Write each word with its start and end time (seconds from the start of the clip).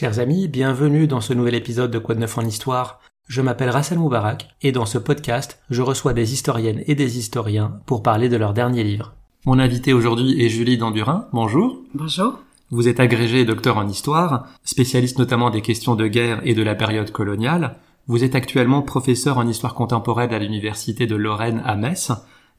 Chers 0.00 0.18
amis, 0.18 0.48
bienvenue 0.48 1.06
dans 1.06 1.20
ce 1.20 1.34
nouvel 1.34 1.54
épisode 1.54 1.90
de 1.90 1.98
Quoi 1.98 2.14
de 2.14 2.20
neuf 2.20 2.38
en 2.38 2.40
histoire. 2.40 3.00
Je 3.28 3.42
m'appelle 3.42 3.68
Rassel 3.68 3.98
Moubarak 3.98 4.48
et 4.62 4.72
dans 4.72 4.86
ce 4.86 4.96
podcast, 4.96 5.60
je 5.68 5.82
reçois 5.82 6.14
des 6.14 6.32
historiennes 6.32 6.82
et 6.86 6.94
des 6.94 7.18
historiens 7.18 7.82
pour 7.84 8.02
parler 8.02 8.30
de 8.30 8.38
leur 8.38 8.54
dernier 8.54 8.82
livre. 8.82 9.12
Mon 9.44 9.58
invité 9.58 9.92
aujourd'hui 9.92 10.42
est 10.42 10.48
Julie 10.48 10.78
Dandurin. 10.78 11.28
Bonjour. 11.34 11.82
Bonjour. 11.92 12.38
Vous 12.70 12.88
êtes 12.88 12.98
agrégé 12.98 13.44
docteur 13.44 13.76
en 13.76 13.86
histoire, 13.86 14.46
spécialiste 14.64 15.18
notamment 15.18 15.50
des 15.50 15.60
questions 15.60 15.96
de 15.96 16.06
guerre 16.06 16.40
et 16.44 16.54
de 16.54 16.62
la 16.62 16.74
période 16.74 17.10
coloniale. 17.10 17.76
Vous 18.06 18.24
êtes 18.24 18.34
actuellement 18.34 18.80
professeur 18.80 19.36
en 19.36 19.46
histoire 19.46 19.74
contemporaine 19.74 20.32
à 20.32 20.38
l'université 20.38 21.06
de 21.06 21.14
Lorraine 21.14 21.60
à 21.66 21.76
Metz 21.76 22.10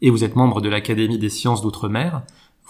et 0.04 0.12
vous 0.12 0.24
êtes 0.24 0.36
membre 0.36 0.62
de 0.62 0.70
l'Académie 0.70 1.18
des 1.18 1.30
sciences 1.30 1.64
d'outre-mer. 1.64 2.22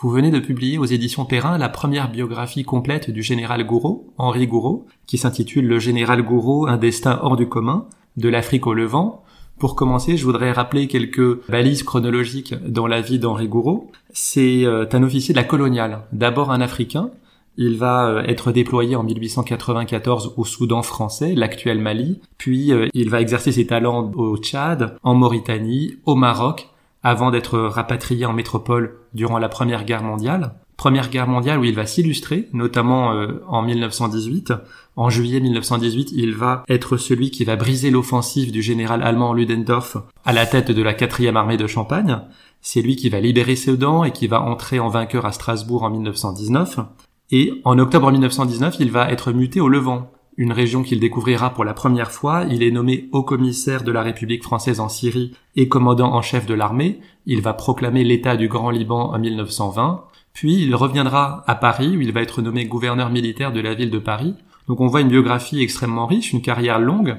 Vous 0.02 0.10
venez 0.10 0.32
de 0.32 0.40
publier 0.40 0.80
aux 0.80 0.86
éditions 0.86 1.26
Perrin 1.26 1.60
la 1.60 1.70
première 1.70 2.10
biographie 2.10 2.64
complète 2.64 3.12
du 3.12 3.22
général 3.22 3.64
Gouraud, 3.64 4.12
Henri 4.18 4.48
Gouraud, 4.48 4.88
qui 5.05 5.20
s'intitule 5.20 5.68
Le 5.68 5.77
général 5.77 6.24
Gouraud, 6.24 6.66
un 6.66 6.77
destin 6.77 7.20
hors 7.22 7.36
du 7.36 7.48
commun, 7.48 7.86
de 8.18 8.27
l'Afrique 8.27 8.66
au 8.66 8.74
Levant. 8.74 9.24
Pour 9.60 9.76
commencer, 9.76 10.18
je 10.18 10.26
voudrais 10.26 10.54
rappeler 10.54 10.88
quelques 10.88 11.48
balises 11.48 11.84
chronologiques 11.84 12.55
dans 12.66 12.88
la 12.88 13.00
vie 13.00 13.20
d'Henri 13.20 13.48
Gouraud. 13.48 13.91
C'est 14.12 14.66
euh, 14.66 14.88
un 14.91 15.04
officier 15.04 15.36
de 15.36 15.40
la 15.40 15.46
coloniale, 15.46 16.00
d'abord 16.13 16.49
un 16.49 16.62
Africain. 16.62 17.12
Il 17.58 17.77
va 17.77 18.08
euh, 18.08 18.24
être 18.24 18.52
déployé 18.52 18.96
en 18.96 19.04
1894 19.04 20.34
au 20.36 20.46
Soudan 20.46 20.82
français, 20.82 21.36
l'actuel 21.36 21.77
Mali, 21.77 22.22
puis 22.40 22.74
euh, 22.74 22.88
il 22.96 23.12
va 23.12 23.22
exercer 23.22 23.52
ses 23.52 23.68
talents 23.68 24.12
au 24.16 24.35
Tchad, 24.38 24.98
en 25.04 25.13
Mauritanie, 25.13 25.98
au 26.07 26.16
Maroc, 26.16 26.71
avant 27.04 27.32
d'être 27.32 27.60
rapatrié 27.60 28.26
en 28.26 28.34
métropole 28.34 28.99
durant 29.13 29.40
la 29.40 29.49
Première 29.49 29.85
Guerre 29.85 30.04
mondiale. 30.04 30.55
Première 30.77 31.10
Guerre 31.10 31.27
mondiale 31.27 31.60
où 31.60 31.63
il 31.63 31.76
va 31.76 31.85
s'illustrer, 31.85 32.49
notamment 32.54 33.13
euh, 33.13 33.44
en 33.48 33.62
1918. 33.62 34.54
En 34.96 35.10
juillet 35.10 35.40
1918, 35.40 36.12
il 36.16 36.34
va 36.34 36.63
être 36.70 36.98
celui 36.98 37.29
qui 37.29 37.44
va 37.44 37.55
briser 37.55 37.91
l'offensive 37.91 38.52
du 38.52 38.62
général 38.63 39.04
allemand 39.04 39.34
Ludendorff 39.34 39.98
à 40.26 40.34
la 40.34 40.46
tête 40.46 40.72
de 40.72 40.82
la 40.82 40.96
quatrième 40.96 41.38
armée 41.38 41.57
de 41.57 41.68
Champagne. 41.68 42.20
C'est 42.62 42.82
lui 42.82 42.96
qui 42.96 43.10
va 43.10 43.20
libérer 43.20 43.55
Sedan 43.55 44.04
et 44.04 44.12
qui 44.12 44.27
va 44.27 44.41
entrer 44.41 44.79
en 44.79 44.90
vainqueur 44.90 45.26
à 45.26 45.32
Strasbourg 45.32 45.84
en 45.84 45.91
1919. 45.91 46.79
Et 47.32 47.62
en 47.63 47.77
octobre 47.79 48.12
1919, 48.12 48.77
il 48.79 48.91
va 48.91 49.12
être 49.12 49.32
muté 49.32 49.62
au 49.62 49.70
Levant, 49.70 50.12
une 50.42 50.54
région 50.54 50.82
qu'il 50.82 51.00
découvrira 51.00 51.52
pour 51.54 51.64
la 51.64 51.76
première 51.76 52.12
fois. 52.12 52.46
Il 52.50 52.64
est 52.64 52.72
nommé 52.72 53.08
haut 53.12 53.22
commissaire 53.22 53.84
de 53.84 53.92
la 53.92 54.02
République 54.02 54.42
française 54.42 54.80
en 54.80 54.90
Syrie 54.90 55.36
et 55.56 55.68
commandant 55.68 56.16
en 56.16 56.24
chef 56.24 56.48
de 56.48 56.56
l'armée. 56.56 57.00
Il 57.28 57.42
va 57.42 57.54
proclamer 57.54 58.04
l'État 58.04 58.36
du 58.38 58.48
Grand 58.48 58.72
Liban 58.72 59.14
en 59.14 59.20
1920. 59.20 60.04
Puis 60.34 60.64
il 60.64 60.74
reviendra 60.74 61.44
à 61.46 61.54
Paris 61.54 61.96
où 61.96 62.02
il 62.02 62.12
va 62.12 62.24
être 62.24 62.42
nommé 62.42 62.66
gouverneur 62.66 63.12
militaire 63.12 63.54
de 63.54 63.60
la 63.60 63.76
ville 63.76 63.92
de 63.92 64.00
Paris. 64.00 64.34
Donc 64.68 64.81
on 64.81 64.88
voit 64.88 65.02
une 65.02 65.09
biographie 65.09 65.62
extrêmement 65.62 66.08
riche, 66.08 66.34
une 66.34 66.42
carrière 66.42 66.80
longue. 66.80 67.18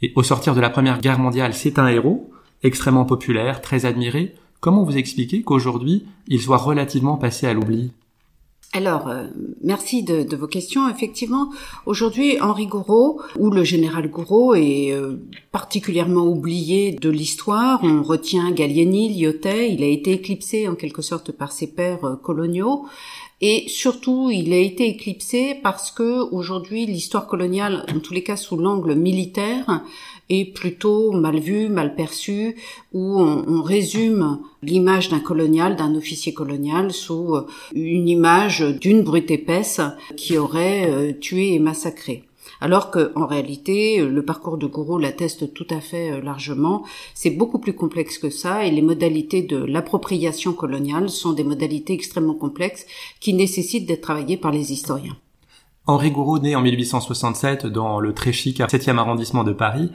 Et 0.00 0.14
au 0.16 0.22
sortir 0.22 0.54
de 0.54 0.60
la 0.62 0.70
Première 0.70 0.98
Guerre 0.98 1.18
mondiale, 1.18 1.52
c'est 1.52 1.78
un 1.78 1.88
héros, 1.88 2.32
extrêmement 2.62 3.04
populaire, 3.04 3.60
très 3.60 3.84
admiré. 3.84 4.34
Comment 4.60 4.82
vous 4.82 4.96
expliquez 4.96 5.42
qu'aujourd'hui 5.42 6.06
il 6.26 6.40
soit 6.40 6.56
relativement 6.56 7.18
passé 7.18 7.46
à 7.46 7.52
l'oubli? 7.52 7.92
Alors, 8.74 9.08
euh, 9.08 9.26
merci 9.62 10.02
de, 10.02 10.34
vos 10.34 10.46
questions. 10.46 10.88
Effectivement, 10.88 11.50
aujourd'hui, 11.84 12.40
Henri 12.40 12.66
Gouraud, 12.66 13.20
ou 13.38 13.50
le 13.50 13.64
général 13.64 14.08
Gouraud, 14.08 14.54
est 14.54 14.92
euh, 14.92 15.16
particulièrement 15.50 16.24
oublié 16.24 16.92
de 16.92 17.10
l'histoire. 17.10 17.80
On 17.82 18.02
retient 18.02 18.50
Gallieni, 18.50 19.20
Lyotet. 19.20 19.74
Il 19.74 19.82
a 19.82 19.86
été 19.86 20.12
éclipsé 20.12 20.68
en 20.68 20.74
quelque 20.74 21.02
sorte 21.02 21.32
par 21.32 21.52
ses 21.52 21.66
pères 21.66 22.04
euh, 22.06 22.16
coloniaux. 22.16 22.86
Et 23.42 23.64
surtout, 23.68 24.30
il 24.30 24.52
a 24.54 24.58
été 24.58 24.88
éclipsé 24.88 25.56
parce 25.62 25.90
que 25.90 26.22
aujourd'hui, 26.32 26.86
l'histoire 26.86 27.26
coloniale, 27.26 27.84
en 27.94 27.98
tous 27.98 28.14
les 28.14 28.22
cas 28.22 28.36
sous 28.36 28.56
l'angle 28.56 28.94
militaire, 28.94 29.82
est 30.28 30.52
plutôt 30.52 31.12
mal 31.12 31.38
vue, 31.38 31.68
mal 31.68 31.94
perçue, 31.94 32.56
où 32.92 33.20
on, 33.20 33.44
on 33.46 33.62
résume 33.62 34.40
l'image 34.62 35.08
d'un 35.08 35.20
colonial, 35.20 35.76
d'un 35.76 35.94
officier 35.94 36.32
colonial, 36.32 36.92
sous 36.92 37.36
une 37.74 38.08
image 38.08 38.60
d'une 38.60 39.02
brute 39.02 39.30
épaisse 39.30 39.80
qui 40.16 40.38
aurait 40.38 40.90
euh, 40.90 41.12
tué 41.12 41.54
et 41.54 41.58
massacré 41.58 42.24
alors 42.62 42.90
que 42.90 43.12
en 43.16 43.26
réalité 43.26 44.04
le 44.04 44.24
parcours 44.24 44.56
de 44.56 44.66
Gouraud 44.66 44.98
l'atteste 44.98 45.52
tout 45.52 45.66
à 45.70 45.80
fait 45.80 46.12
euh, 46.12 46.20
largement. 46.20 46.84
C'est 47.14 47.30
beaucoup 47.30 47.58
plus 47.58 47.74
complexe 47.74 48.18
que 48.18 48.30
ça 48.30 48.64
et 48.64 48.70
les 48.70 48.82
modalités 48.82 49.42
de 49.42 49.56
l'appropriation 49.56 50.52
coloniale 50.52 51.10
sont 51.10 51.32
des 51.32 51.44
modalités 51.44 51.92
extrêmement 51.92 52.34
complexes 52.34 52.86
qui 53.20 53.34
nécessitent 53.34 53.86
d'être 53.86 54.02
travaillées 54.02 54.36
par 54.36 54.52
les 54.52 54.72
historiens. 54.72 55.16
Henri 55.86 56.12
Gouraud, 56.12 56.38
né 56.38 56.54
en 56.54 56.62
1867 56.62 57.66
dans 57.66 57.98
le 57.98 58.12
très 58.12 58.32
chic 58.32 58.60
7e 58.60 58.98
arrondissement 58.98 59.42
de 59.42 59.52
Paris, 59.52 59.90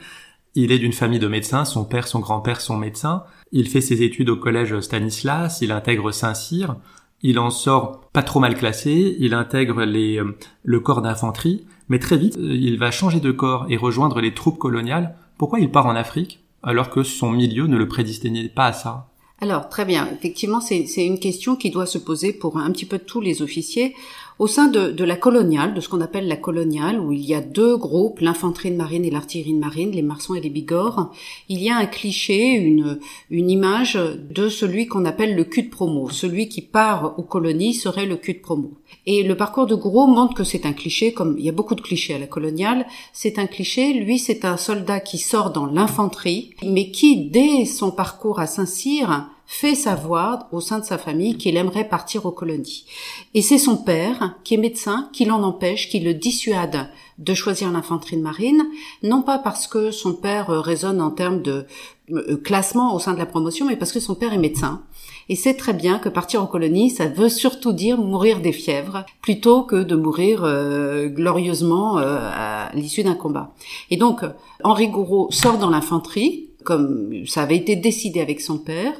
il 0.54 0.70
est 0.72 0.78
d'une 0.78 0.92
famille 0.92 1.18
de 1.18 1.28
médecins, 1.28 1.64
son 1.64 1.84
père, 1.84 2.08
son 2.08 2.20
grand-père 2.20 2.60
sont 2.60 2.76
médecins. 2.76 3.24
Il 3.52 3.68
fait 3.68 3.80
ses 3.80 4.02
études 4.02 4.28
au 4.28 4.36
collège 4.36 4.80
Stanislas, 4.80 5.60
il 5.62 5.72
intègre 5.72 6.10
Saint-Cyr, 6.12 6.76
il 7.22 7.38
en 7.38 7.50
sort 7.50 8.00
pas 8.12 8.22
trop 8.22 8.40
mal 8.40 8.54
classé, 8.54 9.16
il 9.18 9.34
intègre 9.34 9.82
les, 9.84 10.18
euh, 10.18 10.36
le 10.62 10.80
corps 10.80 11.00
d'infanterie, 11.00 11.64
mais 11.88 11.98
très 11.98 12.18
vite, 12.18 12.36
euh, 12.36 12.54
il 12.54 12.78
va 12.78 12.90
changer 12.90 13.20
de 13.20 13.32
corps 13.32 13.66
et 13.68 13.76
rejoindre 13.76 14.20
les 14.20 14.34
troupes 14.34 14.58
coloniales. 14.58 15.16
Pourquoi 15.38 15.60
il 15.60 15.70
part 15.70 15.86
en 15.86 15.96
Afrique 15.96 16.40
alors 16.62 16.90
que 16.90 17.02
son 17.02 17.30
milieu 17.30 17.66
ne 17.66 17.76
le 17.76 17.88
prédestinait 17.88 18.48
pas 18.48 18.66
à 18.66 18.72
ça? 18.72 19.08
Alors, 19.40 19.68
très 19.68 19.84
bien. 19.84 20.08
Effectivement, 20.12 20.60
c'est 20.60 21.06
une 21.06 21.20
question 21.20 21.54
qui 21.54 21.70
doit 21.70 21.86
se 21.86 21.98
poser 21.98 22.32
pour 22.32 22.58
un 22.58 22.72
petit 22.72 22.86
peu 22.86 22.98
tous 22.98 23.20
les 23.20 23.40
officiers. 23.40 23.94
Au 24.38 24.46
sein 24.46 24.68
de, 24.68 24.92
de, 24.92 25.02
la 25.02 25.16
coloniale, 25.16 25.74
de 25.74 25.80
ce 25.80 25.88
qu'on 25.88 26.00
appelle 26.00 26.28
la 26.28 26.36
coloniale, 26.36 27.00
où 27.00 27.10
il 27.10 27.24
y 27.24 27.34
a 27.34 27.40
deux 27.40 27.76
groupes, 27.76 28.20
l'infanterie 28.20 28.70
de 28.70 28.76
marine 28.76 29.04
et 29.04 29.10
l'artillerie 29.10 29.52
de 29.52 29.58
marine, 29.58 29.90
les 29.90 30.02
marsons 30.02 30.36
et 30.36 30.40
les 30.40 30.48
bigorres, 30.48 31.10
il 31.48 31.60
y 31.60 31.70
a 31.70 31.76
un 31.76 31.86
cliché, 31.86 32.52
une, 32.52 33.00
une 33.30 33.50
image 33.50 33.94
de 33.96 34.48
celui 34.48 34.86
qu'on 34.86 35.06
appelle 35.06 35.34
le 35.34 35.42
cul 35.42 35.64
de 35.64 35.70
promo. 35.70 36.08
Celui 36.10 36.48
qui 36.48 36.62
part 36.62 37.18
aux 37.18 37.24
colonies 37.24 37.74
serait 37.74 38.06
le 38.06 38.14
cul 38.14 38.34
de 38.34 38.38
promo. 38.38 38.74
Et 39.06 39.24
le 39.24 39.36
parcours 39.36 39.66
de 39.66 39.74
Gros 39.74 40.06
montre 40.06 40.34
que 40.34 40.44
c'est 40.44 40.66
un 40.66 40.72
cliché, 40.72 41.12
comme 41.12 41.34
il 41.36 41.44
y 41.44 41.48
a 41.48 41.52
beaucoup 41.52 41.74
de 41.74 41.80
clichés 41.80 42.14
à 42.14 42.18
la 42.18 42.28
coloniale, 42.28 42.86
c'est 43.12 43.40
un 43.40 43.48
cliché, 43.48 43.92
lui 43.92 44.20
c'est 44.20 44.44
un 44.44 44.56
soldat 44.56 45.00
qui 45.00 45.18
sort 45.18 45.50
dans 45.50 45.66
l'infanterie, 45.66 46.54
mais 46.64 46.92
qui, 46.92 47.28
dès 47.28 47.64
son 47.64 47.90
parcours 47.90 48.38
à 48.38 48.46
Saint-Cyr, 48.46 49.28
fait 49.50 49.74
savoir 49.74 50.46
au 50.52 50.60
sein 50.60 50.78
de 50.78 50.84
sa 50.84 50.98
famille 50.98 51.38
qu'il 51.38 51.56
aimerait 51.56 51.88
partir 51.88 52.26
aux 52.26 52.32
colonies. 52.32 52.84
Et 53.32 53.40
c'est 53.40 53.56
son 53.56 53.78
père, 53.78 54.34
qui 54.44 54.54
est 54.54 54.58
médecin, 54.58 55.08
qui 55.14 55.24
l'en 55.24 55.42
empêche, 55.42 55.88
qui 55.88 56.00
le 56.00 56.12
dissuade 56.12 56.90
de 57.16 57.32
choisir 57.32 57.72
l'infanterie 57.72 58.18
de 58.18 58.22
marine, 58.22 58.62
non 59.02 59.22
pas 59.22 59.38
parce 59.38 59.66
que 59.66 59.90
son 59.90 60.12
père 60.12 60.50
raisonne 60.50 61.00
en 61.00 61.10
termes 61.10 61.40
de 61.40 61.64
euh, 62.10 62.36
classement 62.36 62.94
au 62.94 62.98
sein 62.98 63.14
de 63.14 63.18
la 63.18 63.24
promotion, 63.24 63.66
mais 63.66 63.76
parce 63.76 63.90
que 63.90 64.00
son 64.00 64.14
père 64.14 64.34
est 64.34 64.38
médecin. 64.38 64.82
Et 65.30 65.34
c'est 65.34 65.54
très 65.54 65.72
bien 65.72 65.98
que 65.98 66.10
partir 66.10 66.42
aux 66.42 66.46
colonies, 66.46 66.90
ça 66.90 67.06
veut 67.06 67.30
surtout 67.30 67.72
dire 67.72 67.96
mourir 67.96 68.40
des 68.40 68.52
fièvres, 68.52 69.06
plutôt 69.22 69.62
que 69.62 69.82
de 69.82 69.96
mourir 69.96 70.44
euh, 70.44 71.08
glorieusement 71.08 71.98
euh, 71.98 72.18
à 72.20 72.70
l'issue 72.74 73.02
d'un 73.02 73.14
combat. 73.14 73.54
Et 73.90 73.96
donc, 73.96 74.20
Henri 74.62 74.88
Gouraud 74.88 75.28
sort 75.30 75.56
dans 75.56 75.70
l'infanterie, 75.70 76.47
comme 76.64 77.26
ça 77.26 77.42
avait 77.42 77.56
été 77.56 77.76
décidé 77.76 78.20
avec 78.20 78.40
son 78.40 78.58
père. 78.58 78.92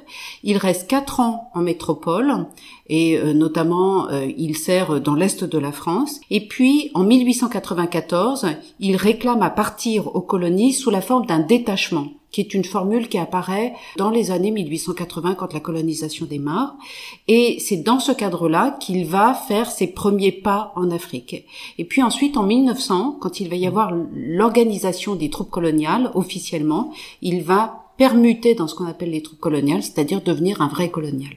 Il 0.42 0.56
reste 0.56 0.88
quatre 0.88 1.20
ans 1.20 1.50
en 1.54 1.60
métropole 1.60 2.46
et 2.88 3.18
euh, 3.18 3.32
notamment 3.32 4.08
euh, 4.10 4.26
il 4.36 4.56
sert 4.56 5.00
dans 5.00 5.14
l'est 5.14 5.44
de 5.44 5.58
la 5.58 5.72
France. 5.72 6.20
Et 6.30 6.46
puis 6.46 6.90
en 6.94 7.04
1894, 7.04 8.46
il 8.80 8.96
réclame 8.96 9.42
à 9.42 9.50
partir 9.50 10.14
aux 10.14 10.20
colonies 10.20 10.72
sous 10.72 10.90
la 10.90 11.00
forme 11.00 11.26
d'un 11.26 11.40
détachement 11.40 12.08
qui 12.30 12.40
est 12.40 12.54
une 12.54 12.64
formule 12.64 13.08
qui 13.08 13.18
apparaît 13.18 13.74
dans 13.96 14.10
les 14.10 14.30
années 14.30 14.50
1880 14.50 15.34
quand 15.34 15.52
la 15.52 15.60
colonisation 15.60 16.26
démarre. 16.26 16.76
Et 17.26 17.58
c'est 17.60 17.78
dans 17.78 18.00
ce 18.00 18.12
cadre-là 18.12 18.76
qu'il 18.80 19.06
va 19.06 19.34
faire 19.34 19.70
ses 19.70 19.86
premiers 19.86 20.32
pas 20.32 20.72
en 20.76 20.90
Afrique. 20.90 21.46
Et 21.78 21.84
puis 21.84 22.02
ensuite, 22.02 22.36
en 22.36 22.42
1900, 22.42 23.16
quand 23.20 23.40
il 23.40 23.48
va 23.48 23.56
y 23.56 23.66
avoir 23.66 23.92
l'organisation 24.14 25.14
des 25.14 25.30
troupes 25.30 25.50
coloniales 25.50 26.10
officiellement, 26.14 26.92
il 27.22 27.42
va 27.42 27.84
permuter 27.96 28.54
dans 28.54 28.68
ce 28.68 28.74
qu'on 28.74 28.86
appelle 28.86 29.10
les 29.10 29.22
troupes 29.22 29.40
coloniales, 29.40 29.82
c'est-à-dire 29.82 30.22
devenir 30.22 30.62
un 30.62 30.68
vrai 30.68 30.90
colonial. 30.90 31.32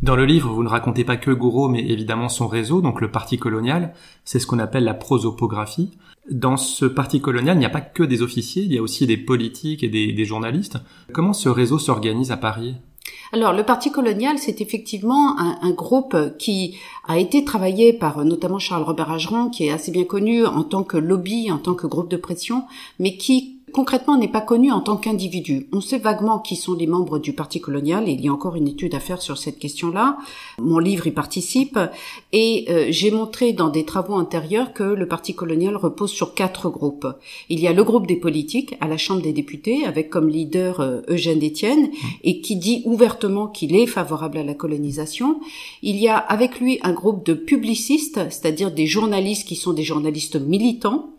Dans 0.00 0.14
le 0.14 0.24
livre, 0.24 0.52
vous 0.52 0.62
ne 0.62 0.68
racontez 0.68 1.02
pas 1.02 1.16
que 1.16 1.32
Gouraud, 1.32 1.68
mais 1.68 1.80
évidemment 1.80 2.28
son 2.28 2.46
réseau, 2.46 2.80
donc 2.80 3.00
le 3.00 3.10
parti 3.10 3.36
colonial. 3.36 3.94
C'est 4.24 4.38
ce 4.38 4.46
qu'on 4.46 4.60
appelle 4.60 4.84
la 4.84 4.94
prosopographie. 4.94 5.90
Dans 6.30 6.56
ce 6.56 6.84
parti 6.84 7.20
colonial, 7.20 7.56
il 7.56 7.60
n'y 7.60 7.66
a 7.66 7.70
pas 7.70 7.80
que 7.80 8.02
des 8.02 8.22
officiers, 8.22 8.62
il 8.62 8.72
y 8.72 8.78
a 8.78 8.82
aussi 8.82 9.06
des 9.06 9.16
politiques 9.16 9.82
et 9.82 9.88
des, 9.88 10.24
journalistes. 10.24 10.78
Comment 11.12 11.32
ce 11.32 11.48
réseau 11.48 11.78
s'organise 11.78 12.30
à 12.30 12.36
Paris? 12.36 12.74
Alors, 13.32 13.52
le 13.52 13.62
Parti 13.62 13.90
colonial, 13.90 14.38
c'est 14.38 14.60
effectivement 14.60 15.38
un, 15.38 15.70
groupe 15.70 16.16
qui 16.38 16.76
a 17.06 17.18
été 17.18 17.44
travaillé 17.44 17.92
par 17.92 18.24
notamment 18.24 18.58
Charles 18.58 18.82
Robert 18.82 19.10
Ageron, 19.10 19.50
qui 19.50 19.66
est 19.66 19.70
assez 19.70 19.90
bien 19.90 20.04
connu 20.04 20.46
en 20.46 20.64
tant 20.64 20.82
que 20.82 20.96
lobby, 20.96 21.50
en 21.50 21.58
tant 21.58 21.74
que 21.74 21.86
groupe 21.86 22.10
de 22.10 22.16
pression, 22.16 22.64
mais 22.98 23.16
qui 23.16 23.57
concrètement 23.72 24.16
n'est 24.16 24.28
pas 24.28 24.40
connu 24.40 24.70
en 24.70 24.80
tant 24.80 24.96
qu'individu. 24.96 25.68
On 25.72 25.80
sait 25.80 25.98
vaguement 25.98 26.38
qui 26.38 26.56
sont 26.56 26.74
les 26.74 26.86
membres 26.86 27.18
du 27.18 27.32
Parti 27.32 27.60
colonial 27.60 28.08
et 28.08 28.12
il 28.12 28.20
y 28.20 28.28
a 28.28 28.32
encore 28.32 28.56
une 28.56 28.68
étude 28.68 28.94
à 28.94 29.00
faire 29.00 29.22
sur 29.22 29.38
cette 29.38 29.58
question-là. 29.58 30.18
Mon 30.58 30.78
livre 30.78 31.06
y 31.06 31.10
participe 31.10 31.78
et 32.32 32.66
euh, 32.68 32.86
j'ai 32.90 33.10
montré 33.10 33.52
dans 33.52 33.68
des 33.68 33.84
travaux 33.84 34.14
antérieurs 34.14 34.72
que 34.72 34.82
le 34.82 35.06
Parti 35.06 35.34
colonial 35.34 35.76
repose 35.76 36.10
sur 36.10 36.34
quatre 36.34 36.68
groupes. 36.68 37.06
Il 37.48 37.60
y 37.60 37.66
a 37.66 37.72
le 37.72 37.84
groupe 37.84 38.06
des 38.06 38.16
politiques 38.16 38.76
à 38.80 38.88
la 38.88 38.96
Chambre 38.96 39.22
des 39.22 39.32
députés 39.32 39.84
avec 39.84 40.10
comme 40.10 40.28
leader 40.28 40.80
euh, 40.80 41.00
Eugène 41.08 41.44
Etienne 41.44 41.90
et 42.24 42.40
qui 42.40 42.56
dit 42.56 42.82
ouvertement 42.84 43.46
qu'il 43.46 43.76
est 43.76 43.86
favorable 43.86 44.38
à 44.38 44.44
la 44.44 44.54
colonisation. 44.54 45.40
Il 45.82 45.96
y 45.96 46.08
a 46.08 46.16
avec 46.16 46.60
lui 46.60 46.78
un 46.82 46.92
groupe 46.92 47.24
de 47.24 47.34
publicistes, 47.34 48.20
c'est-à-dire 48.30 48.70
des 48.70 48.86
journalistes 48.86 49.46
qui 49.46 49.56
sont 49.56 49.72
des 49.72 49.84
journalistes 49.84 50.36
militants 50.36 51.10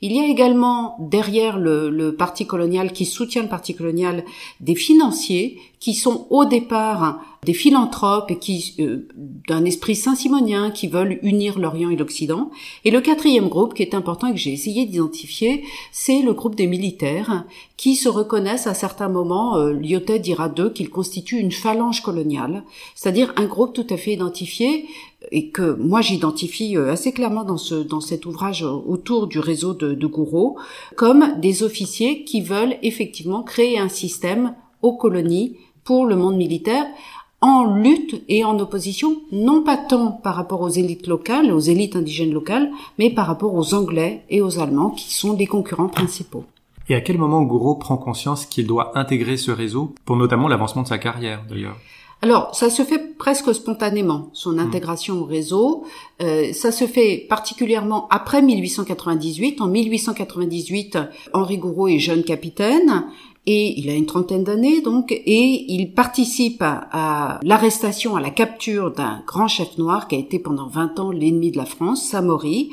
il 0.00 0.12
y 0.12 0.20
a 0.20 0.26
également 0.26 0.96
derrière 1.00 1.58
le, 1.58 2.14
parti 2.16 2.46
colonial 2.46 2.92
qui 2.92 3.04
soutient 3.04 3.42
le 3.42 3.48
parti 3.48 3.74
colonial 3.74 4.24
des 4.60 4.74
financiers 4.74 5.58
qui 5.80 5.94
sont 5.94 6.26
au 6.30 6.44
départ 6.44 7.20
des 7.44 7.52
philanthropes 7.52 8.30
et 8.30 8.38
qui 8.38 8.74
euh, 8.80 9.08
d'un 9.16 9.64
esprit 9.64 9.94
saint-simonien 9.94 10.72
qui 10.72 10.88
veulent 10.88 11.20
unir 11.22 11.58
l'Orient 11.58 11.90
et 11.90 11.96
l'Occident. 11.96 12.50
Et 12.84 12.90
le 12.90 13.00
quatrième 13.00 13.48
groupe 13.48 13.74
qui 13.74 13.82
est 13.82 13.94
important 13.94 14.26
et 14.26 14.32
que 14.32 14.38
j'ai 14.38 14.52
essayé 14.52 14.86
d'identifier, 14.86 15.64
c'est 15.92 16.22
le 16.22 16.32
groupe 16.32 16.56
des 16.56 16.66
militaires 16.66 17.44
qui 17.76 17.94
se 17.94 18.08
reconnaissent 18.08 18.66
à 18.66 18.74
certains 18.74 19.08
moments, 19.08 19.56
euh, 19.56 19.72
Lyotet 19.72 20.18
dira 20.18 20.48
d'eux 20.48 20.70
qu'ils 20.70 20.90
constituent 20.90 21.38
une 21.38 21.52
phalange 21.52 22.02
coloniale, 22.02 22.64
c'est-à-dire 22.96 23.32
un 23.36 23.46
groupe 23.46 23.72
tout 23.72 23.86
à 23.90 23.96
fait 23.96 24.14
identifié 24.14 24.86
et 25.32 25.50
que 25.50 25.74
moi 25.74 26.00
j'identifie 26.00 26.76
euh, 26.76 26.92
assez 26.92 27.12
clairement 27.12 27.44
dans 27.44 27.56
ce 27.56 27.74
dans 27.74 28.00
cet 28.00 28.24
ouvrage 28.26 28.62
autour 28.62 29.26
du 29.26 29.40
réseau 29.40 29.74
de, 29.74 29.92
de 29.94 30.10
comme 30.94 31.40
des 31.40 31.62
officiers 31.62 32.24
qui 32.24 32.40
veulent 32.40 32.76
effectivement 32.82 33.42
créer 33.42 33.78
un 33.78 33.88
système 33.88 34.54
aux 34.82 34.96
colonies 34.96 35.56
pour 35.84 36.06
le 36.06 36.16
monde 36.16 36.36
militaire 36.36 36.86
en 37.40 37.76
lutte 37.76 38.22
et 38.28 38.44
en 38.44 38.58
opposition, 38.58 39.18
non 39.30 39.62
pas 39.62 39.76
tant 39.76 40.10
par 40.10 40.34
rapport 40.34 40.60
aux 40.60 40.68
élites 40.68 41.06
locales, 41.06 41.52
aux 41.52 41.60
élites 41.60 41.94
indigènes 41.94 42.32
locales, 42.32 42.70
mais 42.98 43.10
par 43.10 43.26
rapport 43.26 43.54
aux 43.54 43.74
Anglais 43.74 44.24
et 44.28 44.42
aux 44.42 44.58
Allemands 44.58 44.90
qui 44.90 45.14
sont 45.14 45.36
les 45.36 45.46
concurrents 45.46 45.88
principaux. 45.88 46.44
Et 46.88 46.94
à 46.94 47.00
quel 47.00 47.18
moment 47.18 47.42
Gouraud 47.42 47.76
prend 47.76 47.96
conscience 47.96 48.46
qu'il 48.46 48.66
doit 48.66 48.98
intégrer 48.98 49.36
ce 49.36 49.50
réseau 49.50 49.94
pour 50.04 50.16
notamment 50.16 50.48
l'avancement 50.48 50.82
de 50.82 50.88
sa 50.88 50.98
carrière 50.98 51.44
d'ailleurs? 51.48 51.76
Alors, 52.20 52.54
ça 52.54 52.68
se 52.68 52.82
fait 52.82 53.16
presque 53.16 53.54
spontanément, 53.54 54.30
son 54.32 54.54
hmm. 54.54 54.58
intégration 54.58 55.20
au 55.20 55.24
réseau. 55.24 55.84
Euh, 56.20 56.52
ça 56.52 56.72
se 56.72 56.86
fait 56.86 57.26
particulièrement 57.28 58.08
après 58.10 58.42
1898. 58.42 59.60
En 59.60 59.68
1898, 59.68 60.98
Henri 61.32 61.58
Gouraud 61.58 61.88
est 61.88 62.00
jeune 62.00 62.24
capitaine 62.24 63.04
et 63.50 63.80
il 63.80 63.88
a 63.88 63.94
une 63.94 64.04
trentaine 64.04 64.44
d'années 64.44 64.82
donc, 64.82 65.10
et 65.10 65.72
il 65.72 65.94
participe 65.94 66.60
à, 66.60 67.40
l'arrestation, 67.42 68.14
à 68.14 68.20
la 68.20 68.28
capture 68.28 68.90
d'un 68.90 69.22
grand 69.26 69.48
chef 69.48 69.78
noir 69.78 70.06
qui 70.06 70.16
a 70.16 70.18
été 70.18 70.38
pendant 70.38 70.68
20 70.68 71.00
ans 71.00 71.10
l'ennemi 71.10 71.50
de 71.50 71.56
la 71.56 71.64
France, 71.64 72.06
Samori. 72.06 72.68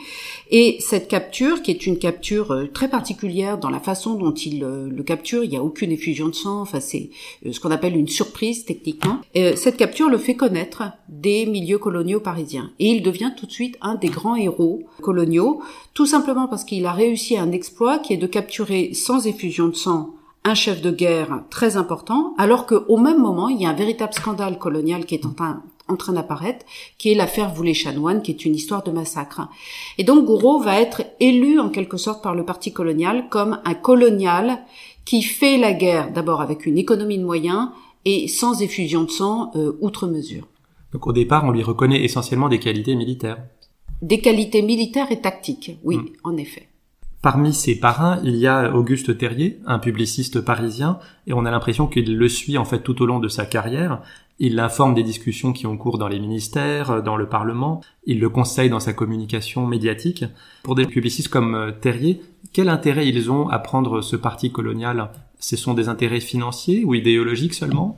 Et 0.52 0.76
cette 0.82 1.08
capture, 1.08 1.62
qui 1.62 1.72
est 1.72 1.88
une 1.88 1.98
capture 1.98 2.52
euh, 2.52 2.68
très 2.68 2.90
particulière 2.90 3.58
dans 3.58 3.70
la 3.70 3.80
façon 3.80 4.16
dont 4.16 4.34
il 4.34 4.66
euh, 4.66 4.90
le 4.90 5.04
capture, 5.04 5.46
il 5.46 5.50
n'y 5.50 5.56
a 5.56 5.64
aucune 5.64 5.94
effusion 5.94 6.28
de 6.28 6.36
sang, 6.36 6.60
enfin 6.60 6.82
c'est 6.82 7.10
euh, 7.46 7.54
ce 7.54 7.62
qu'on 7.62 7.72
appelle 7.72 7.96
une 7.96 8.10
surprise 8.10 8.66
techniquement. 8.66 9.20
Et 9.34 9.56
cette 9.56 9.78
capture 9.78 10.10
le 10.10 10.18
fait 10.18 10.36
connaître 10.36 10.84
des 11.08 11.46
milieux 11.46 11.80
coloniaux 11.80 12.20
parisiens 12.20 12.72
et 12.80 12.90
il 12.90 13.02
devient 13.02 13.32
tout 13.38 13.46
de 13.46 13.52
suite 13.52 13.78
un 13.80 13.96
des 13.96 14.10
grands 14.10 14.36
héros 14.36 14.84
coloniaux, 15.02 15.62
tout 15.94 16.06
simplement 16.06 16.50
parce 16.50 16.66
qu'il 16.66 16.86
a 16.86 16.92
réussi 16.92 17.38
un 17.38 17.54
exploit 17.54 18.00
qui 18.00 18.12
est 18.12 18.18
de 18.18 18.28
capturer 18.28 18.94
sans 18.94 19.26
effusion 19.26 19.70
de 19.70 19.76
sang 19.76 20.10
un 20.46 20.54
chef 20.54 20.82
de 20.82 20.92
guerre 20.92 21.44
très 21.50 21.76
important, 21.76 22.36
alors 22.38 22.68
qu'au 22.68 22.98
même 22.98 23.20
moment, 23.20 23.50
il 23.50 23.60
y 23.60 23.66
a 23.66 23.70
un 23.70 23.74
véritable 23.74 24.14
scandale 24.14 24.60
colonial 24.60 25.06
qui 25.06 25.16
est 25.16 25.26
en 25.26 25.32
train, 25.32 25.64
en 25.88 25.96
train 25.96 26.14
d'apparaître, 26.14 26.66
qui 27.00 27.12
est 27.12 27.16
l'affaire 27.16 27.52
Voulet-Chanoine, 27.52 28.22
qui 28.22 28.32
est 28.32 28.46
une 28.46 28.54
histoire 28.54 28.84
de 28.84 28.92
massacre. 28.92 29.50
Et 29.98 30.04
donc 30.04 30.26
Gouraud 30.26 30.60
va 30.60 30.80
être 30.80 31.02
élu 31.20 31.60
en 31.60 31.70
quelque 31.70 31.98
sorte 31.98 32.24
par 32.24 32.36
le 32.36 32.46
parti 32.46 32.72
colonial 32.72 33.26
comme 33.30 33.60
un 33.66 33.74
colonial 33.74 34.60
qui 35.04 35.24
fait 35.24 35.58
la 35.58 35.74
guerre 35.74 36.12
d'abord 36.12 36.42
avec 36.42 36.68
une 36.68 36.78
économie 36.78 37.18
de 37.18 37.26
moyens 37.26 37.70
et 38.06 38.28
sans 38.28 38.62
effusion 38.62 39.04
de 39.04 39.10
sang 39.10 39.52
euh, 39.56 39.74
outre 39.82 40.06
mesure. 40.06 40.48
Donc 40.94 41.08
au 41.08 41.12
départ, 41.12 41.44
on 41.44 41.52
lui 41.52 41.64
reconnaît 41.64 42.04
essentiellement 42.04 42.50
des 42.50 42.60
qualités 42.60 42.96
militaires. 42.96 43.44
Des 44.04 44.20
qualités 44.20 44.62
militaires 44.62 45.12
et 45.12 45.22
tactiques, 45.22 45.80
oui, 45.84 45.98
hmm. 45.98 46.06
en 46.24 46.38
effet. 46.38 46.70
Parmi 47.26 47.56
ses 47.56 47.80
parrains, 47.80 48.20
il 48.24 48.36
y 48.36 48.46
a 48.46 48.72
Auguste 48.76 49.18
Terrier, 49.18 49.58
un 49.66 49.80
publiciste 49.80 50.42
parisien, 50.42 51.00
et 51.26 51.34
on 51.34 51.44
a 51.44 51.50
l'impression 51.50 51.88
qu'il 51.88 52.20
le 52.20 52.30
suit 52.30 52.60
en 52.60 52.66
fait 52.66 52.84
tout 52.84 53.02
au 53.02 53.08
long 53.08 53.18
de 53.18 53.30
sa 53.30 53.48
carrière. 53.48 54.04
Il 54.38 54.54
l'informe 54.54 54.94
des 54.94 55.02
discussions 55.02 55.52
qui 55.52 55.66
ont 55.66 55.76
cours 55.76 55.98
dans 55.98 56.08
les 56.08 56.20
ministères, 56.20 57.02
dans 57.02 57.18
le 57.18 57.28
Parlement. 57.28 57.82
Il 58.06 58.20
le 58.20 58.30
conseille 58.30 58.70
dans 58.70 58.80
sa 58.80 58.94
communication 58.94 59.66
médiatique. 59.66 60.24
Pour 60.62 60.76
des 60.76 60.86
publicistes 60.86 61.30
comme 61.30 61.56
euh, 61.56 61.72
Terrier, 61.72 62.22
quel 62.54 62.70
intérêt 62.70 63.08
ils 63.08 63.32
ont 63.32 63.50
à 63.50 63.58
prendre 63.58 64.02
ce 64.02 64.16
parti 64.16 64.52
colonial? 64.52 65.10
Ce 65.40 65.58
sont 65.58 65.74
des 65.74 65.90
intérêts 65.90 66.20
financiers 66.20 66.86
ou 66.86 66.94
idéologiques 66.94 67.56
seulement? 67.56 67.98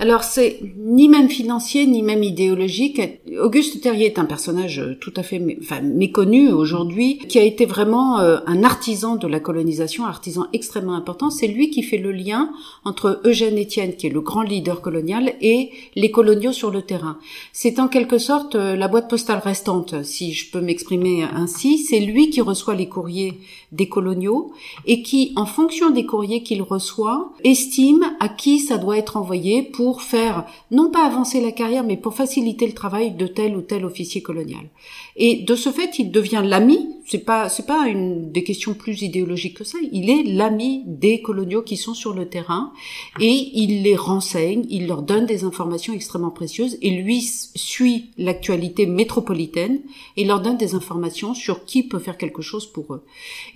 Alors 0.00 0.24
c'est 0.24 0.60
ni 0.78 1.10
même 1.10 1.28
financier 1.28 1.86
ni 1.86 2.02
même 2.02 2.22
idéologique. 2.22 3.02
Auguste 3.38 3.82
Terrier 3.82 4.06
est 4.06 4.18
un 4.18 4.24
personnage 4.24 4.78
euh, 4.78 4.96
tout 4.98 5.12
à 5.14 5.22
fait 5.22 5.38
méconnu 5.38 6.50
aujourd'hui, 6.50 7.18
qui 7.18 7.38
a 7.38 7.42
été 7.42 7.66
vraiment 7.66 8.18
euh, 8.18 8.38
un 8.46 8.64
artisan 8.64 9.16
de 9.16 9.28
la 9.28 9.40
colonisation, 9.40 10.06
un 10.06 10.08
artisan 10.08 10.46
extrêmement 10.54 10.94
important. 10.94 11.28
C'est 11.28 11.48
lui 11.48 11.68
qui 11.68 11.82
fait 11.82 11.98
le 11.98 12.12
lien 12.12 12.50
entre 12.86 13.20
Eugène 13.24 13.58
Étienne, 13.58 13.94
qui 13.94 14.06
est 14.06 14.10
le 14.10 14.22
grand 14.22 14.40
leader 14.40 14.80
colonial, 14.80 15.34
et 15.42 15.70
les 15.94 16.10
coloniaux 16.10 16.52
sur 16.52 16.70
le 16.70 16.80
terrain. 16.80 17.18
C'est 17.52 17.78
en 17.78 17.86
quelque 17.86 18.16
sorte 18.16 18.54
euh, 18.54 18.76
la 18.76 18.88
boîte 18.88 19.10
postale 19.10 19.42
restante, 19.44 20.02
si 20.02 20.32
je 20.32 20.50
peux 20.50 20.62
m'exprimer 20.62 21.24
ainsi. 21.24 21.76
C'est 21.76 22.00
lui 22.00 22.30
qui 22.30 22.40
reçoit 22.40 22.74
les 22.74 22.88
courriers 22.88 23.34
des 23.70 23.88
coloniaux 23.88 24.52
et 24.86 25.02
qui, 25.02 25.32
en 25.36 25.46
fonction 25.46 25.90
des 25.90 26.06
courriers 26.06 26.42
qu'il 26.42 26.62
reçoit, 26.62 27.32
estime 27.44 28.16
à 28.18 28.28
qui 28.28 28.60
ça 28.60 28.78
doit 28.78 28.96
être 28.96 29.18
envoyé 29.18 29.62
pour 29.62 29.89
faire, 29.98 30.46
non 30.70 30.90
pas 30.90 31.04
avancer 31.04 31.40
la 31.40 31.52
carrière, 31.52 31.84
mais 31.84 31.96
pour 31.96 32.14
faciliter 32.14 32.66
le 32.66 32.74
travail 32.74 33.12
de 33.12 33.26
tel 33.26 33.56
ou 33.56 33.62
tel 33.62 33.84
officier 33.84 34.22
colonial. 34.22 34.68
Et 35.16 35.36
de 35.36 35.54
ce 35.54 35.70
fait, 35.70 35.98
il 35.98 36.10
devient 36.10 36.42
l'ami. 36.44 36.96
C'est 37.06 37.18
pas, 37.18 37.48
c'est 37.48 37.66
pas 37.66 37.88
une 37.88 38.30
des 38.30 38.44
questions 38.44 38.72
plus 38.72 39.02
idéologiques 39.02 39.56
que 39.56 39.64
ça. 39.64 39.78
Il 39.90 40.08
est 40.10 40.22
l'ami 40.22 40.84
des 40.86 41.20
coloniaux 41.20 41.62
qui 41.62 41.76
sont 41.76 41.94
sur 41.94 42.12
le 42.12 42.28
terrain 42.28 42.72
et 43.18 43.50
il 43.54 43.82
les 43.82 43.96
renseigne, 43.96 44.64
il 44.70 44.86
leur 44.86 45.02
donne 45.02 45.26
des 45.26 45.42
informations 45.42 45.92
extrêmement 45.92 46.30
précieuses 46.30 46.78
et 46.82 46.90
lui 46.90 47.20
suit 47.20 48.10
l'actualité 48.16 48.86
métropolitaine 48.86 49.80
et 50.16 50.24
leur 50.24 50.40
donne 50.40 50.56
des 50.56 50.76
informations 50.76 51.34
sur 51.34 51.64
qui 51.64 51.82
peut 51.82 51.98
faire 51.98 52.16
quelque 52.16 52.42
chose 52.42 52.66
pour 52.66 52.94
eux. 52.94 53.02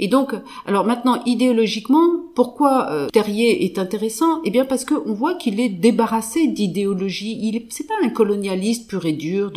Et 0.01 0.09
donc, 0.09 0.35
alors 0.67 0.85
maintenant, 0.85 1.23
idéologiquement, 1.25 2.25
pourquoi 2.35 2.91
euh, 2.91 3.09
Terrier 3.09 3.65
est 3.65 3.79
intéressant? 3.79 4.41
Eh 4.45 4.51
bien, 4.51 4.65
parce 4.65 4.85
qu'on 4.85 5.15
voit 5.15 5.35
qu'il 5.35 5.61
est 5.61 5.69
débarrassé 5.69 6.24
d'idéologie. 6.47 7.39
Il, 7.41 7.67
c'est 7.71 7.87
pas 7.87 7.95
un 8.03 8.09
colonialiste 8.09 8.89
pur 8.89 9.05
et 9.07 9.13
dur. 9.13 9.53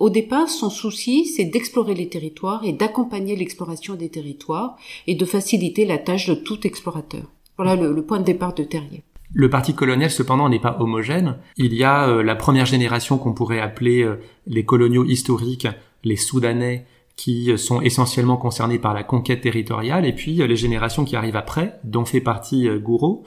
Au 0.00 0.10
départ, 0.10 0.48
son 0.48 0.70
souci, 0.70 1.26
c'est 1.26 1.44
d'explorer 1.44 1.94
les 1.94 2.08
territoires 2.08 2.64
et 2.64 2.72
d'accompagner 2.72 3.36
l'exploration 3.36 3.94
des 3.94 4.08
territoires 4.08 4.76
et 5.06 5.14
de 5.14 5.24
faciliter 5.24 5.84
la 5.84 5.98
tâche 5.98 6.28
de 6.28 6.34
tout 6.34 6.66
explorateur. 6.66 7.24
Voilà 7.56 7.76
le, 7.76 8.02
point 8.02 8.18
de 8.18 8.24
départ 8.24 8.54
de 8.54 8.64
Terrier. 8.64 9.04
Le 9.32 9.48
parti 9.48 9.74
colonial, 9.74 10.10
cependant, 10.10 10.48
n'est 10.48 10.60
pas 10.60 10.76
homogène. 10.80 11.36
Il 11.56 11.74
y 11.74 11.84
a 11.84 12.08
euh, 12.08 12.22
la 12.22 12.34
première 12.34 12.66
génération 12.66 13.18
qu'on 13.18 13.32
pourrait 13.32 13.60
appeler 13.60 14.02
euh, 14.02 14.20
les 14.46 14.64
coloniaux 14.64 15.04
historiques, 15.04 15.68
les 16.02 16.16
Soudanais, 16.16 16.86
qui 17.16 17.52
euh, 17.52 17.56
sont 17.56 17.80
essentiellement 17.80 18.36
concernés 18.36 18.78
par 18.78 18.92
la 18.92 19.04
conquête 19.04 19.40
territoriale, 19.40 20.04
et 20.04 20.12
puis 20.12 20.34
les 20.34 20.56
générations 20.56 21.04
qui 21.04 21.16
arrivent 21.16 21.36
après, 21.36 21.78
dont 21.84 22.04
fait 22.04 22.20
partie 22.20 22.68
Gouraud, 22.78 23.24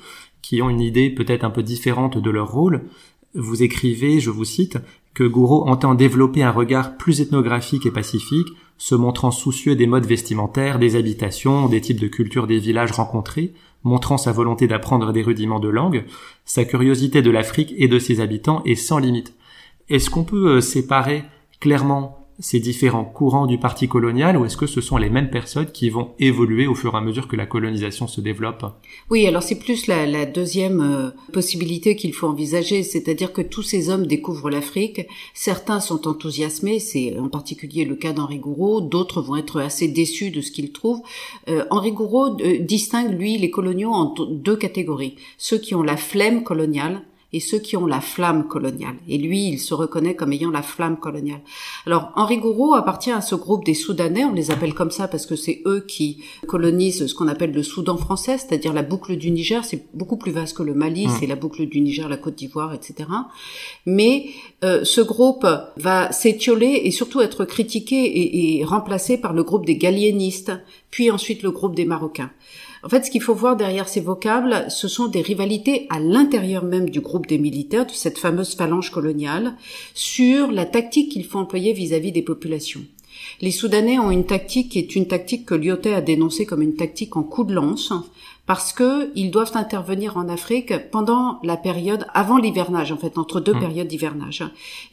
qui 0.47 0.61
ont 0.61 0.69
une 0.69 0.79
idée 0.79 1.09
peut-être 1.09 1.43
un 1.43 1.49
peu 1.49 1.61
différente 1.61 2.17
de 2.17 2.29
leur 2.29 2.49
rôle. 2.49 2.85
Vous 3.35 3.63
écrivez, 3.63 4.21
je 4.21 4.29
vous 4.29 4.45
cite, 4.45 4.77
que 5.13 5.25
Gouraud 5.25 5.67
entend 5.67 5.93
développer 5.93 6.41
un 6.41 6.51
regard 6.51 6.95
plus 6.95 7.19
ethnographique 7.19 7.85
et 7.85 7.91
pacifique, 7.91 8.47
se 8.77 8.95
montrant 8.95 9.31
soucieux 9.31 9.75
des 9.75 9.87
modes 9.87 10.05
vestimentaires, 10.05 10.79
des 10.79 10.95
habitations, 10.95 11.67
des 11.67 11.81
types 11.81 11.99
de 11.99 12.07
culture 12.07 12.47
des 12.47 12.59
villages 12.59 12.93
rencontrés, 12.93 13.55
montrant 13.83 14.17
sa 14.17 14.31
volonté 14.31 14.67
d'apprendre 14.67 15.11
des 15.11 15.21
rudiments 15.21 15.59
de 15.59 15.67
langue, 15.67 16.05
sa 16.45 16.63
curiosité 16.63 17.21
de 17.21 17.31
l'Afrique 17.31 17.73
et 17.75 17.89
de 17.89 17.99
ses 17.99 18.21
habitants 18.21 18.61
est 18.63 18.75
sans 18.75 18.99
limite. 18.99 19.33
Est-ce 19.89 20.09
qu'on 20.09 20.23
peut 20.23 20.47
euh, 20.47 20.61
séparer 20.61 21.25
clairement 21.59 22.16
ces 22.39 22.59
différents 22.59 23.05
courants 23.05 23.47
du 23.47 23.57
parti 23.57 23.87
colonial 23.87 24.37
ou 24.37 24.45
est-ce 24.45 24.57
que 24.57 24.67
ce 24.67 24.81
sont 24.81 24.97
les 24.97 25.09
mêmes 25.09 25.29
personnes 25.29 25.71
qui 25.71 25.89
vont 25.89 26.11
évoluer 26.19 26.67
au 26.67 26.75
fur 26.75 26.93
et 26.93 26.97
à 26.97 27.01
mesure 27.01 27.27
que 27.27 27.35
la 27.35 27.45
colonisation 27.45 28.07
se 28.07 28.21
développe? 28.21 28.65
Oui, 29.09 29.25
alors 29.25 29.41
c'est 29.41 29.57
plus 29.57 29.87
la, 29.87 30.05
la 30.05 30.25
deuxième 30.25 30.81
euh, 30.81 31.09
possibilité 31.33 31.95
qu'il 31.95 32.13
faut 32.13 32.27
envisager, 32.27 32.83
c'est-à-dire 32.83 33.33
que 33.33 33.41
tous 33.41 33.63
ces 33.63 33.89
hommes 33.89 34.05
découvrent 34.05 34.49
l'Afrique, 34.49 35.07
certains 35.33 35.79
sont 35.79 36.07
enthousiasmés, 36.07 36.79
c'est 36.79 37.17
en 37.17 37.29
particulier 37.29 37.85
le 37.85 37.95
cas 37.95 38.13
d'Henri 38.13 38.37
Gouraud, 38.37 38.81
d'autres 38.81 39.21
vont 39.21 39.37
être 39.37 39.59
assez 39.59 39.87
déçus 39.87 40.29
de 40.29 40.41
ce 40.41 40.51
qu'ils 40.51 40.71
trouvent. 40.71 41.01
Euh, 41.49 41.65
Henri 41.71 41.91
Gouraud 41.91 42.39
euh, 42.41 42.59
distingue, 42.59 43.17
lui, 43.17 43.37
les 43.37 43.49
coloniaux 43.49 43.91
en 43.91 44.13
deux 44.29 44.55
catégories, 44.55 45.15
ceux 45.37 45.57
qui 45.57 45.73
ont 45.73 45.83
la 45.83 45.97
flemme 45.97 46.43
coloniale, 46.43 47.03
et 47.33 47.39
ceux 47.39 47.59
qui 47.59 47.75
ont 47.75 47.85
la 47.85 47.99
flamme 47.99 48.47
coloniale. 48.47 48.95
Et 49.07 49.17
lui, 49.17 49.49
il 49.49 49.59
se 49.59 49.73
reconnaît 49.73 50.15
comme 50.15 50.31
ayant 50.31 50.49
la 50.49 50.61
flamme 50.61 50.97
coloniale. 50.97 51.41
Alors, 51.85 52.11
Henri 52.15 52.37
Gouraud 52.37 52.73
appartient 52.73 53.11
à 53.11 53.21
ce 53.21 53.35
groupe 53.35 53.65
des 53.65 53.73
Soudanais, 53.73 54.23
on 54.23 54.33
les 54.33 54.51
appelle 54.51 54.73
comme 54.73 54.91
ça 54.91 55.07
parce 55.07 55.25
que 55.25 55.35
c'est 55.35 55.61
eux 55.65 55.83
qui 55.85 56.23
colonisent 56.47 57.07
ce 57.07 57.13
qu'on 57.13 57.27
appelle 57.27 57.51
le 57.51 57.63
Soudan 57.63 57.97
français, 57.97 58.37
c'est-à-dire 58.37 58.73
la 58.73 58.83
boucle 58.83 59.17
du 59.17 59.31
Niger, 59.31 59.65
c'est 59.65 59.85
beaucoup 59.93 60.17
plus 60.17 60.31
vaste 60.31 60.55
que 60.55 60.63
le 60.63 60.73
Mali, 60.73 61.07
mmh. 61.07 61.11
c'est 61.19 61.27
la 61.27 61.35
boucle 61.35 61.65
du 61.65 61.81
Niger, 61.81 62.07
la 62.07 62.17
Côte 62.17 62.35
d'Ivoire, 62.35 62.73
etc. 62.73 63.09
Mais 63.85 64.27
euh, 64.63 64.85
ce 64.85 65.01
groupe 65.01 65.45
va 65.75 66.11
s'étioler 66.11 66.81
et 66.85 66.91
surtout 66.91 67.21
être 67.21 67.43
critiqué 67.43 68.05
et, 68.05 68.59
et 68.59 68.63
remplacé 68.63 69.17
par 69.17 69.33
le 69.33 69.43
groupe 69.43 69.65
des 69.65 69.77
Galiénistes, 69.77 70.53
puis 70.91 71.11
ensuite 71.11 71.43
le 71.43 71.51
groupe 71.51 71.75
des 71.75 71.85
Marocains. 71.85 72.31
En 72.83 72.89
fait, 72.89 73.05
ce 73.05 73.11
qu'il 73.11 73.21
faut 73.21 73.33
voir 73.33 73.55
derrière 73.55 73.89
ces 73.89 74.01
vocables, 74.01 74.65
ce 74.69 74.87
sont 74.87 75.07
des 75.07 75.21
rivalités 75.21 75.87
à 75.89 75.99
l'intérieur 75.99 76.63
même 76.63 76.89
du 76.89 77.01
groupe 77.01 77.27
des 77.27 77.37
militaires, 77.37 77.85
de 77.85 77.91
cette 77.91 78.19
fameuse 78.19 78.55
phalange 78.55 78.91
coloniale, 78.91 79.55
sur 79.93 80.51
la 80.51 80.65
tactique 80.65 81.11
qu'il 81.11 81.25
faut 81.25 81.39
employer 81.39 81.73
vis-à-vis 81.73 82.11
des 82.11 82.21
populations. 82.21 82.81
Les 83.41 83.51
Soudanais 83.51 83.99
ont 83.99 84.11
une 84.11 84.25
tactique 84.25 84.69
qui 84.69 84.79
est 84.79 84.95
une 84.95 85.07
tactique 85.07 85.45
que 85.45 85.55
Lyoté 85.55 85.93
a 85.93 86.01
dénoncée 86.01 86.45
comme 86.45 86.61
une 86.61 86.75
tactique 86.75 87.17
en 87.17 87.23
coup 87.23 87.43
de 87.43 87.53
lance, 87.53 87.91
parce 88.45 88.71
que 88.71 89.11
ils 89.15 89.29
doivent 89.29 89.51
intervenir 89.55 90.15
en 90.17 90.29
Afrique 90.29 90.89
pendant 90.89 91.39
la 91.43 91.57
période 91.57 92.07
avant 92.13 92.37
l'hivernage, 92.37 92.91
en 92.91 92.97
fait, 92.97 93.17
entre 93.17 93.41
deux 93.41 93.53
mmh. 93.53 93.59
périodes 93.59 93.87
d'hivernage. 93.87 94.43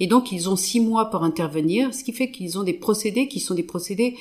Et 0.00 0.08
donc, 0.08 0.32
ils 0.32 0.48
ont 0.48 0.56
six 0.56 0.80
mois 0.80 1.10
pour 1.10 1.22
intervenir, 1.22 1.94
ce 1.94 2.02
qui 2.02 2.12
fait 2.12 2.30
qu'ils 2.30 2.58
ont 2.58 2.64
des 2.64 2.72
procédés 2.72 3.28
qui 3.28 3.40
sont 3.40 3.54
des 3.54 3.62
procédés 3.62 4.16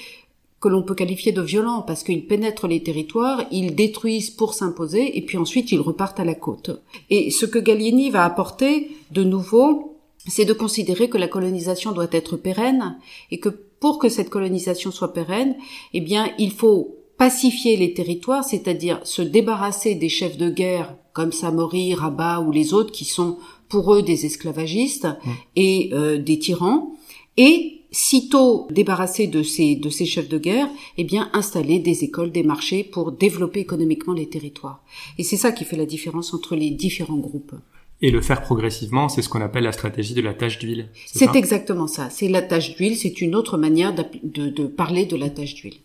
que 0.64 0.70
l'on 0.70 0.82
peut 0.82 0.96
qualifier 0.96 1.34
de 1.34 1.42
violents 1.42 1.82
parce 1.82 2.04
qu'ils 2.04 2.26
pénètrent 2.26 2.68
les 2.68 2.82
territoires, 2.82 3.44
ils 3.52 3.76
détruisent 3.76 4.30
pour 4.30 4.54
s'imposer 4.54 5.18
et 5.18 5.22
puis 5.22 5.38
ensuite 5.38 5.74
ils 5.74 5.82
repartent 5.82 6.22
à 6.22 6.24
la 6.24 6.36
côte. 6.36 6.72
Et 7.10 7.32
ce 7.32 7.46
que 7.46 7.60
Gallieni 7.60 8.10
va 8.12 8.24
apporter 8.24 8.96
de 9.12 9.26
nouveau, 9.26 9.98
c'est 10.26 10.46
de 10.46 10.54
considérer 10.54 11.10
que 11.10 11.18
la 11.18 11.28
colonisation 11.28 11.92
doit 11.92 12.08
être 12.14 12.38
pérenne 12.38 12.98
et 13.30 13.42
que 13.42 13.50
pour 13.50 14.00
que 14.00 14.08
cette 14.08 14.30
colonisation 14.30 14.92
soit 14.92 15.12
pérenne, 15.12 15.58
eh 15.94 16.00
bien, 16.00 16.32
il 16.40 16.52
faut 16.52 16.96
pacifier 17.18 17.76
les 17.76 17.94
territoires, 17.94 18.46
c'est-à-dire 18.46 19.02
se 19.04 19.22
débarrasser 19.22 19.96
des 19.96 20.08
chefs 20.08 20.38
de 20.38 20.50
guerre 20.50 20.96
comme 21.12 21.34
Samori, 21.34 21.94
Rabat 21.94 22.40
ou 22.40 22.54
les 22.54 22.74
autres 22.74 22.94
qui 22.94 23.04
sont 23.04 23.38
pour 23.68 23.94
eux 23.94 24.02
des 24.02 24.26
esclavagistes 24.26 25.08
mmh. 25.08 25.30
et 25.58 25.90
euh, 25.92 26.18
des 26.18 26.40
tyrans, 26.40 26.96
et 27.36 27.73
sitôt 27.94 28.68
débarrassé 28.72 29.28
de 29.28 29.44
ces, 29.44 29.76
de 29.76 29.90
ces 29.90 30.06
chefs 30.06 30.28
de 30.28 30.40
guerre, 30.40 30.68
eh 30.98 31.04
bien, 31.04 31.30
installer 31.32 31.80
des 31.80 32.04
écoles, 32.04 32.32
des 32.32 32.44
marchés 32.44 32.84
pour 32.84 33.12
développer 33.12 33.60
économiquement 33.60 34.14
les 34.14 34.28
territoires. 34.28 34.84
Et 35.18 35.24
c'est 35.24 35.38
ça 35.38 35.52
qui 35.52 35.64
fait 35.64 35.78
la 35.78 35.86
différence 35.86 36.34
entre 36.34 36.56
les 36.56 36.72
différents 36.72 37.18
groupes. 37.18 37.54
Et 38.02 38.10
le 38.10 38.20
faire 38.20 38.42
progressivement, 38.42 39.08
c'est 39.08 39.22
ce 39.22 39.30
qu'on 39.30 39.42
appelle 39.42 39.64
la 39.64 39.72
stratégie 39.72 40.16
de 40.16 40.22
la 40.22 40.34
tâche 40.34 40.58
d'huile. 40.58 40.90
C'est 41.06 41.36
exactement 41.36 41.88
ça. 41.88 42.10
C'est 42.10 42.28
la 42.28 42.42
tâche 42.42 42.76
d'huile, 42.76 42.98
c'est 42.98 43.22
une 43.22 43.36
autre 43.36 43.58
manière 43.58 43.94
de, 43.94 44.50
de, 44.50 44.66
parler 44.66 45.06
de 45.06 45.16
la 45.16 45.30
tâche 45.30 45.54
d'huile. 45.54 45.78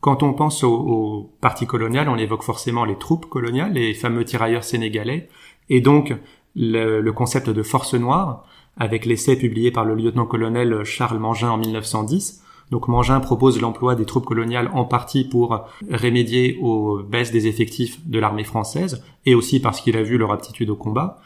Quand 0.00 0.22
on 0.22 0.34
pense 0.34 0.64
au, 0.64 0.74
au, 0.74 1.30
parti 1.40 1.66
colonial, 1.66 2.08
on 2.08 2.16
évoque 2.16 2.42
forcément 2.42 2.84
les 2.84 2.98
troupes 2.98 3.26
coloniales, 3.26 3.72
les 3.72 3.94
fameux 3.94 4.24
tirailleurs 4.24 4.64
sénégalais, 4.64 5.28
et 5.70 5.80
donc 5.80 6.12
le, 6.56 7.00
le 7.00 7.12
concept 7.12 7.48
de 7.48 7.62
force 7.62 7.94
noire 7.94 8.44
avec 8.76 9.06
l'essai 9.06 9.36
publié 9.36 9.70
par 9.70 9.84
le 9.84 9.94
lieutenant-colonel 9.94 10.84
Charles 10.84 11.18
Mangin 11.18 11.50
en 11.50 11.58
1910. 11.58 12.42
Donc 12.70 12.88
Mangin 12.88 13.20
propose 13.20 13.60
l'emploi 13.60 13.94
des 13.94 14.06
troupes 14.06 14.24
coloniales 14.24 14.70
en 14.72 14.84
partie 14.84 15.24
pour 15.24 15.66
remédier 15.90 16.58
aux 16.60 17.02
baisses 17.02 17.30
des 17.30 17.46
effectifs 17.46 18.04
de 18.06 18.18
l'armée 18.18 18.44
française 18.44 19.04
et 19.26 19.34
aussi 19.34 19.60
parce 19.60 19.80
qu'il 19.80 19.96
a 19.96 20.02
vu 20.02 20.18
leur 20.18 20.32
aptitude 20.32 20.70
au 20.70 20.76
combat. 20.76 21.20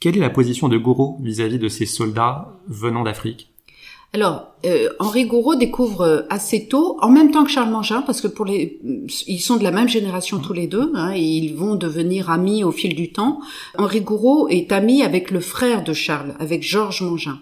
Quelle 0.00 0.16
est 0.16 0.20
la 0.20 0.30
position 0.30 0.68
de 0.68 0.78
Gouraud 0.78 1.18
vis-à-vis 1.22 1.58
de 1.58 1.68
ces 1.68 1.86
soldats 1.86 2.58
venant 2.68 3.02
d'Afrique? 3.04 3.53
Alors, 4.14 4.54
euh, 4.64 4.90
Henri 5.00 5.24
Gouraud 5.24 5.56
découvre 5.56 6.02
euh, 6.02 6.20
assez 6.30 6.68
tôt, 6.68 6.98
en 7.02 7.10
même 7.10 7.32
temps 7.32 7.42
que 7.42 7.50
Charles 7.50 7.72
Mangin, 7.72 8.00
parce 8.02 8.20
que 8.20 8.28
pour 8.28 8.44
les, 8.44 8.78
ils 9.26 9.40
sont 9.40 9.56
de 9.56 9.64
la 9.64 9.72
même 9.72 9.88
génération 9.88 10.38
tous 10.38 10.52
les 10.52 10.68
deux, 10.68 10.92
hein, 10.94 11.12
et 11.16 11.20
ils 11.20 11.56
vont 11.56 11.74
devenir 11.74 12.30
amis 12.30 12.62
au 12.62 12.70
fil 12.70 12.94
du 12.94 13.10
temps. 13.10 13.40
Henri 13.76 14.02
Gouraud 14.02 14.46
est 14.48 14.70
ami 14.70 15.02
avec 15.02 15.32
le 15.32 15.40
frère 15.40 15.82
de 15.82 15.92
Charles, 15.92 16.36
avec 16.38 16.62
Georges 16.62 17.02
Mangin, 17.02 17.40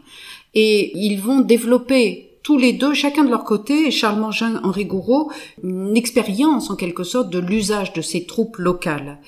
et 0.54 0.96
ils 0.96 1.20
vont 1.20 1.40
développer 1.40 2.31
tous 2.42 2.58
les 2.58 2.72
deux, 2.72 2.92
chacun 2.92 3.24
de 3.24 3.30
leur 3.30 3.44
côté, 3.44 3.90
Charles 3.90 4.18
Mangin, 4.18 4.60
Henri 4.64 4.84
Gouraud, 4.84 5.30
une 5.62 5.96
expérience 5.96 6.70
en 6.70 6.76
quelque 6.76 7.04
sorte 7.04 7.30
de 7.30 7.38
l'usage 7.38 7.92
de 7.92 8.02
ces 8.02 8.26
troupes 8.26 8.56
locales. 8.56 9.18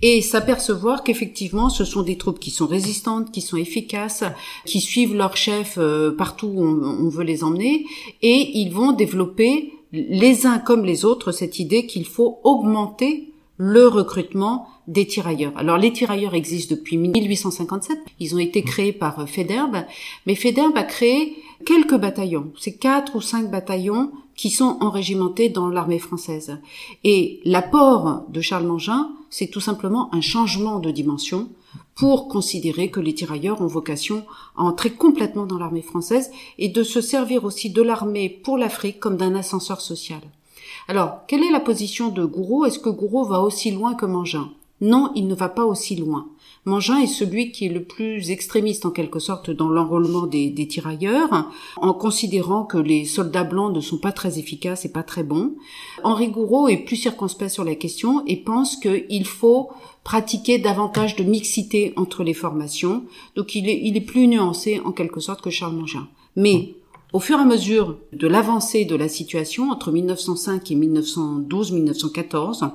Et 0.00 0.22
s'apercevoir 0.22 1.04
qu'effectivement 1.04 1.68
ce 1.68 1.84
sont 1.84 2.02
des 2.02 2.16
troupes 2.16 2.38
qui 2.38 2.50
sont 2.50 2.66
résistantes, 2.66 3.30
qui 3.30 3.42
sont 3.42 3.58
efficaces, 3.58 4.24
qui 4.64 4.80
suivent 4.80 5.14
leur 5.14 5.36
chef 5.36 5.76
euh, 5.78 6.12
partout 6.12 6.46
où 6.46 6.64
on, 6.64 7.08
veut 7.08 7.24
les 7.24 7.44
emmener 7.44 7.84
et 8.22 8.58
ils 8.58 8.72
vont 8.72 8.92
développer 8.92 9.72
les 9.92 10.46
uns 10.46 10.58
comme 10.58 10.84
les 10.84 11.04
autres 11.04 11.32
cette 11.32 11.58
idée 11.58 11.86
qu'il 11.86 12.06
faut 12.06 12.38
augmenter 12.42 13.28
le 13.58 13.86
recrutement 13.86 14.66
des 14.88 15.06
tirailleurs. 15.06 15.52
Alors 15.56 15.78
les 15.78 15.92
tirailleurs 15.92 16.34
existent 16.34 16.74
depuis 16.74 16.96
1857, 16.96 17.98
ils 18.18 18.34
ont 18.34 18.38
été 18.38 18.62
créés 18.62 18.92
par 18.92 19.28
Federbe, 19.28 19.84
mais 20.26 20.34
Federbe 20.34 20.76
a 20.76 20.82
créé 20.82 21.36
quelques 21.64 21.96
bataillons, 21.96 22.52
c'est 22.58 22.74
quatre 22.74 23.16
ou 23.16 23.20
cinq 23.20 23.50
bataillons 23.50 24.10
qui 24.36 24.50
sont 24.50 24.78
enrégimentés 24.80 25.48
dans 25.48 25.68
l'armée 25.68 25.98
française. 25.98 26.58
Et 27.04 27.40
l'apport 27.44 28.24
de 28.28 28.40
Charles 28.40 28.66
Mangin, 28.66 29.10
c'est 29.30 29.48
tout 29.48 29.60
simplement 29.60 30.14
un 30.14 30.20
changement 30.20 30.78
de 30.78 30.90
dimension 30.90 31.48
pour 31.94 32.28
considérer 32.28 32.90
que 32.90 33.00
les 33.00 33.14
tirailleurs 33.14 33.60
ont 33.60 33.66
vocation 33.66 34.24
à 34.56 34.62
entrer 34.62 34.90
complètement 34.90 35.46
dans 35.46 35.58
l'armée 35.58 35.82
française 35.82 36.30
et 36.58 36.68
de 36.68 36.82
se 36.82 37.00
servir 37.00 37.44
aussi 37.44 37.70
de 37.70 37.82
l'armée 37.82 38.28
pour 38.28 38.58
l'Afrique 38.58 38.98
comme 38.98 39.16
d'un 39.16 39.34
ascenseur 39.34 39.80
social. 39.80 40.20
Alors, 40.88 41.20
quelle 41.28 41.44
est 41.44 41.50
la 41.50 41.60
position 41.60 42.08
de 42.08 42.24
Gouraud? 42.24 42.64
Est-ce 42.64 42.78
que 42.78 42.88
Gouraud 42.88 43.24
va 43.24 43.40
aussi 43.40 43.70
loin 43.70 43.94
que 43.94 44.06
Mangin? 44.06 44.50
Non, 44.80 45.12
il 45.14 45.28
ne 45.28 45.34
va 45.34 45.48
pas 45.48 45.64
aussi 45.64 45.94
loin. 45.94 46.26
Mangin 46.64 46.98
est 46.98 47.08
celui 47.08 47.50
qui 47.50 47.66
est 47.66 47.72
le 47.72 47.82
plus 47.82 48.30
extrémiste 48.30 48.86
en 48.86 48.92
quelque 48.92 49.18
sorte 49.18 49.50
dans 49.50 49.68
l'enrôlement 49.68 50.26
des, 50.26 50.68
tirailleurs, 50.68 51.50
en 51.76 51.92
considérant 51.92 52.62
que 52.62 52.78
les 52.78 53.04
soldats 53.04 53.42
blancs 53.42 53.74
ne 53.74 53.80
sont 53.80 53.98
pas 53.98 54.12
très 54.12 54.38
efficaces 54.38 54.84
et 54.84 54.92
pas 54.92 55.02
très 55.02 55.24
bons. 55.24 55.54
Henri 56.04 56.28
Gouraud 56.28 56.68
est 56.68 56.76
plus 56.76 56.94
circonspect 56.94 57.50
sur 57.50 57.64
la 57.64 57.74
question 57.74 58.22
et 58.28 58.36
pense 58.36 58.76
qu'il 58.76 59.26
faut 59.26 59.70
pratiquer 60.04 60.58
davantage 60.58 61.16
de 61.16 61.24
mixité 61.24 61.94
entre 61.96 62.22
les 62.22 62.34
formations. 62.34 63.02
Donc 63.34 63.56
il 63.56 63.68
est, 63.68 63.80
il 63.82 63.96
est 63.96 64.00
plus 64.00 64.28
nuancé 64.28 64.80
en 64.84 64.92
quelque 64.92 65.18
sorte 65.18 65.42
que 65.42 65.50
Charles 65.50 65.74
Mangin. 65.74 66.06
Mais 66.36 66.76
au 67.12 67.18
fur 67.18 67.38
et 67.38 67.42
à 67.42 67.44
mesure 67.44 67.96
de 68.12 68.28
l'avancée 68.28 68.84
de 68.84 68.94
la 68.94 69.08
situation 69.08 69.72
entre 69.72 69.90
1905 69.90 70.70
et 70.70 70.76
1912-1914, 70.76 72.70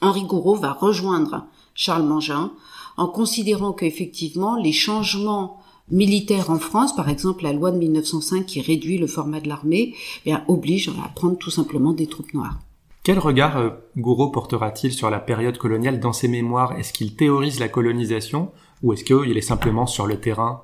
Henri 0.00 0.22
Gouraud 0.22 0.54
va 0.54 0.72
rejoindre 0.72 1.44
Charles 1.74 2.04
Mangin 2.04 2.52
en 2.96 3.06
considérant 3.06 3.72
qu'effectivement 3.72 4.56
les 4.56 4.72
changements 4.72 5.58
militaires 5.90 6.50
en 6.50 6.58
France, 6.58 6.94
par 6.94 7.08
exemple 7.08 7.44
la 7.44 7.52
loi 7.52 7.70
de 7.70 7.78
1905 7.78 8.46
qui 8.46 8.60
réduit 8.60 8.98
le 8.98 9.06
format 9.06 9.40
de 9.40 9.48
l'armée, 9.48 9.94
eh 10.26 10.34
oblige 10.48 10.90
à 11.04 11.08
prendre 11.08 11.36
tout 11.36 11.50
simplement 11.50 11.92
des 11.92 12.06
troupes 12.06 12.34
noires. 12.34 12.58
Quel 13.04 13.18
regard 13.18 13.56
euh, 13.56 13.70
Gouraud 13.96 14.30
portera-t-il 14.30 14.92
sur 14.92 15.10
la 15.10 15.18
période 15.18 15.58
coloniale 15.58 15.98
dans 15.98 16.12
ses 16.12 16.28
mémoires? 16.28 16.78
Est-ce 16.78 16.92
qu'il 16.92 17.16
théorise 17.16 17.58
la 17.58 17.68
colonisation 17.68 18.52
ou 18.82 18.92
est-ce 18.92 19.02
qu'il 19.02 19.36
est 19.36 19.40
simplement 19.40 19.86
sur 19.86 20.06
le 20.06 20.20
terrain? 20.20 20.62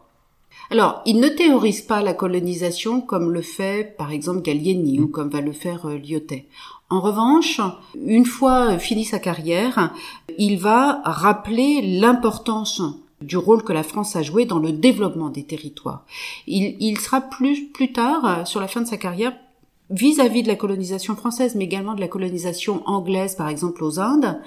Alors, 0.71 1.03
il 1.05 1.19
ne 1.19 1.29
théorise 1.29 1.81
pas 1.81 2.03
la 2.03 2.15
colonisation 2.15 3.01
comme 3.01 3.33
le 3.33 3.43
fait, 3.43 3.97
par 3.97 4.13
exemple, 4.13 4.43
Gallieni 4.43 5.01
ou 5.01 5.09
comme 5.09 5.31
va 5.31 5.41
le 5.41 5.53
faire 5.53 5.87
euh, 5.87 5.97
Lyotet. 5.97 6.47
En 6.91 7.01
revanche, 7.01 7.61
une 8.03 8.25
fois 8.25 8.79
fini 8.79 9.05
sa 9.05 9.19
carrière, 9.19 9.93
il 10.39 10.59
va 10.59 11.03
rappeler 11.05 11.83
l'importance 11.83 12.83
du 13.21 13.37
rôle 13.37 13.63
que 13.63 13.73
la 13.73 13.83
France 13.83 14.17
a 14.17 14.23
joué 14.23 14.47
dans 14.47 14.59
le 14.59 14.73
développement 14.73 15.29
des 15.29 15.45
territoires. 15.45 16.05
Il, 16.47 16.77
il 16.81 16.99
sera 16.99 17.21
plus, 17.21 17.67
plus 17.67 17.93
tard, 17.93 18.47
sur 18.47 18.61
la 18.61 18.69
fin 18.69 18.81
de 18.81 18.87
sa 18.87 18.97
carrière, 18.97 19.35
vis-à-vis 19.91 20.43
de 20.43 20.49
la 20.49 20.55
colonisation 20.55 21.17
française, 21.17 21.55
mais 21.55 21.65
également 21.65 21.95
de 21.95 22.01
la 22.01 22.09
colonisation 22.09 22.83
anglaise, 22.87 23.35
par 23.37 23.49
exemple 23.49 23.83
aux 23.83 23.99
Indes, 23.99 24.39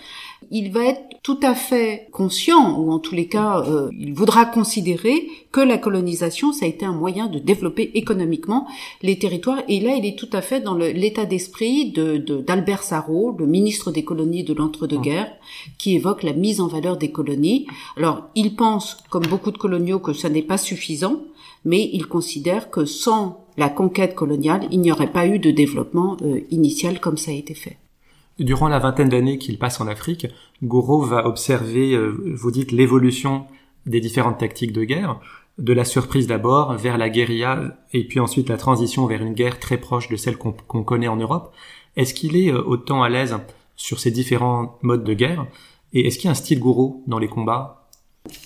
il 0.51 0.71
va 0.71 0.85
être 0.85 1.01
tout 1.23 1.39
à 1.41 1.55
fait 1.55 2.07
conscient, 2.11 2.79
ou 2.79 2.91
en 2.91 2.99
tous 2.99 3.15
les 3.15 3.27
cas, 3.27 3.61
euh, 3.61 3.89
il 3.97 4.13
voudra 4.13 4.45
considérer 4.45 5.27
que 5.51 5.61
la 5.61 5.77
colonisation, 5.77 6.51
ça 6.51 6.65
a 6.65 6.67
été 6.67 6.85
un 6.85 6.93
moyen 6.93 7.27
de 7.27 7.39
développer 7.39 7.91
économiquement 7.95 8.67
les 9.01 9.17
territoires. 9.17 9.61
Et 9.67 9.79
là, 9.79 9.95
il 9.95 10.05
est 10.05 10.17
tout 10.17 10.29
à 10.33 10.41
fait 10.41 10.61
dans 10.61 10.75
l'état 10.75 11.25
d'esprit 11.25 11.91
de 11.91 12.17
d'Albert 12.17 12.83
Sarrault, 12.83 13.35
le 13.37 13.47
ministre 13.47 13.91
des 13.91 14.03
colonies 14.03 14.43
de 14.43 14.53
l'entre-deux-guerres, 14.53 15.31
qui 15.77 15.95
évoque 15.95 16.23
la 16.23 16.33
mise 16.33 16.61
en 16.61 16.67
valeur 16.67 16.97
des 16.97 17.11
colonies. 17.11 17.67
Alors, 17.97 18.29
il 18.35 18.55
pense, 18.55 18.97
comme 19.09 19.25
beaucoup 19.25 19.51
de 19.51 19.57
coloniaux, 19.57 19.99
que 19.99 20.13
ça 20.13 20.29
n'est 20.29 20.41
pas 20.41 20.57
suffisant, 20.57 21.21
mais 21.65 21.89
il 21.93 22.07
considère 22.07 22.69
que 22.69 22.85
sans 22.85 23.40
la 23.57 23.69
conquête 23.69 24.15
coloniale, 24.15 24.67
il 24.71 24.81
n'y 24.81 24.91
aurait 24.91 25.11
pas 25.11 25.27
eu 25.27 25.39
de 25.39 25.51
développement 25.51 26.17
euh, 26.21 26.41
initial 26.49 26.99
comme 26.99 27.17
ça 27.17 27.31
a 27.31 27.33
été 27.33 27.53
fait. 27.53 27.77
Durant 28.39 28.67
la 28.67 28.79
vingtaine 28.79 29.09
d'années 29.09 29.37
qu'il 29.37 29.59
passe 29.59 29.81
en 29.81 29.87
Afrique, 29.87 30.27
Gouraud 30.63 31.01
va 31.01 31.27
observer, 31.27 31.93
euh, 31.93 32.15
vous 32.33 32.51
dites, 32.51 32.71
l'évolution 32.71 33.45
des 33.85 33.99
différentes 33.99 34.39
tactiques 34.39 34.73
de 34.73 34.83
guerre, 34.83 35.19
de 35.57 35.73
la 35.73 35.85
surprise 35.85 36.27
d'abord 36.27 36.73
vers 36.73 36.97
la 36.97 37.09
guérilla 37.09 37.77
et 37.93 38.07
puis 38.07 38.19
ensuite 38.19 38.49
la 38.49 38.57
transition 38.57 39.05
vers 39.05 39.21
une 39.21 39.33
guerre 39.33 39.59
très 39.59 39.77
proche 39.77 40.09
de 40.09 40.15
celle 40.15 40.37
qu'on 40.37 40.83
connaît 40.83 41.07
en 41.07 41.17
Europe. 41.17 41.53
Est-ce 41.97 42.13
qu'il 42.13 42.35
est 42.35 42.51
euh, 42.51 42.63
autant 42.63 43.03
à 43.03 43.09
l'aise 43.09 43.37
sur 43.75 43.99
ces 43.99 44.11
différents 44.11 44.77
modes 44.81 45.03
de 45.03 45.13
guerre? 45.13 45.45
Et 45.93 46.07
est-ce 46.07 46.17
qu'il 46.17 46.25
y 46.25 46.27
a 46.29 46.31
un 46.31 46.35
style 46.35 46.59
Gouraud 46.59 47.03
dans 47.07 47.19
les 47.19 47.27
combats? 47.27 47.80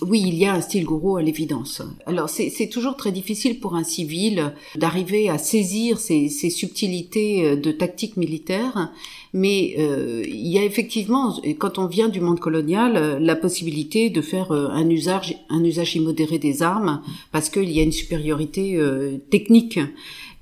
Oui, 0.00 0.22
il 0.26 0.34
y 0.34 0.46
a 0.46 0.54
un 0.54 0.62
style 0.62 0.84
gourou 0.84 1.16
à 1.16 1.22
l'évidence. 1.22 1.82
Alors 2.06 2.30
c'est 2.30 2.68
toujours 2.68 2.96
très 2.96 3.12
difficile 3.12 3.60
pour 3.60 3.76
un 3.76 3.84
civil 3.84 4.54
d'arriver 4.74 5.28
à 5.28 5.36
saisir 5.36 5.98
ces, 5.98 6.28
subtilités 6.28 7.44
euh, 7.44 7.56
de 7.56 7.72
tactique 7.72 8.16
militaire, 8.16 8.90
mais 9.34 9.74
euh, 9.78 10.22
il 10.26 10.48
y 10.48 10.58
a 10.58 10.64
effectivement, 10.64 11.38
quand 11.58 11.78
on 11.78 11.86
vient 11.86 12.08
du 12.08 12.20
monde 12.20 12.40
colonial, 12.40 12.96
euh, 12.96 13.18
la 13.18 13.36
possibilité 13.36 14.08
de 14.08 14.22
faire 14.22 14.50
un 14.50 14.88
usage, 14.88 15.36
un 15.50 15.62
usage 15.62 15.94
immodéré 15.94 16.38
des 16.38 16.62
armes, 16.62 17.02
parce 17.30 17.50
qu'il 17.50 17.70
y 17.70 17.80
a 17.80 17.82
une 17.82 17.92
supériorité 17.92 18.78
technique 19.30 19.78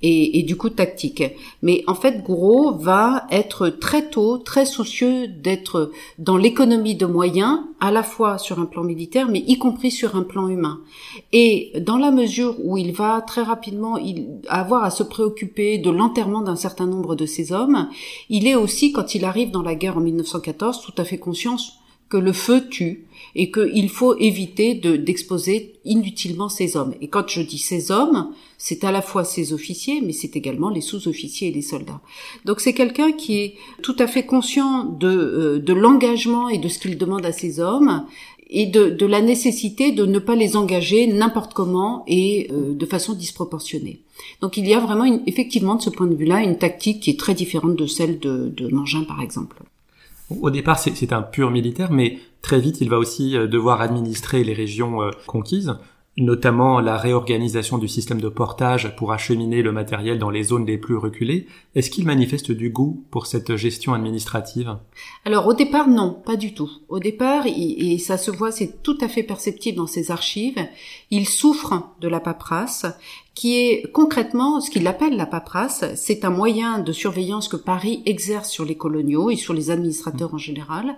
et, 0.06 0.42
du 0.42 0.56
coup 0.56 0.68
tactique. 0.68 1.22
Mais 1.62 1.82
en 1.86 1.94
fait, 1.94 2.22
Gouraud 2.22 2.76
va 2.76 3.26
être 3.30 3.68
très 3.68 4.10
tôt 4.10 4.36
très 4.36 4.66
soucieux 4.66 5.28
d'être 5.28 5.92
dans 6.18 6.36
l'économie 6.36 6.94
de 6.94 7.06
moyens, 7.06 7.60
à 7.80 7.90
la 7.90 8.02
fois 8.02 8.36
sur 8.36 8.60
un 8.60 8.66
plan 8.66 8.84
militaire, 8.84 9.28
mais 9.28 9.42
y 9.46 9.56
compris 9.58 9.90
sur 9.90 10.14
un 10.16 10.22
plan 10.22 10.48
humain. 10.48 10.80
Et 11.32 11.72
dans 11.80 11.96
la 11.96 12.10
mesure 12.10 12.56
où 12.62 12.76
il 12.76 12.92
va 12.92 13.22
très 13.22 13.42
rapidement 13.42 13.98
avoir 14.48 14.84
à 14.84 14.90
se 14.90 15.02
préoccuper 15.02 15.78
de 15.78 15.90
l'enterrement 15.90 16.42
d'un 16.42 16.56
certain 16.56 16.86
nombre 16.86 17.14
de 17.16 17.24
ses 17.24 17.52
hommes, 17.52 17.88
il 18.28 18.46
est 18.46 18.54
aussi, 18.54 18.92
quand 18.92 19.14
il 19.14 19.24
arrive 19.24 19.50
dans 19.50 19.62
la 19.62 19.74
guerre 19.74 19.96
en 19.96 20.02
1914, 20.02 20.82
tout 20.82 20.94
à 20.98 21.04
fait 21.04 21.18
conscience 21.18 21.78
que 22.10 22.16
le 22.18 22.32
feu 22.32 22.68
tue 22.68 23.06
et 23.34 23.50
qu'il 23.50 23.88
faut 23.88 24.16
éviter 24.16 24.74
d'exposer 24.74 25.74
inutilement 25.84 26.48
ces 26.48 26.76
hommes. 26.76 26.94
Et 27.00 27.08
quand 27.08 27.28
je 27.28 27.42
dis 27.42 27.58
ces 27.58 27.90
hommes, 27.90 28.30
c'est 28.58 28.84
à 28.84 28.92
la 28.92 29.02
fois 29.02 29.24
ces 29.24 29.52
officiers, 29.52 30.00
mais 30.00 30.12
c'est 30.12 30.36
également 30.36 30.70
les 30.70 30.80
sous-officiers 30.80 31.48
et 31.48 31.52
les 31.52 31.62
soldats. 31.62 32.00
Donc 32.44 32.60
c'est 32.60 32.72
quelqu'un 32.72 33.12
qui 33.12 33.38
est 33.38 33.54
tout 33.82 33.96
à 33.98 34.06
fait 34.06 34.24
conscient 34.24 34.84
de, 34.84 35.08
euh, 35.08 35.58
de 35.58 35.72
l'engagement 35.72 36.48
et 36.48 36.58
de 36.58 36.68
ce 36.68 36.78
qu'il 36.78 36.96
demande 36.96 37.26
à 37.26 37.32
ces 37.32 37.60
hommes 37.60 38.06
et 38.50 38.66
de, 38.66 38.90
de, 38.90 39.06
la 39.06 39.20
nécessité 39.20 39.90
de 39.90 40.06
ne 40.06 40.18
pas 40.18 40.36
les 40.36 40.56
engager 40.56 41.06
n'importe 41.06 41.54
comment 41.54 42.04
et 42.06 42.48
euh, 42.52 42.74
de 42.74 42.86
façon 42.86 43.14
disproportionnée. 43.14 44.02
Donc 44.40 44.56
il 44.56 44.68
y 44.68 44.74
a 44.74 44.80
vraiment 44.80 45.04
une, 45.04 45.22
effectivement 45.26 45.74
de 45.74 45.82
ce 45.82 45.90
point 45.90 46.06
de 46.06 46.14
vue-là 46.14 46.42
une 46.42 46.56
tactique 46.56 47.00
qui 47.00 47.10
est 47.10 47.18
très 47.18 47.34
différente 47.34 47.74
de 47.74 47.86
celle 47.86 48.18
de, 48.20 48.48
de 48.48 48.68
Mangin 48.68 49.02
par 49.04 49.20
exemple. 49.20 49.56
Au 50.40 50.50
départ, 50.50 50.78
c'est 50.78 51.12
un 51.12 51.22
pur 51.22 51.50
militaire, 51.50 51.90
mais 51.90 52.18
très 52.42 52.60
vite, 52.60 52.80
il 52.80 52.90
va 52.90 52.98
aussi 52.98 53.36
euh, 53.36 53.46
devoir 53.46 53.80
administrer 53.80 54.44
les 54.44 54.54
régions 54.54 55.02
euh, 55.02 55.10
conquises, 55.26 55.74
notamment 56.16 56.78
la 56.80 56.96
réorganisation 56.96 57.76
du 57.78 57.88
système 57.88 58.20
de 58.20 58.28
portage 58.28 58.94
pour 58.96 59.12
acheminer 59.12 59.62
le 59.62 59.72
matériel 59.72 60.18
dans 60.18 60.30
les 60.30 60.44
zones 60.44 60.66
les 60.66 60.78
plus 60.78 60.96
reculées. 60.96 61.46
Est-ce 61.74 61.90
qu'il 61.90 62.06
manifeste 62.06 62.52
du 62.52 62.70
goût 62.70 63.04
pour 63.10 63.26
cette 63.26 63.56
gestion 63.56 63.94
administrative? 63.94 64.76
Alors 65.24 65.46
au 65.48 65.54
départ, 65.54 65.88
non, 65.88 66.12
pas 66.24 66.36
du 66.36 66.54
tout. 66.54 66.70
Au 66.88 67.00
départ, 67.00 67.46
et 67.46 67.98
ça 67.98 68.16
se 68.16 68.30
voit, 68.30 68.52
c'est 68.52 68.82
tout 68.82 68.98
à 69.00 69.08
fait 69.08 69.24
perceptible 69.24 69.78
dans 69.78 69.88
ses 69.88 70.12
archives, 70.12 70.64
il 71.10 71.28
souffre 71.28 71.88
de 72.00 72.06
la 72.06 72.20
paperasse 72.20 72.86
qui 73.34 73.58
est 73.58 73.90
concrètement 73.92 74.60
ce 74.60 74.70
qu'il 74.70 74.86
appelle 74.86 75.16
la 75.16 75.26
paperasse. 75.26 75.84
C'est 75.96 76.24
un 76.24 76.30
moyen 76.30 76.78
de 76.78 76.92
surveillance 76.92 77.48
que 77.48 77.56
Paris 77.56 78.02
exerce 78.06 78.50
sur 78.50 78.64
les 78.64 78.76
coloniaux 78.76 79.30
et 79.30 79.36
sur 79.36 79.54
les 79.54 79.70
administrateurs 79.70 80.34
en 80.34 80.38
général. 80.38 80.96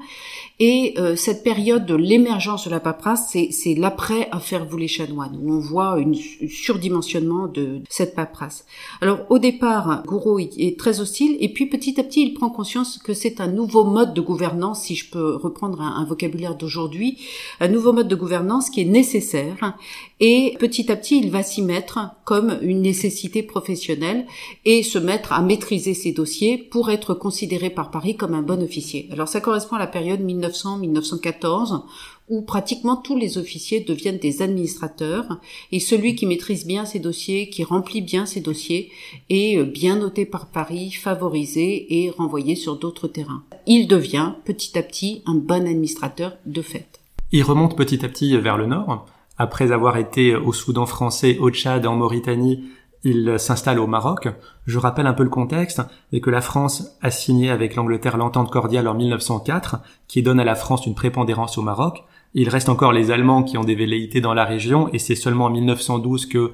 Et 0.59 0.94
euh, 0.99 1.16
cette 1.16 1.42
période 1.42 1.87
de 1.87 1.94
l'émergence 1.94 2.66
de 2.66 2.70
la 2.70 2.81
paperasse, 2.81 3.35
c'est 3.51 3.75
l'après 3.75 4.29
affaire 4.33 4.66
vous 4.66 4.77
les 4.77 4.88
chanoines, 4.88 5.38
où 5.42 5.53
on 5.53 5.61
voit 5.61 5.99
une, 5.99 6.14
surdimensionnement 6.14 7.46
de 7.46 7.81
cette 7.88 8.14
paperasse. 8.14 8.66
Alors 9.01 9.20
au 9.31 9.38
départ, 9.38 10.03
Gouraud 10.07 10.38
est 10.38 10.79
très 10.79 11.01
hostile, 11.01 11.37
et 11.40 11.53
puis 11.53 11.66
petit 11.66 11.99
à 11.99 12.05
petit, 12.05 12.22
il 12.22 12.35
prend 12.35 12.51
conscience 12.51 12.99
que 12.99 13.14
c'est 13.14 13.40
un 13.40 13.49
nouveau 13.49 13.85
mode 13.85 14.12
de 14.12 14.20
gouvernance, 14.20 14.83
si 14.83 14.94
je 14.94 15.11
peux 15.11 15.37
reprendre 15.37 15.81
un, 15.81 15.96
un 15.96 16.05
vocabulaire 16.05 16.55
d'aujourd'hui, 16.55 17.18
un 17.61 17.68
nouveau 17.68 17.92
mode 17.92 18.09
de 18.09 18.16
gouvernance 18.16 18.68
qui 18.68 18.83
est 18.83 18.85
nécessaire, 18.85 19.75
et 20.18 20.57
petit 20.59 20.90
à 20.90 20.96
petit, 20.96 21.18
il 21.18 21.31
va 21.31 21.42
s'y 21.42 21.61
mettre 21.61 21.98
comme 22.24 22.59
une 22.62 22.81
nécessité 22.81 23.42
professionnelle 23.42 24.26
et 24.64 24.83
se 24.83 24.98
mettre 24.98 25.35
à 25.35 25.42
maîtriser 25.42 25.92
ses 25.92 26.12
dossiers 26.12 26.57
pour 26.57 26.90
être 26.90 27.12
considéré 27.12 27.68
par 27.68 27.90
Paris 27.90 28.16
comme 28.16 28.33
un 28.33 28.40
bon 28.40 28.62
officier. 28.62 29.09
Alors 29.12 29.29
ça 29.29 29.42
correspond 29.42 29.76
à 29.76 29.79
la 29.79 29.87
période 29.87 30.20
1900-1914 30.20 31.83
où 32.29 32.40
pratiquement 32.40 32.96
tous 32.96 33.16
les 33.16 33.37
officiers 33.37 33.81
deviennent 33.81 34.18
des 34.18 34.40
administrateurs 34.40 35.38
et 35.70 35.81
celui 35.81 36.14
qui 36.14 36.24
maîtrise 36.24 36.66
bien 36.66 36.87
ses 36.87 36.98
dossiers, 36.98 37.50
qui 37.50 37.62
remplit 37.62 38.00
bien 38.00 38.24
ses 38.24 38.40
dossiers 38.40 38.90
est 39.29 39.62
bien 39.64 39.96
noté 39.96 40.24
par 40.24 40.46
Paris, 40.46 40.92
favorisé 40.92 42.02
et 42.02 42.11
renvoyé 42.11 42.57
sur 42.57 42.76
d'autres 42.76 43.07
terrains. 43.07 43.44
Il 43.66 43.87
devient 43.87 44.33
petit 44.46 44.79
à 44.79 44.83
petit 44.83 45.22
un 45.26 45.35
bon 45.35 45.66
administrateur 45.66 46.33
de 46.46 46.62
fait. 46.62 47.00
Il 47.33 47.42
remonte 47.42 47.76
petit 47.76 48.02
à 48.05 48.09
petit 48.09 48.37
vers 48.38 48.57
le 48.57 48.66
nord 48.66 49.07
après 49.38 49.72
avoir 49.72 49.96
été 49.96 50.35
au 50.35 50.53
Soudan 50.53 50.87
français, 50.87 51.38
au 51.38 51.51
Tchad, 51.51 51.87
en 51.87 51.96
Mauritanie, 51.96 52.64
il 53.05 53.38
s'installe 53.38 53.79
au 53.79 53.87
Maroc. 53.87 54.29
Je 54.66 54.79
rappelle 54.79 55.07
un 55.07 55.12
peu 55.12 55.22
le 55.22 55.31
contexte, 55.31 55.81
et 56.12 56.20
que 56.20 56.31
la 56.31 56.40
France 56.40 56.96
a 57.03 57.11
signé 57.11 57.51
avec 57.51 57.77
l'Angleterre 57.77 58.16
l'entente 58.16 58.51
cordiale 58.51 58.88
en 58.88 58.94
1904, 58.94 59.77
qui 60.09 60.22
donne 60.22 60.40
à 60.40 60.44
la 60.44 60.57
France 60.57 60.87
une 60.87 60.94
prépondérance 60.94 61.57
au 61.59 61.62
Maroc. 61.62 62.05
Il 62.35 62.49
reste 62.49 62.68
encore 62.68 62.92
les 62.92 63.11
Allemands 63.11 63.44
qui 63.44 63.59
ont 63.59 63.64
des 63.64 63.77
velléités 63.77 64.20
dans 64.20 64.35
la 64.35 64.44
région, 64.44 64.88
et 64.92 64.99
c'est 64.99 65.14
seulement 65.14 65.46
en 65.46 65.51
1912 65.51 66.27
que 66.27 66.53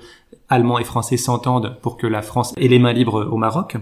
Allemands 0.48 0.78
et 0.78 0.84
Français 0.84 1.16
s'entendent 1.16 1.78
pour 1.80 1.96
que 1.96 2.06
la 2.06 2.22
France 2.22 2.52
ait 2.58 2.68
les 2.68 2.78
mains 2.78 2.92
libres 2.92 3.28
au 3.30 3.36
Maroc. 3.36 3.76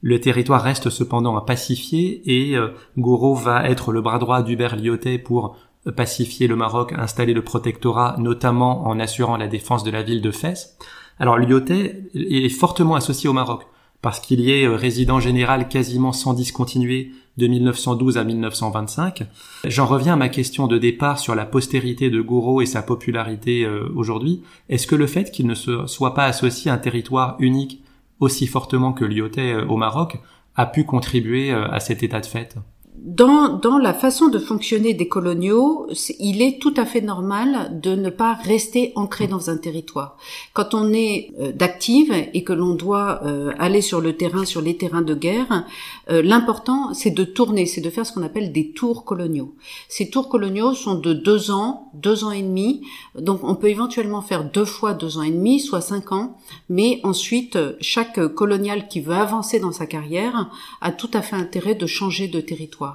Le 0.00 0.20
territoire 0.20 0.62
reste 0.62 0.90
cependant 0.90 1.36
à 1.36 1.44
pacifier 1.44 2.22
et 2.26 2.56
euh, 2.56 2.70
Gouraud 2.98 3.34
va 3.34 3.68
être 3.68 3.92
le 3.92 4.00
bras 4.00 4.18
droit 4.18 4.42
d'Hubert 4.42 4.76
Lyotet 4.76 5.18
pour 5.18 5.56
pacifier 5.90 6.46
le 6.46 6.56
Maroc, 6.56 6.92
installer 6.96 7.34
le 7.34 7.42
protectorat, 7.42 8.16
notamment 8.18 8.86
en 8.86 9.00
assurant 9.00 9.36
la 9.36 9.48
défense 9.48 9.82
de 9.82 9.90
la 9.90 10.02
ville 10.02 10.22
de 10.22 10.30
Fès. 10.30 10.76
Alors 11.18 11.38
Lyotet 11.38 12.04
est 12.14 12.48
fortement 12.48 12.94
associé 12.94 13.28
au 13.28 13.32
Maroc, 13.32 13.66
parce 14.00 14.20
qu'il 14.20 14.40
y 14.40 14.50
est 14.50 14.66
euh, 14.66 14.76
résident 14.76 15.20
général 15.20 15.68
quasiment 15.68 16.12
sans 16.12 16.34
discontinuer 16.34 17.12
de 17.38 17.46
1912 17.46 18.18
à 18.18 18.24
1925. 18.24 19.24
J'en 19.64 19.86
reviens 19.86 20.14
à 20.14 20.16
ma 20.16 20.28
question 20.28 20.66
de 20.66 20.76
départ 20.76 21.18
sur 21.18 21.34
la 21.34 21.46
postérité 21.46 22.10
de 22.10 22.20
Gouraud 22.20 22.60
et 22.60 22.66
sa 22.66 22.82
popularité 22.82 23.64
euh, 23.64 23.88
aujourd'hui. 23.94 24.42
Est-ce 24.68 24.86
que 24.86 24.96
le 24.96 25.06
fait 25.06 25.30
qu'il 25.30 25.46
ne 25.46 25.54
soit 25.54 26.14
pas 26.14 26.24
associé 26.24 26.70
à 26.70 26.74
un 26.74 26.78
territoire 26.78 27.36
unique 27.38 27.82
aussi 28.20 28.46
fortement 28.46 28.92
que 28.92 29.04
Lyotet 29.04 29.52
euh, 29.52 29.66
au 29.66 29.76
Maroc 29.76 30.18
a 30.54 30.66
pu 30.66 30.84
contribuer 30.84 31.50
à 31.50 31.80
cet 31.80 32.02
état 32.02 32.20
de 32.20 32.26
fait? 32.26 32.56
Dans, 33.04 33.48
dans 33.48 33.78
la 33.78 33.94
façon 33.94 34.28
de 34.28 34.38
fonctionner 34.38 34.94
des 34.94 35.08
coloniaux, 35.08 35.88
il 36.20 36.40
est 36.40 36.60
tout 36.60 36.72
à 36.76 36.84
fait 36.84 37.00
normal 37.00 37.80
de 37.82 37.96
ne 37.96 38.10
pas 38.10 38.34
rester 38.34 38.92
ancré 38.94 39.26
dans 39.26 39.50
un 39.50 39.56
territoire. 39.56 40.16
Quand 40.52 40.72
on 40.72 40.92
est 40.92 41.32
euh, 41.40 41.50
d'active 41.50 42.12
et 42.32 42.44
que 42.44 42.52
l'on 42.52 42.74
doit 42.74 43.24
euh, 43.24 43.52
aller 43.58 43.80
sur 43.80 44.00
le 44.00 44.16
terrain, 44.16 44.44
sur 44.44 44.60
les 44.60 44.76
terrains 44.76 45.02
de 45.02 45.16
guerre, 45.16 45.66
euh, 46.10 46.22
l'important 46.22 46.94
c'est 46.94 47.10
de 47.10 47.24
tourner, 47.24 47.66
c'est 47.66 47.80
de 47.80 47.90
faire 47.90 48.06
ce 48.06 48.12
qu'on 48.12 48.22
appelle 48.22 48.52
des 48.52 48.70
tours 48.70 49.04
coloniaux. 49.04 49.56
Ces 49.88 50.08
tours 50.08 50.28
coloniaux 50.28 50.72
sont 50.74 50.94
de 50.94 51.12
deux 51.12 51.50
ans, 51.50 51.90
deux 51.94 52.22
ans 52.22 52.30
et 52.30 52.42
demi, 52.42 52.86
donc 53.18 53.40
on 53.42 53.56
peut 53.56 53.68
éventuellement 53.68 54.22
faire 54.22 54.44
deux 54.44 54.64
fois 54.64 54.94
deux 54.94 55.18
ans 55.18 55.22
et 55.22 55.32
demi, 55.32 55.58
soit 55.58 55.80
cinq 55.80 56.12
ans, 56.12 56.38
mais 56.68 57.00
ensuite 57.02 57.58
chaque 57.80 58.24
colonial 58.34 58.86
qui 58.86 59.00
veut 59.00 59.16
avancer 59.16 59.58
dans 59.58 59.72
sa 59.72 59.86
carrière 59.86 60.50
a 60.80 60.92
tout 60.92 61.10
à 61.14 61.20
fait 61.20 61.36
intérêt 61.36 61.74
de 61.74 61.86
changer 61.86 62.28
de 62.28 62.40
territoire 62.40 62.91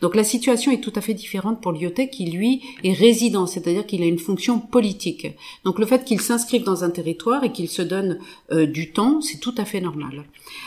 Donc 0.00 0.14
la 0.14 0.24
situation 0.24 0.72
est 0.72 0.80
tout 0.80 0.92
à 0.96 1.00
fait 1.00 1.14
différente 1.14 1.60
pour 1.60 1.72
Lyotet 1.72 2.08
qui 2.08 2.26
lui 2.30 2.62
est 2.84 2.92
résident, 2.92 3.46
c'est-à-dire 3.46 3.86
qu'il 3.86 4.02
a 4.02 4.06
une 4.06 4.18
fonction 4.18 4.58
politique. 4.58 5.26
Donc 5.64 5.78
le 5.78 5.86
fait 5.86 6.04
qu'il 6.04 6.20
s'inscrive 6.20 6.64
dans 6.64 6.84
un 6.84 6.90
territoire 6.90 7.44
et 7.44 7.52
qu'il 7.52 7.68
se 7.68 7.82
donne 7.82 8.18
euh, 8.52 8.66
du 8.66 8.92
temps, 8.92 9.20
c'est 9.20 9.38
tout 9.38 9.54
à 9.58 9.64
fait 9.64 9.80
normal. 9.80 10.24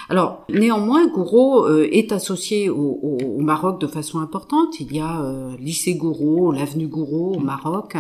Alors 0.10 0.46
néanmoins, 0.50 1.08
Gouraud 1.08 1.66
euh, 1.66 1.88
est 1.92 2.12
associé 2.12 2.70
au, 2.70 3.00
au, 3.02 3.40
Maroc 3.40 3.80
de 3.82 3.88
façon 3.88 4.20
importante. 4.20 4.80
Il 4.80 4.96
y 4.96 5.00
a 5.00 5.22
euh, 5.22 5.56
lycée 5.60 5.96
Gouraud, 5.96 6.52
l'avenue 6.52 6.88
Gouraud 6.88 7.36
au 7.36 7.40
Maroc, 7.40 7.96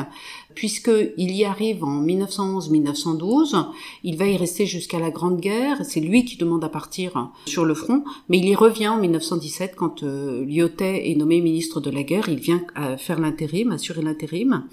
puisqu'il 0.55 1.31
y 1.31 1.45
arrive 1.45 1.83
en 1.83 2.03
1911-1912. 2.03 3.65
Il 4.03 4.17
va 4.17 4.27
y 4.27 4.37
rester 4.37 4.65
jusqu'à 4.65 4.99
la 4.99 5.11
Grande 5.11 5.39
Guerre. 5.39 5.77
C'est 5.83 5.99
lui 5.99 6.25
qui 6.25 6.37
demande 6.37 6.63
à 6.63 6.69
partir 6.69 7.31
sur 7.45 7.65
le 7.65 7.73
front, 7.73 8.03
mais 8.29 8.37
il 8.37 8.45
y 8.45 8.55
revient 8.55 8.87
en 8.87 8.97
1917 8.97 9.75
quand 9.75 10.03
euh, 10.03 10.43
Lyotet 10.45 11.09
est 11.11 11.15
nommé 11.15 11.41
ministre 11.41 11.79
de 11.79 11.89
la 11.89 12.03
Guerre. 12.03 12.29
Il 12.29 12.39
vient 12.39 12.63
à 12.75 12.97
faire 12.97 13.19
l'intérim, 13.19 13.71
assurer 13.71 14.01
l'intérim, 14.01 14.65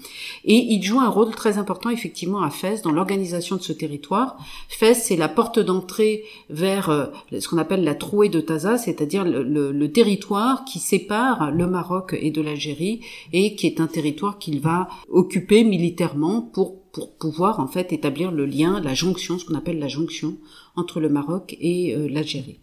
et 0.45 0.55
il 0.55 0.83
joue 0.83 0.99
un 0.99 1.09
rôle 1.09 1.31
très 1.31 1.57
important 1.57 1.89
effectivement 1.89 2.41
à 2.41 2.49
Fès 2.49 2.81
dans 2.81 2.91
l'organisation 2.91 3.55
de 3.55 3.61
ce 3.61 3.73
territoire. 3.73 4.37
Fès, 4.69 4.93
c'est 4.93 5.15
la 5.15 5.29
porte 5.29 5.59
d'entrée 5.59 6.23
vers 6.49 6.89
euh, 6.89 7.05
ce 7.37 7.47
qu'on 7.47 7.57
appelle 7.57 7.83
la 7.83 7.95
trouée 7.95 8.29
de 8.29 8.41
Taza, 8.41 8.77
c'est-à-dire 8.77 9.23
le 9.25 9.91
territoire 9.91 10.65
qui 10.65 10.79
sépare 10.79 11.51
le 11.51 11.67
Maroc 11.67 12.15
et 12.19 12.31
de 12.31 12.41
l'Algérie 12.41 13.01
et 13.33 13.55
qui 13.55 13.67
est 13.67 13.79
un 13.79 13.87
territoire 13.87 14.37
qu'il 14.37 14.59
va 14.59 14.87
occuper 15.09 15.63
militairement 15.71 16.41
pour 16.41 16.81
pour 16.91 17.15
pouvoir 17.15 17.59
en 17.59 17.67
fait 17.67 17.93
établir 17.93 18.31
le 18.31 18.45
lien, 18.45 18.81
la 18.81 18.93
jonction, 18.93 19.39
ce 19.39 19.45
qu'on 19.45 19.55
appelle 19.55 19.79
la 19.79 19.87
jonction 19.87 20.35
entre 20.75 20.99
le 20.99 21.09
Maroc 21.09 21.55
et 21.59 21.95
euh, 21.95 22.07
l'Algérie. 22.09 22.59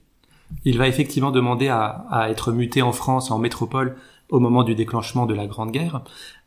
Il 0.65 0.79
va 0.79 0.89
effectivement 0.89 1.31
demander 1.31 1.69
à, 1.69 2.07
à, 2.11 2.31
être 2.31 2.53
muté 2.53 2.83
en 2.83 2.93
France, 2.93 3.31
en 3.31 3.39
métropole, 3.39 3.97
au 4.31 4.41
moment 4.41 4.65
du 4.65 4.75
déclenchement 4.75 5.27
de 5.27 5.35
la 5.35 5.47
Grande 5.47 5.73
Guerre. 5.73 6.03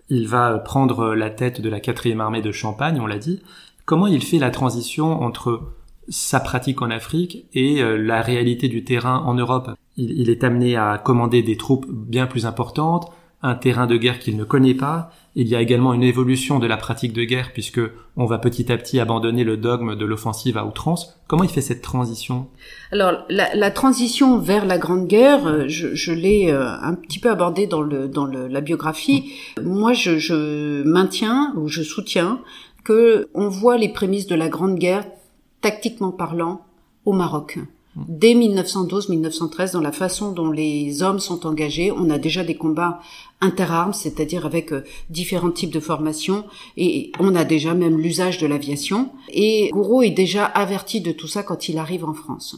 Il 0.09 0.27
va 0.27 0.57
prendre 0.59 1.13
la 1.15 1.29
tête 1.29 1.61
de 1.61 1.69
la 1.69 1.79
quatrième 1.79 2.21
armée 2.21 2.41
de 2.41 2.51
Champagne, 2.51 2.99
on 2.99 3.07
l'a 3.07 3.19
dit. 3.19 3.41
Comment 3.85 4.07
il 4.07 4.23
fait 4.23 4.39
la 4.39 4.51
transition 4.51 5.21
entre 5.21 5.73
sa 6.09 6.39
pratique 6.39 6.81
en 6.81 6.89
Afrique 6.89 7.45
et 7.53 7.81
euh, 7.81 7.97
la 7.97 8.21
réalité 8.21 8.67
du 8.67 8.83
terrain 8.83 9.23
en 9.25 9.33
Europe? 9.33 9.71
Il 9.97 10.29
est 10.29 10.43
amené 10.43 10.75
à 10.75 10.97
commander 10.97 11.43
des 11.43 11.57
troupes 11.57 11.85
bien 11.89 12.27
plus 12.27 12.45
importantes, 12.45 13.11
un 13.41 13.55
terrain 13.55 13.87
de 13.87 13.97
guerre 13.97 14.19
qu'il 14.19 14.37
ne 14.37 14.43
connaît 14.43 14.73
pas. 14.73 15.11
Il 15.35 15.47
y 15.47 15.55
a 15.55 15.61
également 15.61 15.93
une 15.93 16.03
évolution 16.03 16.59
de 16.59 16.67
la 16.67 16.75
pratique 16.75 17.13
de 17.13 17.23
guerre 17.23 17.53
puisque 17.53 17.79
on 18.17 18.25
va 18.25 18.37
petit 18.37 18.69
à 18.71 18.77
petit 18.77 18.99
abandonner 18.99 19.45
le 19.45 19.55
dogme 19.55 19.95
de 19.95 20.05
l'offensive 20.05 20.57
à 20.57 20.65
outrance. 20.65 21.21
Comment 21.27 21.43
il 21.43 21.49
fait 21.49 21.61
cette 21.61 21.81
transition? 21.81 22.47
Alors 22.91 23.25
la, 23.29 23.71
transition 23.71 24.39
vers 24.39 24.65
la 24.65 24.77
Grande 24.77 25.07
Guerre, 25.07 25.47
euh, 25.47 25.63
je, 25.67 26.11
l'ai 26.11 26.51
euh, 26.51 26.69
un 26.81 26.95
petit 26.95 27.19
peu 27.19 27.29
abordée 27.29 27.65
dans 27.65 27.81
le, 27.81 28.09
la 28.47 28.61
biographie. 28.61 29.31
Moi, 29.63 29.93
je, 29.93 30.17
je 30.17 30.83
maintiens 30.83 31.53
ou 31.55 31.69
je 31.69 31.81
soutiens 31.81 32.41
que 32.83 33.29
on 33.33 33.47
voit 33.47 33.77
les 33.77 33.89
prémices 33.89 34.27
de 34.27 34.35
la 34.35 34.49
Grande 34.49 34.77
Guerre, 34.77 35.05
tactiquement 35.61 36.11
parlant, 36.11 36.65
au 37.05 37.13
Maroc. 37.13 37.59
Dès 37.95 38.33
1912-1913, 38.35 39.73
dans 39.73 39.81
la 39.81 39.91
façon 39.91 40.31
dont 40.31 40.49
les 40.49 41.03
hommes 41.03 41.19
sont 41.19 41.45
engagés, 41.45 41.91
on 41.91 42.09
a 42.09 42.17
déjà 42.17 42.43
des 42.43 42.55
combats 42.55 43.01
interarmes, 43.41 43.91
c'est-à-dire 43.91 44.45
avec 44.45 44.71
euh, 44.71 44.85
différents 45.09 45.51
types 45.51 45.73
de 45.73 45.79
formations, 45.81 46.45
et 46.77 47.11
on 47.19 47.35
a 47.35 47.43
déjà 47.43 47.73
même 47.73 47.97
l'usage 47.97 48.37
de 48.37 48.47
l'aviation. 48.47 49.09
Et 49.29 49.69
Gouraud 49.73 50.03
est 50.03 50.11
déjà 50.11 50.45
averti 50.45 51.01
de 51.01 51.11
tout 51.11 51.27
ça 51.27 51.43
quand 51.43 51.67
il 51.67 51.77
arrive 51.77 52.05
en 52.05 52.13
France. 52.13 52.55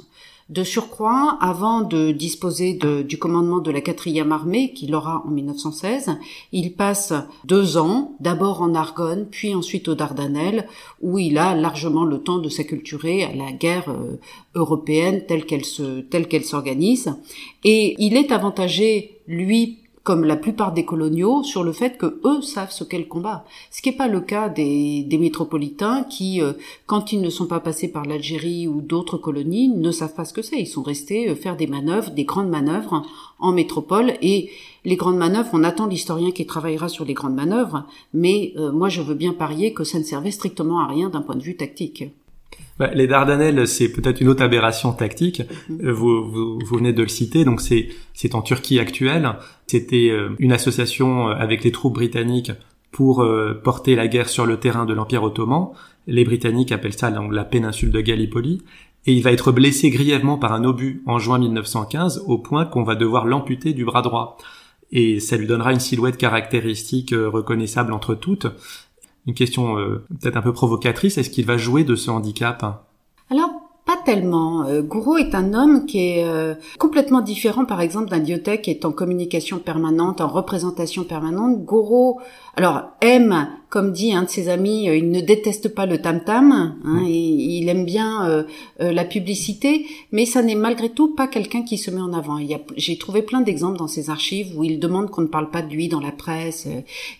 De 0.49 0.63
surcroît, 0.63 1.37
avant 1.39 1.81
de 1.81 2.11
disposer 2.11 2.73
du 2.73 3.17
commandement 3.17 3.59
de 3.59 3.71
la 3.71 3.79
quatrième 3.79 4.33
armée, 4.33 4.73
qu'il 4.73 4.93
aura 4.93 5.23
en 5.25 5.29
1916, 5.29 6.17
il 6.51 6.73
passe 6.73 7.13
deux 7.45 7.77
ans, 7.77 8.15
d'abord 8.19 8.61
en 8.61 8.75
Argonne, 8.75 9.25
puis 9.31 9.55
ensuite 9.55 9.87
aux 9.87 9.95
Dardanelles, 9.95 10.67
où 11.01 11.17
il 11.17 11.37
a 11.37 11.55
largement 11.55 12.03
le 12.03 12.21
temps 12.21 12.39
de 12.39 12.49
s'acculturer 12.49 13.23
à 13.23 13.33
la 13.33 13.53
guerre 13.53 13.89
euh, 13.89 14.19
européenne 14.53 15.23
telle 15.27 15.45
qu'elle 15.45 15.65
se, 15.65 16.01
telle 16.01 16.27
qu'elle 16.27 16.43
s'organise. 16.43 17.15
Et 17.63 17.95
il 17.99 18.17
est 18.17 18.31
avantagé, 18.31 19.21
lui, 19.27 19.82
comme 20.03 20.25
la 20.25 20.35
plupart 20.35 20.73
des 20.73 20.83
coloniaux, 20.83 21.43
sur 21.43 21.63
le 21.63 21.71
fait 21.71 21.97
que 21.97 22.19
eux 22.25 22.41
savent 22.41 22.71
ce 22.71 22.83
qu'est 22.83 22.97
le 22.97 23.05
combat. 23.05 23.45
Ce 23.71 23.81
qui 23.81 23.89
n'est 23.89 23.95
pas 23.95 24.09
le 24.09 24.19
cas 24.19 24.49
des, 24.49 25.07
métropolitains 25.17 26.03
qui, 26.03 26.41
euh, 26.41 26.53
quand 26.85 27.13
ils 27.13 27.21
ne 27.21 27.29
sont 27.29 27.47
pas 27.47 27.61
passés 27.61 27.87
par 27.87 28.05
l'Algérie 28.05 28.67
ou 28.67 28.81
d'autres 28.81 29.17
colonies, 29.17 29.69
ne 29.69 29.91
savent 29.91 30.13
pas 30.13 30.25
ce 30.25 30.33
que 30.33 30.41
c'est. 30.41 30.59
Ils 30.59 30.67
sont 30.67 30.83
restés 30.83 31.29
euh, 31.29 31.35
faire 31.35 31.55
des 31.55 31.67
manœuvres, 31.67 32.11
des 32.11 32.25
grandes 32.25 32.49
manœuvres 32.49 33.03
en 33.39 33.53
métropole 33.53 34.13
et 34.21 34.49
les 34.85 34.97
grandes 34.97 35.17
manœuvres, 35.17 35.49
on 35.53 35.63
attend 35.63 35.87
l'historien 35.87 36.31
qui 36.31 36.45
travaillera 36.45 36.89
sur 36.89 37.05
les 37.05 37.13
grandes 37.13 37.35
manœuvres, 37.35 37.85
mais 38.13 38.53
euh, 38.57 38.71
moi 38.71 38.89
je 38.89 39.01
veux 39.01 39.15
bien 39.15 39.31
parier 39.31 39.73
que 39.73 39.85
ça 39.85 39.97
ne 39.97 40.03
servait 40.03 40.31
strictement 40.31 40.81
à 40.81 40.87
rien 40.87 41.09
d'un 41.09 41.21
point 41.21 41.35
de 41.35 41.43
vue 41.43 41.55
tactique. 41.55 42.03
Bah, 42.79 42.89
les 42.93 43.07
Dardanelles, 43.07 43.67
c'est 43.67 43.89
peut-être 43.89 44.19
une 44.21 44.29
autre 44.29 44.43
aberration 44.43 44.93
tactique. 44.93 45.43
Mhm. 45.69 45.79
Euh, 45.85 45.93
vous, 45.93 46.29
vous, 46.29 46.59
vous, 46.59 46.77
venez 46.77 46.93
de 46.93 47.01
le 47.01 47.07
citer, 47.07 47.45
donc 47.45 47.61
c'est 47.61 47.89
c'est 48.13 48.35
en 48.35 48.41
Turquie 48.41 48.79
actuelle. 48.79 49.35
C'était 49.67 50.09
euh, 50.09 50.29
une 50.39 50.51
association 50.51 51.29
euh, 51.29 51.33
avec 51.33 51.63
les 51.63 51.71
troupes 51.71 51.93
britanniques 51.93 52.51
pour 52.91 53.25
porter 53.63 53.95
la 53.95 54.07
guerre 54.07 54.29
sur 54.29 54.45
le 54.45 54.57
terrain 54.57 54.85
de 54.85 54.93
l'Empire 54.93 55.23
ottoman. 55.23 55.69
Les 56.05 56.23
Britanniques 56.23 56.71
appellent 56.71 56.93
ça 56.93 57.09
la 57.09 57.43
péninsule 57.43 57.89
de 57.89 57.99
Gallipoli. 57.99 58.61
Et 59.07 59.13
il 59.13 59.23
va 59.23 59.31
être 59.31 59.51
blessé 59.51 59.89
grièvement 59.89 60.37
par 60.37 60.53
un 60.53 60.63
obus 60.63 61.01
en 61.07 61.17
juin 61.17 61.39
1915 61.39 62.25
au 62.27 62.37
point 62.37 62.65
qu'on 62.65 62.83
va 62.83 62.93
devoir 62.93 63.25
l'amputer 63.25 63.73
du 63.73 63.83
bras 63.83 64.03
droit. 64.03 64.37
Et 64.91 65.19
ça 65.19 65.37
lui 65.37 65.47
donnera 65.47 65.73
une 65.73 65.79
silhouette 65.79 66.17
caractéristique 66.17 67.15
reconnaissable 67.17 67.93
entre 67.93 68.13
toutes 68.13 68.45
une 69.27 69.33
question 69.33 69.77
euh, 69.77 70.05
peut-être 70.21 70.37
un 70.37 70.41
peu 70.41 70.53
provocatrice, 70.53 71.17
est-ce 71.17 71.29
qu'il 71.29 71.45
va 71.45 71.57
jouer 71.57 71.83
de 71.83 71.95
ce 71.95 72.11
handicap? 72.11 72.85
Alors, 73.29 73.49
pas 73.85 73.97
tellement. 74.05 74.65
Euh, 74.65 74.81
Gouraud 74.81 75.17
est 75.17 75.35
un 75.35 75.53
homme 75.53 75.85
qui 75.85 75.99
est 75.99 76.25
euh, 76.25 76.55
complètement 76.79 77.21
différent, 77.21 77.65
par 77.65 77.81
exemple, 77.81 78.09
d'un 78.09 78.19
Lyotet 78.19 78.61
qui 78.61 78.69
est 78.69 78.85
en 78.85 78.91
communication 78.91 79.59
permanente, 79.59 80.21
en 80.21 80.27
représentation 80.27 81.03
permanente. 81.03 81.63
Gouraud, 81.63 82.19
alors, 82.55 82.83
aime, 83.01 83.49
comme 83.69 83.91
dit 83.91 84.13
un 84.13 84.23
de 84.23 84.29
ses 84.29 84.47
amis, 84.47 84.87
euh, 84.87 84.95
il 84.95 85.09
ne 85.09 85.21
déteste 85.21 85.73
pas 85.73 85.87
le 85.87 85.99
tam-tam, 85.99 86.51
hein, 86.51 86.75
mm. 86.83 87.07
il 87.07 87.67
aime 87.67 87.83
bien 87.83 88.45
la 88.79 89.03
publicité, 89.05 89.87
mais 90.11 90.25
ça 90.25 90.43
n'est 90.43 90.53
malgré 90.55 90.89
tout 90.89 91.15
pas 91.15 91.27
quelqu'un 91.27 91.63
qui 91.63 91.77
se 91.77 91.89
met 91.89 92.01
en 92.01 92.13
avant. 92.13 92.37
J'ai 92.77 92.97
trouvé 92.97 93.23
plein 93.23 93.41
d'exemples 93.41 93.77
dans 93.77 93.87
ses 93.87 94.11
archives 94.11 94.57
où 94.57 94.63
il 94.63 94.79
demande 94.79 95.09
qu'on 95.09 95.21
ne 95.21 95.27
parle 95.27 95.49
pas 95.49 95.63
de 95.63 95.73
lui 95.73 95.87
dans 95.87 95.99
la 95.99 96.11
presse, 96.11 96.67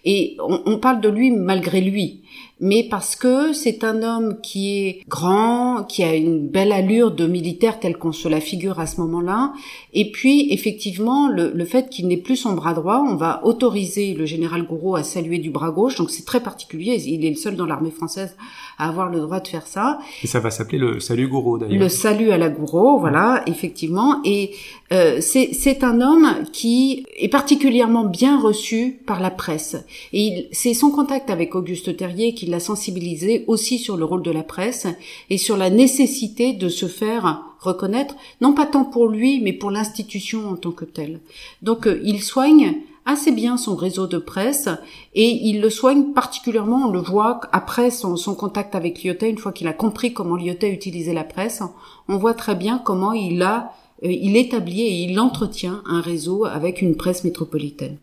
et 0.05 0.37
on, 0.39 0.61
on 0.65 0.77
parle 0.77 1.01
de 1.01 1.09
lui 1.09 1.31
malgré 1.31 1.81
lui 1.81 2.21
mais 2.63 2.83
parce 2.83 3.17
que 3.17 3.51
c'est 3.51 3.83
un 3.83 4.03
homme 4.03 4.39
qui 4.41 4.79
est 4.79 5.01
grand, 5.09 5.83
qui 5.83 6.01
a 6.01 6.15
une 6.15 6.47
belle 6.47 6.71
allure 6.71 7.11
de 7.11 7.27
militaire 7.27 7.77
telle 7.77 7.97
qu'on 7.97 8.13
se 8.13 8.29
la 8.29 8.39
figure 8.39 8.79
à 8.79 8.87
ce 8.87 9.01
moment-là, 9.01 9.53
et 9.93 10.11
puis 10.11 10.51
effectivement 10.53 11.27
le, 11.27 11.51
le 11.53 11.65
fait 11.65 11.89
qu'il 11.89 12.07
n'ait 12.07 12.15
plus 12.15 12.37
son 12.37 12.53
bras 12.53 12.73
droit, 12.73 13.03
on 13.05 13.15
va 13.15 13.45
autoriser 13.45 14.13
le 14.13 14.25
général 14.25 14.63
Gouraud 14.63 14.95
à 14.95 15.03
du 15.23 15.49
bras 15.49 15.71
gauche, 15.71 15.95
donc 15.95 16.09
c'est 16.09 16.25
très 16.25 16.41
particulier, 16.41 17.01
il 17.07 17.25
est 17.25 17.29
le 17.29 17.35
seul 17.35 17.55
dans 17.55 17.65
l'armée 17.65 17.91
française 17.91 18.35
à 18.77 18.89
avoir 18.89 19.09
le 19.09 19.19
droit 19.19 19.39
de 19.39 19.47
faire 19.47 19.67
ça. 19.67 19.99
Et 20.23 20.27
ça 20.27 20.39
va 20.39 20.51
s'appeler 20.51 20.77
le 20.77 20.99
salut 20.99 21.27
Gouraud 21.27 21.57
d'ailleurs. 21.57 21.79
Le 21.79 21.89
salut 21.89 22.31
à 22.31 22.37
la 22.37 22.49
Gouraud, 22.49 22.99
voilà, 22.99 23.43
effectivement, 23.47 24.19
et 24.23 24.51
euh, 24.91 25.19
c'est 25.21 25.83
un 25.83 26.01
homme 26.01 26.43
qui 26.51 27.05
est 27.17 27.29
particulièrement 27.29 28.05
bien 28.05 28.39
reçu 28.39 28.99
par 29.05 29.19
la 29.19 29.31
presse. 29.31 29.75
Et 30.11 30.49
c'est 30.51 30.73
son 30.73 30.91
contact 30.91 31.29
avec 31.29 31.55
Auguste 31.55 31.95
Terrier 31.97 32.33
qui 32.33 32.45
l'a 32.45 32.59
sensibilisé 32.59 33.43
aussi 33.47 33.79
sur 33.79 33.97
le 33.97 34.05
rôle 34.05 34.23
de 34.23 34.31
la 34.31 34.43
presse 34.43 34.87
et 35.29 35.37
sur 35.37 35.57
la 35.57 35.69
nécessité 35.69 36.53
de 36.53 36.69
se 36.69 36.87
faire 36.87 37.41
reconnaître, 37.59 38.15
non 38.41 38.53
pas 38.53 38.65
tant 38.65 38.85
pour 38.85 39.07
lui, 39.07 39.39
mais 39.41 39.53
pour 39.53 39.71
l'institution 39.71 40.49
en 40.49 40.55
tant 40.55 40.71
que 40.71 40.85
telle. 40.85 41.19
Donc 41.61 41.87
euh, 41.87 42.01
il 42.03 42.21
soigne 42.21 42.75
assez 43.05 43.31
bien 43.31 43.57
son 43.57 43.75
réseau 43.75 44.07
de 44.07 44.17
presse 44.17 44.69
et 45.13 45.29
il 45.29 45.61
le 45.61 45.69
soigne 45.69 46.13
particulièrement, 46.13 46.87
on 46.87 46.91
le 46.91 47.01
voit 47.01 47.41
après 47.51 47.91
son, 47.91 48.15
son 48.15 48.35
contact 48.35 48.75
avec 48.75 49.03
Lyotet, 49.03 49.29
une 49.29 49.37
fois 49.37 49.51
qu'il 49.51 49.67
a 49.67 49.73
compris 49.73 50.13
comment 50.13 50.35
Lyotet 50.35 50.71
utilisait 50.71 51.13
la 51.13 51.23
presse, 51.23 51.61
on 52.07 52.17
voit 52.17 52.33
très 52.33 52.55
bien 52.55 52.77
comment 52.77 53.13
il 53.13 53.41
a 53.41 53.73
euh, 54.03 54.11
il 54.11 54.35
établit 54.35 54.81
et 54.81 55.03
il 55.03 55.19
entretient 55.19 55.81
un 55.85 56.01
réseau 56.01 56.45
avec 56.45 56.81
une 56.81 56.95
presse 56.95 57.23
métropolitaine. 57.23 57.97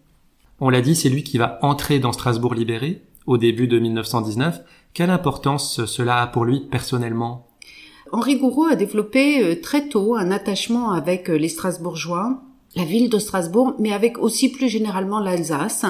On 0.61 0.69
l'a 0.69 0.83
dit, 0.83 0.95
c'est 0.95 1.09
lui 1.09 1.23
qui 1.23 1.39
va 1.39 1.59
entrer 1.63 1.99
dans 1.99 2.13
Strasbourg 2.13 2.55
libéré 2.55 3.03
au 3.27 3.39
début 3.39 3.67
de 3.67 3.79
1919. 3.79 4.61
Quelle 4.93 5.11
importance 5.11 5.85
cela 5.87 6.21
a 6.21 6.27
pour 6.27 6.45
lui 6.45 6.61
personnellement? 6.71 7.47
Henri 8.13 8.37
Gouraud 8.37 8.67
a 8.67 8.77
développé 8.77 9.43
euh, 9.43 9.61
très 9.61 9.89
tôt 9.89 10.17
un 10.17 10.31
attachement 10.31 10.91
avec 10.91 11.31
euh, 11.31 11.37
les 11.37 11.49
Strasbourgeois 11.49 12.43
la 12.77 12.85
ville 12.85 13.11
de 13.11 13.19
Strasbourg, 13.19 13.75
mais 13.81 13.93
avec 13.93 14.19
aussi 14.19 14.49
plus 14.49 14.69
généralement 14.69 15.19
l'Alsace. 15.19 15.85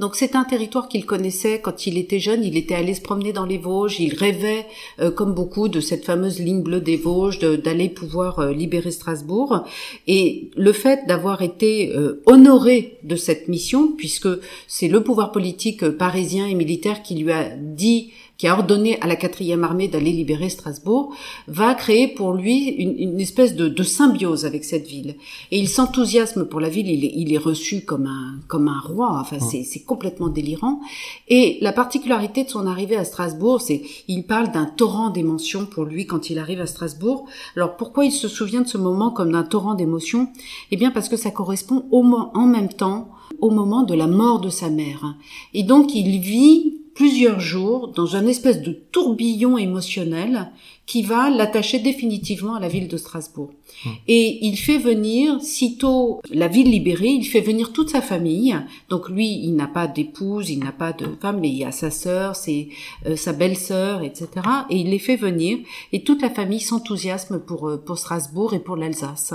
Donc 0.00 0.16
c'est 0.16 0.34
un 0.34 0.42
territoire 0.42 0.88
qu'il 0.88 1.06
connaissait 1.06 1.60
quand 1.60 1.86
il 1.86 1.96
était 1.96 2.18
jeune. 2.18 2.42
Il 2.42 2.56
était 2.56 2.74
allé 2.74 2.94
se 2.94 3.00
promener 3.00 3.32
dans 3.32 3.46
les 3.46 3.58
Vosges. 3.58 4.00
Il 4.00 4.14
rêvait, 4.14 4.66
euh, 4.98 5.12
comme 5.12 5.32
beaucoup, 5.32 5.68
de 5.68 5.78
cette 5.78 6.04
fameuse 6.04 6.40
ligne 6.40 6.62
bleue 6.62 6.80
des 6.80 6.96
Vosges, 6.96 7.38
d'aller 7.38 7.88
pouvoir 7.88 8.40
euh, 8.40 8.52
libérer 8.52 8.90
Strasbourg. 8.90 9.64
Et 10.08 10.50
le 10.56 10.72
fait 10.72 11.06
d'avoir 11.06 11.42
été 11.42 11.94
euh, 11.94 12.20
honoré 12.26 12.98
de 13.04 13.14
cette 13.14 13.46
mission, 13.46 13.92
puisque 13.92 14.28
c'est 14.66 14.88
le 14.88 15.04
pouvoir 15.04 15.30
politique 15.30 15.88
parisien 15.88 16.48
et 16.48 16.54
militaire 16.54 17.04
qui 17.04 17.14
lui 17.14 17.30
a 17.30 17.50
dit 17.56 18.12
qui 18.36 18.48
a 18.48 18.54
ordonné 18.54 19.00
à 19.00 19.06
la 19.06 19.16
quatrième 19.16 19.62
armée 19.62 19.88
d'aller 19.88 20.12
libérer 20.12 20.48
Strasbourg, 20.48 21.14
va 21.46 21.74
créer 21.74 22.08
pour 22.08 22.32
lui 22.32 22.68
une, 22.68 22.98
une 22.98 23.20
espèce 23.20 23.54
de, 23.54 23.68
de, 23.68 23.82
symbiose 23.82 24.44
avec 24.44 24.64
cette 24.64 24.86
ville. 24.86 25.16
Et 25.50 25.58
il 25.58 25.68
s'enthousiasme 25.68 26.46
pour 26.46 26.60
la 26.60 26.68
ville, 26.68 26.88
il 26.88 27.04
est, 27.04 27.12
il 27.14 27.32
est, 27.32 27.38
reçu 27.38 27.82
comme 27.84 28.06
un, 28.06 28.40
comme 28.48 28.68
un 28.68 28.80
roi, 28.80 29.18
enfin 29.20 29.36
mmh. 29.36 29.64
c'est 29.64 29.84
complètement 29.84 30.28
délirant. 30.28 30.80
Et 31.28 31.58
la 31.60 31.72
particularité 31.72 32.44
de 32.44 32.50
son 32.50 32.66
arrivée 32.66 32.96
à 32.96 33.04
Strasbourg, 33.04 33.60
c'est 33.60 33.82
il 34.08 34.24
parle 34.24 34.50
d'un 34.50 34.66
torrent 34.66 35.10
d'émotions 35.10 35.66
pour 35.66 35.84
lui 35.84 36.06
quand 36.06 36.30
il 36.30 36.38
arrive 36.38 36.60
à 36.60 36.66
Strasbourg. 36.66 37.26
Alors 37.56 37.76
pourquoi 37.76 38.04
il 38.04 38.12
se 38.12 38.28
souvient 38.28 38.62
de 38.62 38.68
ce 38.68 38.78
moment 38.78 39.10
comme 39.10 39.32
d'un 39.32 39.44
torrent 39.44 39.74
d'émotions? 39.74 40.28
Eh 40.70 40.76
bien 40.76 40.90
parce 40.90 41.08
que 41.08 41.16
ça 41.16 41.30
correspond 41.30 41.86
au, 41.90 42.02
en 42.02 42.46
même 42.46 42.72
temps 42.72 43.10
au 43.40 43.50
moment 43.50 43.82
de 43.82 43.94
la 43.94 44.06
mort 44.06 44.40
de 44.40 44.50
sa 44.50 44.70
mère. 44.70 45.16
Et 45.52 45.62
donc 45.62 45.94
il 45.94 46.20
vit 46.20 46.83
plusieurs 46.94 47.40
jours 47.40 47.88
dans 47.88 48.16
un 48.16 48.26
espèce 48.26 48.62
de 48.62 48.72
tourbillon 48.72 49.58
émotionnel 49.58 50.50
qui 50.86 51.02
va 51.02 51.30
l'attacher 51.30 51.78
définitivement 51.78 52.54
à 52.54 52.60
la 52.60 52.68
ville 52.68 52.88
de 52.88 52.96
Strasbourg. 52.96 53.50
Hmm. 53.84 53.90
Et 54.06 54.46
il 54.46 54.56
fait 54.56 54.78
venir, 54.78 55.40
sitôt 55.40 56.20
la 56.30 56.46
ville 56.46 56.70
libérée, 56.70 57.08
il 57.08 57.24
fait 57.24 57.40
venir 57.40 57.72
toute 57.72 57.90
sa 57.90 58.02
famille. 58.02 58.54
Donc 58.90 59.08
lui, 59.08 59.26
il 59.26 59.54
n'a 59.54 59.66
pas 59.66 59.86
d'épouse, 59.86 60.50
il 60.50 60.58
n'a 60.58 60.72
pas 60.72 60.92
de 60.92 61.06
femme, 61.20 61.40
mais 61.40 61.48
il 61.48 61.56
y 61.56 61.64
a 61.64 61.72
sa 61.72 61.90
sœur, 61.90 62.36
c'est 62.36 62.68
euh, 63.06 63.16
sa 63.16 63.32
belle-sœur, 63.32 64.02
etc. 64.02 64.28
Et 64.68 64.76
il 64.76 64.90
les 64.90 64.98
fait 64.98 65.16
venir, 65.16 65.58
et 65.92 66.02
toute 66.04 66.20
la 66.20 66.30
famille 66.30 66.60
s'enthousiasme 66.60 67.40
pour 67.40 67.68
euh, 67.68 67.76
pour 67.78 67.98
Strasbourg 67.98 68.52
et 68.52 68.60
pour 68.60 68.76
l'Alsace. 68.76 69.32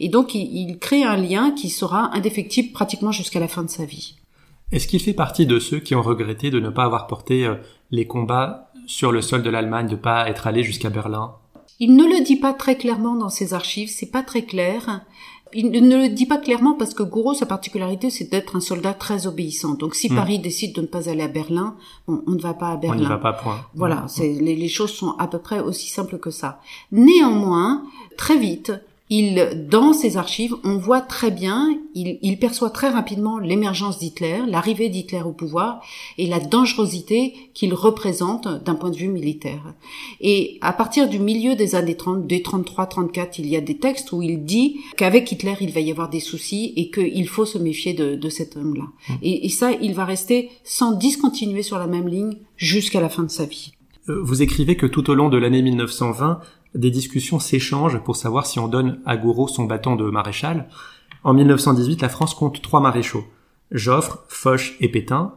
Et 0.00 0.08
donc 0.08 0.34
il, 0.34 0.52
il 0.52 0.78
crée 0.78 1.04
un 1.04 1.16
lien 1.16 1.52
qui 1.52 1.70
sera 1.70 2.14
indéfectible 2.14 2.72
pratiquement 2.72 3.12
jusqu'à 3.12 3.40
la 3.40 3.48
fin 3.48 3.62
de 3.62 3.70
sa 3.70 3.84
vie. 3.84 4.17
Est-ce 4.70 4.86
qu'il 4.86 5.00
fait 5.00 5.14
partie 5.14 5.46
de 5.46 5.58
ceux 5.58 5.80
qui 5.80 5.94
ont 5.94 6.02
regretté 6.02 6.50
de 6.50 6.60
ne 6.60 6.68
pas 6.68 6.84
avoir 6.84 7.06
porté 7.06 7.46
euh, 7.46 7.54
les 7.90 8.06
combats 8.06 8.70
sur 8.86 9.12
le 9.12 9.22
sol 9.22 9.42
de 9.42 9.50
l'Allemagne, 9.50 9.86
de 9.86 9.92
ne 9.92 9.96
pas 9.96 10.28
être 10.28 10.46
allé 10.46 10.62
jusqu'à 10.62 10.90
Berlin? 10.90 11.34
Il 11.80 11.96
ne 11.96 12.04
le 12.04 12.22
dit 12.22 12.36
pas 12.36 12.52
très 12.52 12.76
clairement 12.76 13.14
dans 13.14 13.28
ses 13.30 13.54
archives, 13.54 13.88
c'est 13.88 14.10
pas 14.10 14.22
très 14.22 14.42
clair. 14.42 15.04
Il 15.54 15.70
ne 15.70 15.96
le 15.96 16.08
dit 16.10 16.26
pas 16.26 16.36
clairement 16.36 16.74
parce 16.74 16.92
que 16.92 17.02
Gouraud, 17.02 17.32
sa 17.32 17.46
particularité, 17.46 18.10
c'est 18.10 18.30
d'être 18.30 18.56
un 18.56 18.60
soldat 18.60 18.92
très 18.92 19.26
obéissant. 19.26 19.74
Donc, 19.74 19.94
si 19.94 20.12
hmm. 20.12 20.16
Paris 20.16 20.38
décide 20.38 20.74
de 20.74 20.82
ne 20.82 20.86
pas 20.86 21.08
aller 21.08 21.22
à 21.22 21.28
Berlin, 21.28 21.76
on 22.06 22.20
ne 22.26 22.40
va 22.40 22.52
pas 22.52 22.72
à 22.72 22.76
Berlin. 22.76 22.98
On 22.98 23.00
n'y 23.00 23.06
va 23.06 23.16
pas, 23.16 23.32
point. 23.32 23.64
Voilà, 23.74 24.06
hmm. 24.18 24.22
les, 24.40 24.56
les, 24.56 24.68
choses 24.68 24.92
sont 24.92 25.14
à 25.18 25.26
peu 25.28 25.38
près 25.38 25.60
aussi 25.60 25.88
simples 25.88 26.18
que 26.18 26.30
ça. 26.30 26.60
Néanmoins, 26.92 27.84
très 28.18 28.36
vite, 28.36 28.72
il, 29.10 29.66
dans 29.68 29.92
ses 29.92 30.16
archives, 30.16 30.54
on 30.64 30.76
voit 30.76 31.00
très 31.00 31.30
bien, 31.30 31.78
il, 31.94 32.18
il 32.22 32.38
perçoit 32.38 32.70
très 32.70 32.88
rapidement 32.88 33.38
l'émergence 33.38 33.98
d'Hitler, 33.98 34.40
l'arrivée 34.46 34.88
d'Hitler 34.88 35.22
au 35.22 35.32
pouvoir 35.32 35.80
et 36.18 36.26
la 36.26 36.40
dangerosité 36.40 37.34
qu'il 37.54 37.74
représente 37.74 38.48
d'un 38.64 38.74
point 38.74 38.90
de 38.90 38.96
vue 38.96 39.08
militaire. 39.08 39.74
Et 40.20 40.58
à 40.60 40.72
partir 40.72 41.08
du 41.08 41.18
milieu 41.18 41.56
des 41.56 41.74
années 41.74 41.96
30, 41.96 42.26
des 42.26 42.40
33-34, 42.40 43.36
il 43.38 43.46
y 43.46 43.56
a 43.56 43.60
des 43.60 43.78
textes 43.78 44.12
où 44.12 44.22
il 44.22 44.44
dit 44.44 44.80
qu'avec 44.96 45.30
Hitler, 45.32 45.54
il 45.60 45.72
va 45.72 45.80
y 45.80 45.90
avoir 45.90 46.10
des 46.10 46.20
soucis 46.20 46.72
et 46.76 46.90
qu'il 46.90 47.28
faut 47.28 47.46
se 47.46 47.58
méfier 47.58 47.94
de, 47.94 48.14
de 48.14 48.28
cet 48.28 48.56
homme-là. 48.56 48.84
Mmh. 48.84 49.12
Et, 49.22 49.46
et 49.46 49.48
ça, 49.48 49.72
il 49.72 49.94
va 49.94 50.04
rester 50.04 50.50
sans 50.64 50.92
discontinuer 50.92 51.62
sur 51.62 51.78
la 51.78 51.86
même 51.86 52.08
ligne 52.08 52.36
jusqu'à 52.56 53.00
la 53.00 53.08
fin 53.08 53.22
de 53.22 53.30
sa 53.30 53.46
vie. 53.46 53.72
Euh, 54.08 54.20
vous 54.22 54.42
écrivez 54.42 54.76
que 54.76 54.86
tout 54.86 55.10
au 55.10 55.14
long 55.14 55.28
de 55.28 55.38
l'année 55.38 55.62
1920, 55.62 56.40
des 56.74 56.90
discussions 56.90 57.38
s'échangent 57.38 58.02
pour 58.02 58.16
savoir 58.16 58.46
si 58.46 58.58
on 58.58 58.68
donne 58.68 59.00
à 59.06 59.16
Gouraud 59.16 59.48
son 59.48 59.64
bâton 59.64 59.96
de 59.96 60.10
maréchal. 60.10 60.68
En 61.24 61.34
1918, 61.34 62.02
la 62.02 62.08
France 62.08 62.34
compte 62.34 62.62
trois 62.62 62.80
maréchaux, 62.80 63.24
Joffre, 63.70 64.24
Foch 64.28 64.76
et 64.80 64.88
Pétain, 64.88 65.34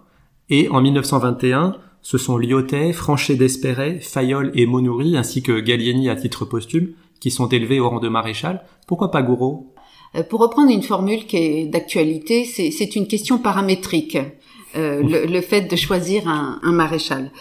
et 0.50 0.70
en 0.70 0.82
1921, 0.82 1.78
ce 2.02 2.18
sont 2.18 2.38
Lyotet, 2.38 2.94
Franchet 2.94 3.36
d'Espéret, 3.36 4.00
Fayolle 4.00 4.52
et 4.56 4.66
Monoury, 4.66 5.16
ainsi 5.16 5.42
que 5.42 5.60
Gallieni 5.60 6.10
à 6.10 6.16
titre 6.16 6.46
posthume, 6.46 6.90
qui 7.20 7.32
sont 7.32 7.48
élevés 7.48 7.80
au 7.80 7.90
rang 7.90 8.00
de 8.00 8.10
maréchal. 8.10 8.64
Pourquoi 8.88 9.12
pas 9.12 9.22
Gouraud 9.22 9.74
euh, 10.16 10.24
Pour 10.24 10.42
reprendre 10.42 10.72
une 10.72 10.84
formule 10.84 11.26
qui 11.26 11.38
est 11.38 11.66
d'actualité, 11.68 12.44
c'est 12.46 12.96
une 12.96 13.08
question 13.08 13.38
paramétrique. 13.38 14.18
Euh, 14.76 15.04
le, 15.04 15.42
fait 15.42 15.70
de 15.70 15.76
choisir 15.76 16.30
un, 16.30 16.60
un 16.64 16.72
maréchal. 16.72 17.32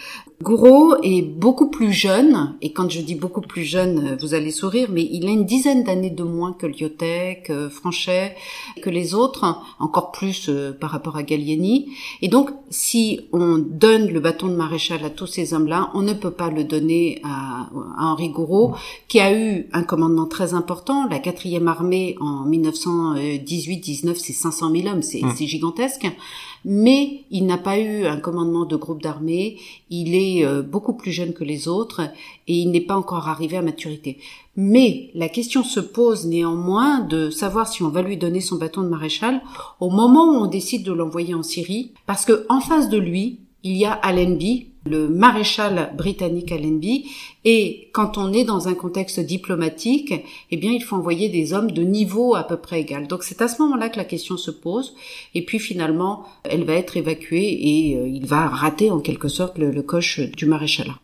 Gouraud 0.43 0.95
est 1.03 1.21
beaucoup 1.21 1.69
plus 1.69 1.93
jeune, 1.93 2.57
et 2.63 2.73
quand 2.73 2.89
je 2.89 3.03
dis 3.03 3.15
beaucoup 3.15 3.43
plus 3.43 3.63
jeune, 3.63 4.13
euh, 4.13 4.17
vous 4.23 4.33
allez 4.33 4.51
sourire, 4.51 4.89
mais 4.91 5.03
il 5.03 5.27
a 5.27 5.31
une 5.31 5.45
dizaine 5.45 5.85
d'années 5.85 6.09
de 6.09 6.23
moins 6.23 6.55
que 6.55 6.67
Lyotet, 6.67 7.43
que 7.45 7.69
Franchet, 7.69 8.35
que 8.81 8.89
les 8.89 9.15
autres, 9.15 9.61
encore 9.79 10.13
plus 10.13 10.49
euh, 10.49 10.73
par 10.73 10.93
rapport 10.93 11.19
à 11.19 11.25
Gallieni. 11.25 11.91
Et 12.23 12.29
donc, 12.29 12.53
si 12.71 13.21
on 13.35 13.59
donne 13.59 14.09
le 14.09 14.19
bâton 14.19 14.47
de 14.49 14.55
maréchal 14.55 15.05
à 15.05 15.11
tous 15.11 15.27
ces 15.27 15.53
hommes-là, 15.53 15.91
on 15.93 16.01
ne 16.01 16.15
peut 16.15 16.31
pas 16.31 16.49
le 16.49 16.65
donner 16.65 17.21
à, 17.23 17.69
à 17.99 18.07
Henri 18.07 18.31
Gouraud, 18.31 18.75
qui 19.09 19.21
a 19.21 19.35
eu 19.35 19.69
un 19.75 19.83
commandement 19.83 20.27
très 20.27 20.55
important. 20.55 21.07
La 21.07 21.19
quatrième 21.19 21.69
armée 21.69 22.17
en 22.19 22.49
1918-19, 22.49 24.15
c'est 24.15 24.33
500 24.33 24.71
000 24.71 24.89
hommes, 24.89 25.03
c'est 25.03 25.21
mmh. 25.21 25.37
gigantesque 25.37 26.07
mais 26.65 27.23
il 27.31 27.47
n'a 27.47 27.59
pas 27.59 27.79
eu 27.79 28.07
un 28.07 28.19
commandement 28.19 28.65
de 28.65 28.77
groupe 28.77 29.03
d'armée, 29.03 29.59
il 29.91 30.15
est 30.15 30.45
euh, 30.45 30.63
beaucoup 30.63 30.95
plus 30.95 31.13
jeune 31.13 31.33
que 31.33 31.45
les 31.45 31.69
autres 31.69 32.01
et 32.49 32.55
il 32.55 32.71
n'est 32.71 32.81
pas 32.81 32.97
encore 32.97 33.29
arrivé 33.29 33.57
à 33.57 33.63
maturité. 33.63 34.19
Mais 34.57 35.11
la 35.15 35.29
question 35.29 35.63
se 35.63 35.81
pose 35.81 36.27
néanmoins 36.27 37.01
de 37.01 37.31
savoir 37.31 37.69
si 37.69 37.83
on 37.83 37.89
va 37.89 38.03
lui 38.03 38.17
donner 38.17 38.41
son 38.41 38.57
bâton 38.57 38.83
de 38.83 38.89
maréchal 38.89 39.43
au 39.79 39.91
moment 39.91 40.25
où 40.25 40.43
on 40.43 40.47
décide 40.47 40.83
de 40.83 40.93
l'envoyer 40.93 41.35
en 41.35 41.43
Syrie, 41.43 41.93
parce 42.07 42.25
que 42.25 42.47
en 42.49 42.61
face 42.61 42.89
de 42.89 42.99
lui, 42.99 43.41
il 43.63 43.77
y 43.77 43.85
a 43.85 43.93
Allenby, 43.93 44.70
le 44.87 45.09
maréchal 45.09 45.93
britannique 45.97 46.53
Allenby, 46.53 47.11
et 47.45 47.91
quand 47.93 48.19
on 48.19 48.33
est 48.33 48.45
dans 48.45 48.69
un 48.69 48.75
contexte 48.75 49.21
diplomatique, 49.21 50.15
eh 50.51 50.57
bien, 50.57 50.73
il 50.73 50.83
faut 50.83 50.97
envoyer 50.97 51.29
des 51.29 51.53
hommes 51.53 51.71
de 51.71 51.83
niveau 51.83 52.35
à 52.35 52.45
peu 52.45 52.57
près 52.57 52.81
égal. 52.81 53.07
Donc 53.07 53.23
c'est 53.23 53.43
à 53.43 53.49
ce 53.49 53.61
moment-là 53.63 53.89
que 53.89 53.99
la 53.99 54.05
question 54.05 54.37
se 54.37 54.51
pose, 54.51 54.95
et 55.35 55.45
puis 55.45 55.59
finalement, 55.59 56.25
elle 56.45 56.65
va 56.65 56.75
être 56.75 56.97
évacuée 56.97 57.59
et 57.61 57.97
euh, 57.97 58.09
il 58.09 58.27
va 58.27 58.49
rater 58.49 58.91
en 58.91 59.01
quelque 59.01 59.29
sorte 59.29 59.59
le, 59.59 59.81
coche 59.83 60.21
du 60.21 60.47
maréchalat. 60.47 60.95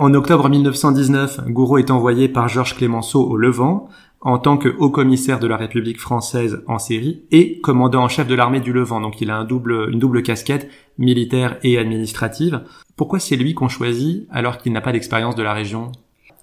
En 0.00 0.14
octobre 0.14 0.48
1919, 0.48 1.40
Gouraud 1.48 1.78
est 1.78 1.90
envoyé 1.90 2.28
par 2.28 2.48
Georges 2.48 2.74
Clémenceau 2.74 3.22
au 3.22 3.36
Levant 3.36 3.88
en 4.22 4.38
tant 4.38 4.56
que 4.56 4.70
haut 4.78 4.88
commissaire 4.88 5.38
de 5.38 5.46
la 5.46 5.58
République 5.58 6.00
française 6.00 6.62
en 6.66 6.78
Syrie 6.78 7.22
et 7.30 7.60
commandant 7.60 8.04
en 8.04 8.08
chef 8.08 8.26
de 8.26 8.34
l'armée 8.34 8.60
du 8.60 8.72
Levant. 8.72 9.02
Donc 9.02 9.20
il 9.20 9.30
a 9.30 9.36
un 9.36 9.44
double, 9.44 9.90
une 9.92 9.98
double 9.98 10.22
casquette 10.22 10.70
militaire 10.98 11.58
et 11.62 11.78
administrative. 11.78 12.62
Pourquoi 12.96 13.18
c'est 13.18 13.36
lui 13.36 13.54
qu'on 13.54 13.68
choisit 13.68 14.26
alors 14.30 14.58
qu'il 14.58 14.72
n'a 14.72 14.80
pas 14.80 14.92
d'expérience 14.92 15.34
de 15.34 15.42
la 15.42 15.52
région? 15.52 15.92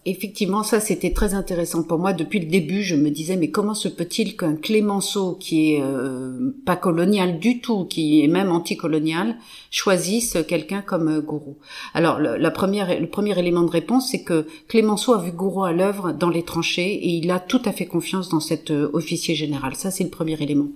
Effectivement, 0.03 0.63
ça 0.63 0.79
c'était 0.79 1.13
très 1.13 1.35
intéressant 1.35 1.83
pour 1.83 1.99
moi. 1.99 2.11
Depuis 2.13 2.39
le 2.39 2.47
début, 2.47 2.81
je 2.81 2.95
me 2.95 3.11
disais 3.11 3.35
mais 3.35 3.51
comment 3.51 3.75
se 3.75 3.87
peut-il 3.87 4.35
qu'un 4.35 4.55
Clémenceau 4.55 5.35
qui 5.35 5.73
est 5.73 5.81
euh, 5.83 6.55
pas 6.65 6.75
colonial 6.75 7.37
du 7.37 7.61
tout, 7.61 7.85
qui 7.85 8.23
est 8.23 8.27
même 8.27 8.51
anticolonial, 8.51 9.37
choisisse 9.69 10.39
quelqu'un 10.47 10.81
comme 10.81 11.07
euh, 11.07 11.21
Gouraud? 11.21 11.59
Alors 11.93 12.19
la 12.19 12.49
première, 12.49 12.99
le 12.99 13.07
premier 13.07 13.37
élément 13.37 13.61
de 13.61 13.69
réponse, 13.69 14.09
c'est 14.09 14.23
que 14.23 14.47
Clémenceau 14.67 15.13
a 15.13 15.21
vu 15.21 15.31
Gouraud 15.31 15.65
à 15.65 15.71
l'œuvre 15.71 16.13
dans 16.13 16.29
les 16.29 16.41
tranchées 16.41 16.93
et 16.93 17.09
il 17.09 17.29
a 17.29 17.39
tout 17.39 17.61
à 17.65 17.71
fait 17.71 17.85
confiance 17.85 18.29
dans 18.29 18.39
cet 18.39 18.71
euh, 18.71 18.89
officier 18.93 19.35
général. 19.35 19.75
Ça 19.75 19.91
c'est 19.91 20.03
le 20.03 20.09
premier 20.09 20.41
élément. 20.41 20.69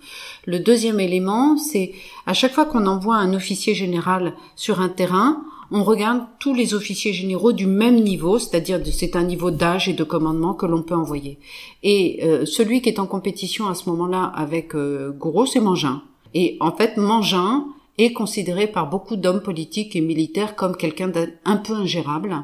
Le 0.46 0.60
deuxième 0.60 1.00
élément, 1.00 1.58
c'est 1.58 1.94
à 2.28 2.34
chaque 2.34 2.54
fois 2.54 2.66
qu'on 2.66 2.86
envoie 2.86 3.16
un 3.16 3.34
officier 3.34 3.74
général 3.74 4.36
sur 4.56 4.82
un 4.82 4.90
terrain, 4.90 5.44
on 5.72 5.84
regarde 5.84 6.24
tous 6.40 6.54
les 6.54 6.74
officiers 6.74 7.14
généraux 7.14 7.52
du 7.52 7.66
même 7.66 8.02
niveau, 8.02 8.40
c'est-à-dire 8.40 8.80
c'est 8.92 9.16
un 9.16 9.24
niveau 9.24 9.52
d'âge 9.52 9.90
et 9.90 9.94
de 9.94 10.04
commandement 10.04 10.54
que 10.54 10.66
l'on 10.66 10.84
peut 10.84 10.96
envoyer. 10.96 11.40
Et 11.84 12.20
euh, 12.24 12.46
celui 12.46 12.82
qui 12.82 12.90
est 12.90 13.00
en 13.00 13.08
compétition 13.08 13.68
à 13.68 13.76
ce 13.76 13.90
moment-là 13.90 14.32
avec 14.36 14.76
euh, 14.76 15.14
c'est 15.52 15.60
Mangin. 15.60 16.02
Et 16.34 16.58
en 16.60 16.72
fait, 16.72 16.98
Mangin 16.98 17.66
est 17.98 18.14
considéré 18.14 18.68
par 18.68 18.90
beaucoup 18.90 19.16
d'hommes 19.16 19.42
politiques 19.42 19.96
et 19.96 20.02
militaires 20.02 20.56
comme 20.56 20.76
quelqu'un 20.76 21.08
d'un 21.08 21.58
peu 21.58 21.74
ingérable. 21.74 22.44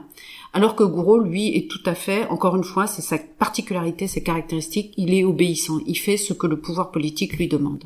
Alors 0.53 0.75
que 0.75 0.83
Gouraud, 0.83 1.19
lui, 1.19 1.55
est 1.55 1.69
tout 1.69 1.81
à 1.85 1.95
fait, 1.95 2.27
encore 2.27 2.57
une 2.57 2.63
fois, 2.63 2.85
c'est 2.85 3.01
sa 3.01 3.17
particularité, 3.17 4.07
ses 4.07 4.21
caractéristiques, 4.21 4.93
il 4.97 5.13
est 5.13 5.23
obéissant, 5.23 5.79
il 5.87 5.95
fait 5.95 6.17
ce 6.17 6.33
que 6.33 6.45
le 6.45 6.59
pouvoir 6.59 6.91
politique 6.91 7.37
lui 7.37 7.47
demande. 7.47 7.85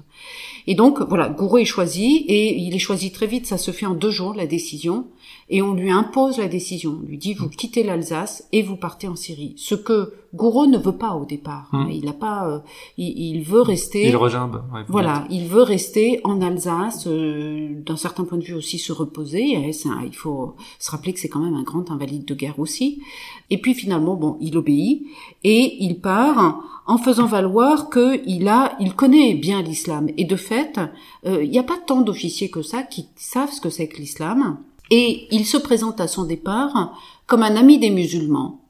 Et 0.66 0.74
donc, 0.74 1.00
voilà, 1.02 1.30
Gouraud 1.30 1.60
est 1.60 1.66
choisi, 1.66 2.26
et 2.28 2.58
il 2.58 2.76
est 2.76 2.80
choisi 2.80 3.12
très 3.12 3.28
vite, 3.28 3.46
ça 3.46 3.60
se 3.60 3.70
fait 3.70 3.86
en 3.86 3.94
deux 3.94 4.10
jours, 4.10 4.34
la 4.34 4.48
décision, 4.48 5.06
et 5.48 5.62
on 5.62 5.76
lui 5.76 5.92
impose 5.92 6.40
la 6.40 6.48
décision. 6.48 7.00
On 7.04 7.08
lui 7.08 7.20
dit, 7.20 7.36
vous 7.36 7.50
quittez 7.50 7.84
l'Alsace 7.84 8.48
et 8.52 8.64
vous 8.64 8.78
partez 8.78 9.08
en 9.08 9.16
Syrie. 9.16 9.54
Ce 9.58 9.76
que 9.76 10.14
Gouraud 10.34 10.66
ne 10.66 10.80
veut 10.80 10.98
pas 10.98 11.14
au 11.14 11.24
départ. 11.24 11.70
Hum. 11.72 11.88
Il 11.92 12.06
n'a 12.06 12.14
pas, 12.14 12.48
euh, 12.50 12.60
il, 12.98 13.44
veut 13.44 13.62
rester. 13.62 14.08
Il 14.08 14.16
regimbe. 14.18 14.64
voilà, 14.88 15.26
il 15.30 15.48
veut 15.48 15.62
rester 15.62 16.20
en 16.24 16.42
Alsace, 16.42 17.06
euh, 17.06 17.80
d'un 17.86 17.96
certain 17.96 18.24
point 18.24 18.40
de 18.40 18.44
vue 18.44 18.56
aussi 18.56 18.80
se 18.80 18.92
reposer. 18.92 19.44
il 19.44 20.16
faut 20.16 20.56
se 20.80 20.90
rappeler 20.90 21.14
que 21.14 21.20
c'est 21.20 21.30
quand 21.30 21.40
même 21.40 21.56
un 21.56 21.64
grand 21.64 21.92
invalide 21.92 22.26
de 22.26 22.34
guerre 22.34 22.60
aussi. 22.60 23.02
Et 23.52 23.62
puis 23.62 23.76
finalement, 23.76 24.16
bon, 24.16 24.38
il 24.42 24.58
obéit 24.58 25.06
et 25.44 25.84
il 25.84 26.00
part 26.02 26.64
en 26.88 26.98
faisant 26.98 27.28
valoir 27.28 27.90
qu'il 27.90 28.48
a, 28.48 28.76
il 28.80 28.96
connaît 28.96 29.36
bien 29.36 29.62
l'islam. 29.62 30.08
Et 30.18 30.26
de 30.26 30.36
fait, 30.36 30.80
euh, 31.26 31.44
il 31.44 31.52
n'y 31.52 31.60
a 31.60 31.64
pas 31.64 31.78
tant 31.78 32.02
d'officiers 32.02 32.50
que 32.50 32.64
ça 32.64 32.82
qui 32.82 33.08
savent 33.16 33.52
ce 33.52 33.62
que 33.62 33.70
c'est 33.70 33.88
que 33.88 33.98
l'islam. 33.98 34.58
Et 34.92 35.28
il 35.32 35.46
se 35.46 35.58
présente 35.58 36.00
à 36.00 36.08
son 36.08 36.26
départ 36.26 36.94
comme 37.28 37.44
un 37.44 37.56
ami 37.56 37.80
des 37.80 37.90
musulmans 37.90 38.62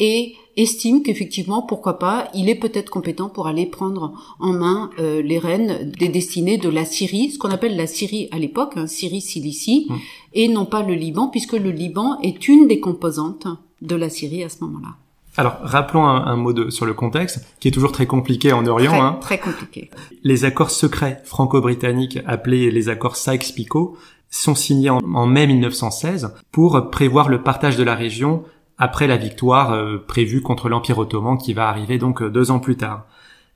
et 0.00 0.34
estime 0.56 1.02
qu'effectivement, 1.02 1.62
pourquoi 1.62 1.98
pas, 1.98 2.28
il 2.34 2.48
est 2.48 2.54
peut-être 2.54 2.90
compétent 2.90 3.28
pour 3.28 3.46
aller 3.46 3.66
prendre 3.66 4.12
en 4.38 4.52
main 4.52 4.90
euh, 4.98 5.22
les 5.22 5.38
rênes 5.38 5.90
des 5.98 6.08
destinées 6.08 6.58
de 6.58 6.68
la 6.68 6.84
Syrie, 6.84 7.30
ce 7.30 7.38
qu'on 7.38 7.50
appelle 7.50 7.76
la 7.76 7.86
Syrie 7.86 8.28
à 8.32 8.38
l'époque, 8.38 8.72
hein, 8.76 8.86
Syrie-Cilicie, 8.86 9.86
mmh. 9.88 9.94
et 10.34 10.48
non 10.48 10.66
pas 10.66 10.82
le 10.82 10.94
Liban, 10.94 11.28
puisque 11.28 11.52
le 11.52 11.70
Liban 11.70 12.18
est 12.20 12.48
une 12.48 12.68
des 12.68 12.80
composantes 12.80 13.46
de 13.80 13.96
la 13.96 14.10
Syrie 14.10 14.42
à 14.44 14.48
ce 14.48 14.62
moment-là. 14.64 14.96
Alors, 15.38 15.56
rappelons 15.62 16.04
un, 16.04 16.36
mot 16.36 16.52
de, 16.52 16.68
sur 16.68 16.84
le 16.84 16.92
contexte, 16.92 17.46
qui 17.58 17.68
est 17.68 17.70
toujours 17.70 17.92
très 17.92 18.04
compliqué 18.04 18.52
en 18.52 18.66
Orient. 18.66 18.90
Très, 18.90 19.00
hein. 19.00 19.18
très 19.20 19.38
compliqué. 19.38 19.90
Les 20.24 20.44
accords 20.44 20.70
secrets 20.70 21.22
franco-britanniques, 21.24 22.18
appelés 22.26 22.70
les 22.70 22.90
accords 22.90 23.16
Sykes-Picot, 23.16 23.96
sont 24.32 24.54
signés 24.54 24.90
en, 24.90 25.26
mai 25.26 25.46
1916 25.46 26.34
pour 26.50 26.90
prévoir 26.90 27.28
le 27.28 27.42
partage 27.42 27.76
de 27.76 27.84
la 27.84 27.94
région 27.94 28.42
après 28.78 29.06
la 29.06 29.18
victoire 29.18 29.72
euh, 29.72 29.98
prévue 29.98 30.40
contre 30.40 30.68
l'Empire 30.68 30.98
ottoman 30.98 31.38
qui 31.38 31.52
va 31.52 31.68
arriver 31.68 31.98
donc 31.98 32.22
euh, 32.22 32.30
deux 32.30 32.50
ans 32.50 32.58
plus 32.58 32.76
tard. 32.76 33.06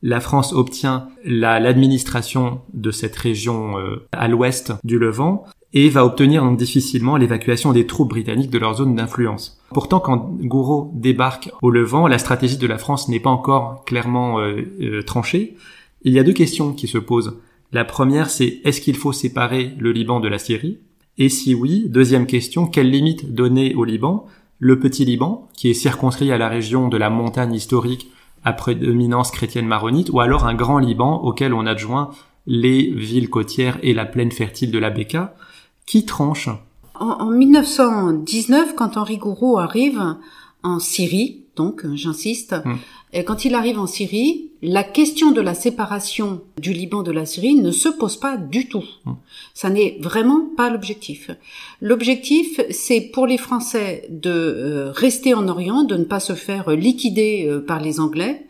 La 0.03 0.21
France 0.21 0.53
obtient 0.53 1.09
l'administration 1.25 2.61
de 2.75 2.91
cette 2.91 3.17
région 3.17 3.79
euh, 3.79 4.07
à 4.13 4.29
l'ouest 4.29 4.75
du 4.85 4.99
Levant 4.99 5.45
et 5.73 5.89
va 5.89 6.05
obtenir 6.05 6.45
donc 6.45 6.59
difficilement 6.59 7.17
l'évacuation 7.17 7.73
des 7.73 7.87
troupes 7.87 8.11
britanniques 8.11 8.51
de 8.51 8.59
leur 8.59 8.75
zone 8.75 8.95
d'influence. 8.95 9.59
Pourtant, 9.71 9.99
quand 9.99 10.37
Gouraud 10.43 10.93
débarque 10.95 11.51
au 11.63 11.71
Levant, 11.71 12.07
la 12.07 12.19
stratégie 12.19 12.59
de 12.59 12.67
la 12.67 12.79
France 12.79 13.09
n'est 13.09 13.21
pas 13.21 13.31
encore 13.31 13.85
clairement 13.85 14.39
tranchée. 15.07 15.57
Il 16.03 16.13
y 16.13 16.19
a 16.19 16.23
deux 16.23 16.33
questions 16.33 16.73
qui 16.73 16.87
se 16.87 16.99
posent. 16.99 17.37
La 17.73 17.85
première, 17.85 18.31
c'est 18.31 18.61
est-ce 18.65 18.81
qu'il 18.81 18.97
faut 18.97 19.13
séparer 19.13 19.75
le 19.79 19.93
Liban 19.93 20.21
de 20.21 20.29
la 20.29 20.39
Syrie? 20.39 20.79
Et 21.19 21.29
si 21.29 21.55
oui, 21.55 21.87
deuxième 21.89 22.27
question, 22.27 22.67
quelle 22.67 22.91
limite 22.91 23.35
donner 23.35 23.75
au 23.75 23.85
Liban 23.85 24.27
Le 24.59 24.79
petit 24.79 25.05
Liban, 25.05 25.49
qui 25.55 25.71
est 25.71 25.75
circonscrit 25.75 26.31
à 26.31 26.39
la 26.39 26.49
région 26.49 26.89
de 26.89 26.97
la 26.97 27.11
montagne 27.11 27.55
historique 27.55 28.11
à 28.45 28.53
prédominance 28.53 29.31
chrétienne 29.31 29.67
maronite, 29.67 30.11
ou 30.13 30.21
alors 30.21 30.47
un 30.47 30.55
grand 30.55 30.79
Liban 30.79 31.23
auquel 31.23 31.53
on 31.53 31.67
adjoint 31.67 32.11
les 32.47 32.91
villes 32.91 33.31
côtières 33.31 33.79
et 33.83 33.93
la 33.93 34.05
plaine 34.07 34.31
fertile 34.31 34.71
de 34.71 34.79
la 34.79 34.91
Beka, 34.91 35.35
qui 35.85 36.05
tranche? 36.05 36.49
En, 36.95 37.31
1919, 37.31 38.75
quand 38.77 38.97
Henri 38.97 39.19
Gouraud 39.19 39.59
arrive 39.59 40.01
en 40.63 40.79
Syrie, 40.79 41.43
donc 41.57 41.85
j'insiste, 41.95 42.55
hum. 42.65 42.79
Et 43.13 43.25
quand 43.25 43.47
il 43.47 43.55
arrive 43.55 43.79
en 43.79 43.87
Syrie, 43.87 44.46
la 44.63 44.83
question 44.83 45.33
de 45.33 45.41
la 45.41 45.55
séparation 45.55 46.43
du 46.61 46.73
Liban 46.73 47.03
de 47.03 47.13
la 47.13 47.27
Syrie 47.27 47.55
ne 47.55 47.71
se 47.71 47.89
pose 47.89 48.17
pas 48.17 48.37
du 48.37 48.69
tout. 48.69 48.85
Mmh. 49.05 49.13
Ça 49.55 49.71
n'est 49.71 49.99
vraiment 50.01 50.49
pas 50.57 50.71
l'objectif. 50.71 51.31
L'objectif, 51.81 52.61
c'est 52.71 53.01
pour 53.01 53.27
les 53.27 53.39
Français 53.39 54.07
de 54.09 54.31
euh, 54.31 54.93
rester 54.93 55.35
en 55.35 55.49
Orient, 55.49 55.85
de 55.85 55.97
ne 55.97 56.05
pas 56.05 56.21
se 56.21 56.35
faire 56.35 56.71
liquider 56.71 57.47
euh, 57.47 57.61
par 57.61 57.81
les 57.81 58.01
Anglais 58.01 58.47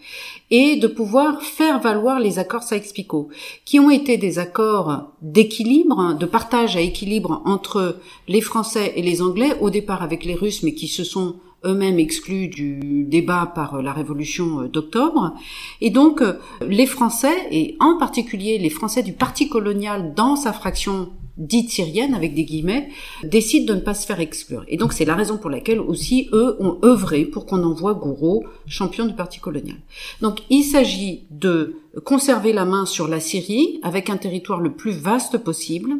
et 0.51 0.77
de 0.77 0.87
pouvoir 0.87 1.43
faire 1.43 1.81
valoir 1.81 2.21
les 2.21 2.39
accords 2.39 2.63
Sykes-Picot, 2.63 3.29
qui 3.65 3.81
ont 3.81 3.91
été 3.91 4.17
des 4.17 4.39
accords 4.39 5.11
d'équilibre, 5.21 6.17
de 6.19 6.27
partage 6.27 6.77
à 6.77 6.81
équilibre 6.81 7.43
entre 7.45 7.97
les 8.29 8.41
Français 8.41 8.93
et 8.95 9.03
les 9.03 9.23
Anglais, 9.23 9.57
au 9.61 9.71
départ 9.71 10.03
avec 10.03 10.25
les 10.25 10.35
Russes, 10.35 10.63
mais 10.63 10.75
qui 10.75 10.87
se 10.87 11.03
sont 11.03 11.37
eux-mêmes 11.65 11.99
exclus 11.99 12.49
du 12.49 13.05
débat 13.05 13.51
par 13.55 13.83
la 13.83 13.93
révolution 13.93 14.61
euh, 14.61 14.69
d'octobre. 14.69 15.35
Et 15.81 15.91
donc, 15.91 16.23
euh, 16.23 16.35
les 16.67 16.87
Français, 16.87 17.47
et 17.51 17.77
en 17.81 17.99
particulier 17.99 18.59
les 18.59 18.71
Français 18.71 19.03
du 19.03 19.13
Parti 19.13 19.49
colonial 19.49 20.15
dans 20.15 20.37
sa 20.37 20.53
fraction 20.53 21.11
dite 21.37 21.71
syrienne, 21.71 22.15
avec 22.15 22.35
des 22.35 22.45
guillemets, 22.45 22.89
décident 23.23 23.75
de 23.75 23.79
ne 23.79 23.85
pas 23.85 23.95
se 23.95 24.07
faire 24.07 24.21
exclure. 24.21 24.65
Et 24.69 24.77
donc 24.77 24.93
c'est 24.93 25.05
la 25.05 25.15
raison 25.15 25.37
pour 25.37 25.51
laquelle 25.51 25.81
aussi 25.81 26.29
eux 26.33 26.57
ont 26.61 26.79
œuvré 26.83 27.25
pour 27.25 27.47
qu'on 27.47 27.63
envoie 27.63 27.95
Gouraud 27.95 28.45
champion 28.67 29.07
du 29.07 29.15
Parti 29.15 29.39
colonial. 29.39 29.77
Donc 30.23 30.41
il 30.49 30.63
s'agit 30.63 31.25
de 31.31 31.77
conserver 32.05 32.53
la 32.53 32.65
main 32.65 32.87
sur 32.87 33.09
la 33.09 33.21
Syrie 33.21 33.81
avec 33.83 34.11
un 34.11 34.17
territoire 34.17 34.61
le 34.61 34.73
plus 34.73 34.93
vaste 34.93 35.39
possible. 35.39 35.91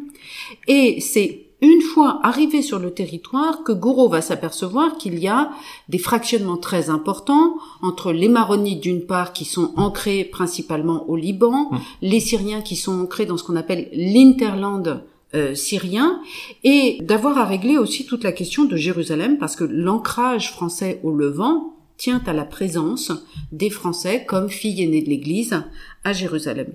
Et 0.67 0.99
c'est 1.01 1.46
une 1.61 1.81
fois 1.81 2.19
arrivé 2.23 2.61
sur 2.61 2.77
le 2.77 2.91
territoire 2.91 3.63
que 3.63 3.71
Gouraud 3.71 4.09
va 4.09 4.21
s'apercevoir 4.21 4.97
qu'il 4.97 5.17
y 5.17 5.27
a 5.27 5.49
des 5.89 5.97
fractionnements 5.97 6.57
très 6.57 6.89
importants 6.89 7.55
entre 7.81 8.11
les 8.11 8.29
maronites 8.29 8.81
d'une 8.81 9.05
part 9.05 9.33
qui 9.33 9.45
sont 9.45 9.73
ancrés 9.75 10.23
principalement 10.23 11.09
au 11.09 11.15
Liban, 11.15 11.71
mmh. 11.71 11.77
les 12.03 12.19
Syriens 12.19 12.61
qui 12.61 12.75
sont 12.75 13.01
ancrés 13.01 13.25
dans 13.25 13.37
ce 13.37 13.43
qu'on 13.43 13.55
appelle 13.55 13.89
l'interland 13.91 15.03
euh, 15.35 15.55
syrien 15.55 16.21
et 16.63 16.99
d'avoir 17.01 17.37
à 17.37 17.43
régler 17.43 17.77
aussi 17.77 18.05
toute 18.05 18.23
la 18.23 18.31
question 18.31 18.63
de 18.63 18.77
Jérusalem 18.77 19.37
parce 19.37 19.57
que 19.57 19.65
l'ancrage 19.65 20.51
français 20.51 21.01
au 21.03 21.11
Levant 21.11 21.73
tient 21.97 22.21
à 22.25 22.33
la 22.33 22.45
présence 22.45 23.11
des 23.51 23.69
Français 23.69 24.23
comme 24.25 24.49
filles 24.49 24.83
aînées 24.83 25.01
de 25.01 25.09
l'Église 25.09 25.63
à 26.03 26.13
Jérusalem. 26.13 26.73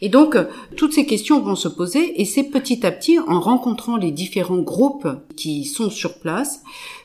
Et 0.00 0.08
donc, 0.08 0.36
toutes 0.76 0.92
ces 0.92 1.06
questions 1.06 1.40
vont 1.40 1.54
se 1.54 1.68
poser 1.68 2.20
et 2.20 2.24
c'est 2.24 2.44
petit 2.44 2.84
à 2.84 2.90
petit, 2.90 3.18
en 3.18 3.40
rencontrant 3.40 3.96
les 3.96 4.10
différents 4.10 4.62
groupes 4.62 5.08
qui 5.36 5.64
sont 5.64 5.90
sur 5.90 6.18
place, 6.18 6.62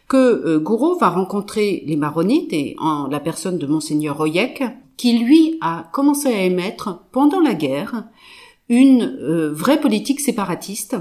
que 0.07 0.17
euh, 0.17 0.59
Gouraud 0.59 0.97
va 0.97 1.09
rencontrer 1.09 1.83
les 1.85 1.97
maronites 1.97 2.53
et 2.53 2.75
en 2.79 3.07
la 3.07 3.19
personne 3.19 3.57
de 3.57 3.67
monseigneur 3.67 4.19
Oyek, 4.19 4.63
qui 4.95 5.19
lui 5.19 5.57
a 5.61 5.89
commencé 5.93 6.27
à 6.27 6.43
émettre 6.43 7.03
pendant 7.11 7.39
la 7.39 7.53
guerre 7.53 8.05
une 8.69 9.17
euh, 9.21 9.51
vraie 9.53 9.79
politique 9.79 10.19
séparatiste 10.19 10.95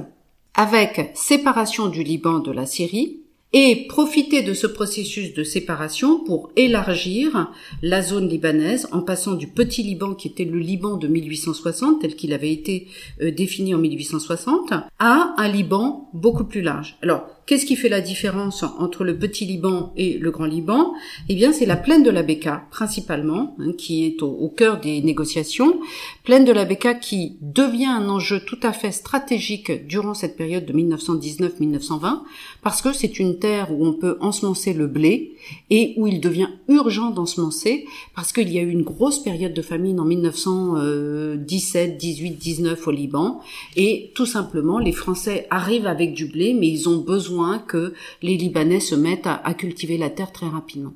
avec 0.55 1.11
séparation 1.15 1.89
du 1.89 2.03
Liban 2.03 2.39
de 2.39 2.51
la 2.51 2.67
Syrie, 2.67 3.21
et 3.59 3.87
profiter 3.87 4.43
de 4.43 4.53
ce 4.53 4.67
processus 4.67 5.33
de 5.33 5.43
séparation 5.43 6.23
pour 6.23 6.51
élargir 6.57 7.51
la 7.81 8.03
zone 8.03 8.29
libanaise 8.29 8.87
en 8.93 9.01
passant 9.01 9.33
du 9.33 9.47
petit 9.47 9.83
Liban 9.83 10.13
qui 10.13 10.29
était 10.29 10.45
le 10.45 10.59
Liban 10.59 10.99
de 10.99 11.09
1860 11.09 12.03
tel 12.03 12.17
qu'il 12.17 12.35
avait 12.35 12.53
été 12.53 12.87
euh, 13.23 13.31
défini 13.31 13.75
en 13.75 13.79
1860 13.79 14.75
à 14.99 15.35
un 15.39 15.49
Liban 15.49 16.11
beaucoup 16.13 16.45
plus 16.45 16.61
large. 16.61 16.99
Alors 17.01 17.31
Qu'est-ce 17.47 17.65
qui 17.65 17.77
fait 17.77 17.89
la 17.89 18.01
différence 18.01 18.65
entre 18.65 19.05
le 19.05 19.17
petit 19.17 19.45
Liban 19.45 19.93
et 19.97 20.19
le 20.19 20.33
grand 20.33 20.47
Liban? 20.47 20.95
Eh 21.29 21.37
bien, 21.37 21.53
c'est 21.53 21.65
la 21.65 21.77
plaine 21.77 22.03
de 22.03 22.11
la 22.11 22.25
Beka, 22.25 22.65
principalement, 22.73 23.55
hein, 23.61 23.71
qui 23.79 24.05
est 24.05 24.21
au, 24.21 24.49
cœur 24.49 24.81
des 24.81 25.01
négociations. 25.01 25.79
Plaine 26.25 26.45
de 26.45 26.51
la 26.51 26.65
Beka 26.65 26.95
qui 26.95 27.37
devient 27.41 27.87
un 27.87 28.09
enjeu 28.09 28.41
tout 28.41 28.59
à 28.65 28.73
fait 28.73 28.91
stratégique 28.91 29.87
durant 29.87 30.13
cette 30.13 30.37
période 30.37 30.67
de 30.67 30.73
1919-1920, 30.73 32.23
parce 32.63 32.83
que 32.83 32.93
c'est 32.93 33.21
une 33.21 33.39
où 33.71 33.87
on 33.87 33.93
peut 33.93 34.17
ensemencer 34.21 34.73
le 34.73 34.87
blé 34.87 35.37
et 35.71 35.95
où 35.97 36.07
il 36.07 36.21
devient 36.21 36.49
urgent 36.69 37.11
d'ensemencer, 37.11 37.87
parce 38.15 38.33
qu'il 38.33 38.53
y 38.53 38.59
a 38.59 38.63
eu 38.63 38.71
une 38.71 38.83
grosse 38.83 39.19
période 39.19 39.55
de 39.55 39.63
famine 39.63 40.01
en 40.01 40.05
1917, 40.05 41.97
18, 41.97 42.31
19 42.33 42.87
au 42.87 42.91
Liban, 42.91 43.41
et 43.77 44.13
tout 44.15 44.27
simplement, 44.27 44.79
les 44.79 44.93
Français 44.93 45.47
arrivent 45.51 45.87
avec 45.87 46.15
du 46.15 46.27
blé, 46.27 46.55
mais 46.55 46.69
ils 46.69 46.89
ont 46.89 46.99
besoin 46.99 47.59
que 47.59 47.95
les 48.23 48.37
Libanais 48.37 48.81
se 48.81 48.95
mettent 48.95 49.27
à, 49.27 49.55
cultiver 49.55 49.97
la 49.99 50.11
terre 50.11 50.33
très 50.33 50.49
rapidement. 50.49 50.93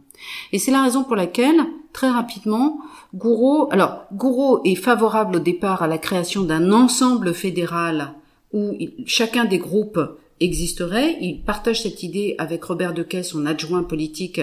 Et 0.53 0.59
c'est 0.59 0.71
la 0.71 0.83
raison 0.83 1.05
pour 1.05 1.17
laquelle, 1.17 1.61
très 1.93 2.11
rapidement, 2.11 2.79
Gouraud, 3.15 3.69
alors 3.71 4.05
Gouraud 4.13 4.61
est 4.65 4.75
favorable 4.75 5.37
au 5.37 5.41
départ 5.41 5.83
à 5.83 5.89
la 5.89 5.99
création 5.99 6.43
d'un 6.43 6.73
ensemble 6.73 7.33
fédéral 7.33 8.15
où 8.53 8.77
chacun 9.07 9.45
des 9.45 9.59
groupes 9.59 10.01
existerait. 10.41 11.17
Il 11.21 11.43
partage 11.43 11.83
cette 11.83 12.03
idée 12.03 12.35
avec 12.39 12.65
Robert 12.65 12.95
Dequet, 12.95 13.23
son 13.23 13.47
adjoint 13.47 13.83
politique, 13.83 14.41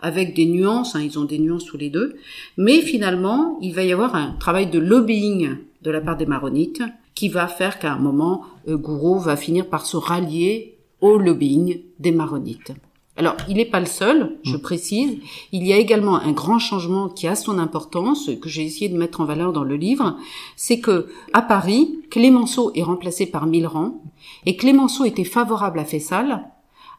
avec 0.00 0.34
des 0.34 0.46
nuances, 0.46 0.94
hein, 0.94 1.02
ils 1.02 1.18
ont 1.18 1.24
des 1.24 1.38
nuances 1.38 1.64
tous 1.64 1.78
les 1.78 1.90
deux. 1.90 2.16
Mais 2.56 2.80
finalement, 2.80 3.58
il 3.60 3.74
va 3.74 3.82
y 3.82 3.92
avoir 3.92 4.14
un 4.14 4.32
travail 4.38 4.68
de 4.68 4.78
lobbying 4.78 5.56
de 5.82 5.90
la 5.90 6.00
part 6.00 6.16
des 6.16 6.26
maronites 6.26 6.82
qui 7.14 7.28
va 7.28 7.48
faire 7.48 7.78
qu'à 7.78 7.92
un 7.92 7.98
moment, 7.98 8.42
euh, 8.68 8.76
Gouraud 8.76 9.18
va 9.18 9.36
finir 9.36 9.66
par 9.66 9.86
se 9.86 9.96
rallier 9.96 10.76
au 11.00 11.18
lobbying 11.18 11.80
des 11.98 12.12
maronites. 12.12 12.72
Alors, 13.16 13.36
il 13.48 13.56
n'est 13.56 13.64
pas 13.64 13.80
le 13.80 13.86
seul, 13.86 14.36
je 14.44 14.56
Mm. 14.56 14.60
précise. 14.60 15.18
Il 15.50 15.66
y 15.66 15.72
a 15.72 15.76
également 15.76 16.16
un 16.20 16.30
grand 16.30 16.60
changement 16.60 17.08
qui 17.08 17.26
a 17.26 17.34
son 17.34 17.58
importance, 17.58 18.30
que 18.40 18.48
j'ai 18.48 18.64
essayé 18.64 18.88
de 18.88 18.96
mettre 18.96 19.20
en 19.20 19.24
valeur 19.24 19.52
dans 19.52 19.64
le 19.64 19.74
livre. 19.74 20.16
C'est 20.54 20.78
que, 20.78 21.08
à 21.32 21.42
Paris, 21.42 21.98
Clémenceau 22.10 22.70
est 22.76 22.84
remplacé 22.84 23.26
par 23.26 23.46
Millerand, 23.46 24.00
et 24.46 24.56
Clémenceau 24.56 25.04
était 25.04 25.24
favorable 25.24 25.78
à 25.78 25.84
Fessal, 25.84 26.44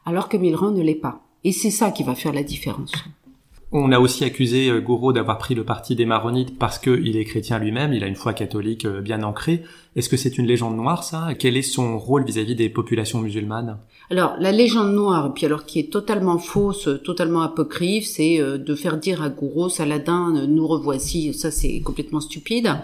alors 0.06 0.28
que 0.28 0.36
Millerand 0.36 0.70
ne 0.70 0.82
l'est 0.82 0.94
pas. 0.94 1.22
Et 1.44 1.52
c'est 1.52 1.70
ça 1.70 1.90
qui 1.90 2.02
va 2.02 2.14
faire 2.14 2.32
la 2.32 2.42
différence. 2.42 2.92
On 3.72 3.92
a 3.92 4.00
aussi 4.00 4.24
accusé 4.24 4.68
euh, 4.68 4.80
Gouraud 4.80 5.12
d'avoir 5.12 5.38
pris 5.38 5.54
le 5.54 5.64
parti 5.64 5.94
des 5.94 6.04
maronites 6.04 6.58
parce 6.58 6.80
qu'il 6.80 7.16
est 7.16 7.24
chrétien 7.24 7.60
lui-même, 7.60 7.92
il 7.92 8.02
a 8.02 8.08
une 8.08 8.16
foi 8.16 8.32
catholique 8.32 8.84
euh, 8.84 9.00
bien 9.00 9.22
ancrée. 9.22 9.62
Est-ce 9.94 10.08
que 10.08 10.16
c'est 10.16 10.38
une 10.38 10.46
légende 10.46 10.76
noire 10.76 11.04
ça? 11.04 11.28
Quel 11.38 11.56
est 11.56 11.62
son 11.62 11.96
rôle 11.96 12.24
vis-à-vis 12.24 12.56
des 12.56 12.68
populations 12.68 13.20
musulmanes? 13.20 13.78
Alors, 14.10 14.34
la 14.40 14.50
légende 14.50 14.92
noire, 14.92 15.28
et 15.28 15.30
puis 15.30 15.46
alors 15.46 15.66
qui 15.66 15.78
est 15.78 15.92
totalement 15.92 16.38
fausse, 16.38 16.88
totalement 17.04 17.42
apocryphe, 17.42 18.06
c'est 18.06 18.40
euh, 18.40 18.58
de 18.58 18.74
faire 18.74 18.96
dire 18.96 19.22
à 19.22 19.28
Gouraud, 19.28 19.68
Saladin, 19.68 20.46
nous 20.48 20.66
revoici, 20.66 21.32
ça 21.32 21.52
c'est 21.52 21.80
complètement 21.80 22.20
stupide. 22.20 22.74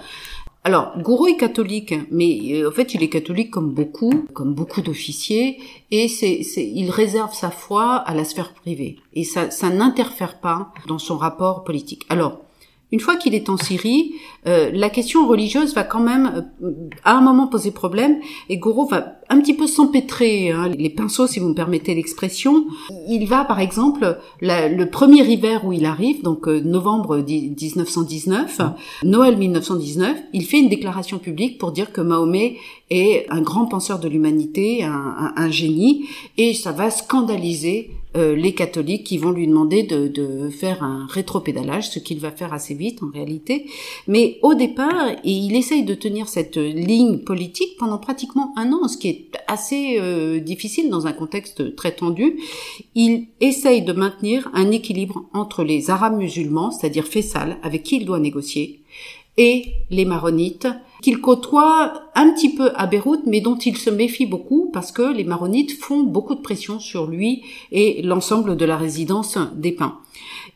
Alors, 0.66 0.98
Gouraud 0.98 1.28
est 1.28 1.36
catholique, 1.36 1.94
mais 2.10 2.40
euh, 2.54 2.68
en 2.68 2.72
fait, 2.72 2.92
il 2.92 3.04
est 3.04 3.08
catholique 3.08 3.52
comme 3.52 3.70
beaucoup, 3.70 4.26
comme 4.34 4.52
beaucoup 4.52 4.80
d'officiers, 4.80 5.60
et 5.92 6.08
c'est, 6.08 6.40
il 6.56 6.90
réserve 6.90 7.32
sa 7.34 7.50
foi 7.52 7.94
à 7.94 8.12
la 8.14 8.24
sphère 8.24 8.52
privée, 8.52 8.96
et 9.12 9.22
ça, 9.22 9.52
ça 9.52 9.70
n'interfère 9.70 10.40
pas 10.40 10.72
dans 10.88 10.98
son 10.98 11.18
rapport 11.18 11.62
politique. 11.62 12.04
Alors, 12.08 12.40
une 12.92 13.00
fois 13.00 13.16
qu'il 13.16 13.34
est 13.34 13.48
en 13.48 13.56
Syrie, 13.56 14.12
euh, 14.46 14.70
la 14.72 14.90
question 14.90 15.26
religieuse 15.26 15.74
va 15.74 15.82
quand 15.82 16.00
même, 16.00 16.46
euh, 16.62 16.70
à 17.04 17.16
un 17.16 17.20
moment, 17.20 17.48
poser 17.48 17.72
problème, 17.72 18.18
et 18.48 18.58
Gouraud 18.58 18.86
va 18.86 19.14
un 19.28 19.40
petit 19.40 19.54
peu 19.54 19.66
s'empêtrer 19.66 20.52
hein, 20.52 20.68
les 20.68 20.88
pinceaux, 20.90 21.26
si 21.26 21.40
vous 21.40 21.48
me 21.48 21.54
permettez 21.54 21.94
l'expression. 21.96 22.64
Il 23.08 23.26
va, 23.26 23.44
par 23.44 23.58
exemple, 23.58 24.18
le 24.40 24.84
premier 24.84 25.28
hiver 25.28 25.64
où 25.66 25.72
il 25.72 25.84
arrive, 25.84 26.22
donc 26.22 26.46
euh, 26.46 26.60
novembre 26.60 27.18
dix- 27.18 27.50
1919, 27.76 28.60
Noël 29.02 29.36
1919, 29.36 30.16
il 30.32 30.44
fait 30.44 30.60
une 30.60 30.68
déclaration 30.68 31.18
publique 31.18 31.58
pour 31.58 31.72
dire 31.72 31.92
que 31.92 32.00
Mahomet 32.00 32.56
est 32.90 33.26
un 33.30 33.40
grand 33.42 33.66
penseur 33.66 33.98
de 33.98 34.08
l'humanité, 34.08 34.84
un, 34.84 35.50
génie, 35.50 36.06
et 36.38 36.54
ça 36.54 36.70
va 36.70 36.90
scandaliser 36.90 37.90
les 38.16 38.54
catholiques 38.54 39.04
qui 39.04 39.18
vont 39.18 39.30
lui 39.30 39.46
demander 39.46 39.82
de, 39.82 40.08
de 40.08 40.48
faire 40.50 40.82
un 40.82 41.06
rétropédalage, 41.10 41.90
ce 41.90 41.98
qu'il 41.98 42.18
va 42.18 42.30
faire 42.30 42.52
assez 42.52 42.74
vite 42.74 43.02
en 43.02 43.10
réalité. 43.10 43.66
Mais 44.06 44.38
au 44.42 44.54
départ, 44.54 45.10
il 45.24 45.54
essaye 45.54 45.84
de 45.84 45.94
tenir 45.94 46.28
cette 46.28 46.56
ligne 46.56 47.18
politique 47.18 47.76
pendant 47.78 47.98
pratiquement 47.98 48.52
un 48.56 48.72
an, 48.72 48.88
ce 48.88 48.96
qui 48.96 49.08
est 49.08 49.30
assez 49.48 49.98
euh, 49.98 50.40
difficile 50.40 50.90
dans 50.90 51.06
un 51.06 51.12
contexte 51.12 51.76
très 51.76 51.92
tendu. 51.92 52.38
Il 52.94 53.26
essaye 53.40 53.82
de 53.82 53.92
maintenir 53.92 54.50
un 54.54 54.70
équilibre 54.70 55.26
entre 55.32 55.64
les 55.64 55.90
Arabes 55.90 56.16
musulmans, 56.16 56.70
c'est-à-dire 56.70 57.06
Faisal, 57.06 57.58
avec 57.62 57.82
qui 57.82 57.96
il 57.96 58.06
doit 58.06 58.20
négocier, 58.20 58.80
et 59.36 59.66
les 59.90 60.04
maronites 60.04 60.68
qu'il 61.02 61.20
côtoie 61.20 62.10
un 62.14 62.30
petit 62.30 62.54
peu 62.54 62.70
à 62.74 62.86
Beyrouth, 62.86 63.26
mais 63.26 63.40
dont 63.40 63.56
il 63.56 63.76
se 63.76 63.90
méfie 63.90 64.26
beaucoup 64.26 64.70
parce 64.72 64.92
que 64.92 65.12
les 65.12 65.24
maronites 65.24 65.72
font 65.72 66.02
beaucoup 66.02 66.34
de 66.34 66.40
pression 66.40 66.78
sur 66.78 67.06
lui 67.06 67.42
et 67.72 68.02
l'ensemble 68.02 68.56
de 68.56 68.64
la 68.64 68.76
résidence 68.76 69.38
des 69.54 69.72
Pins. 69.72 69.98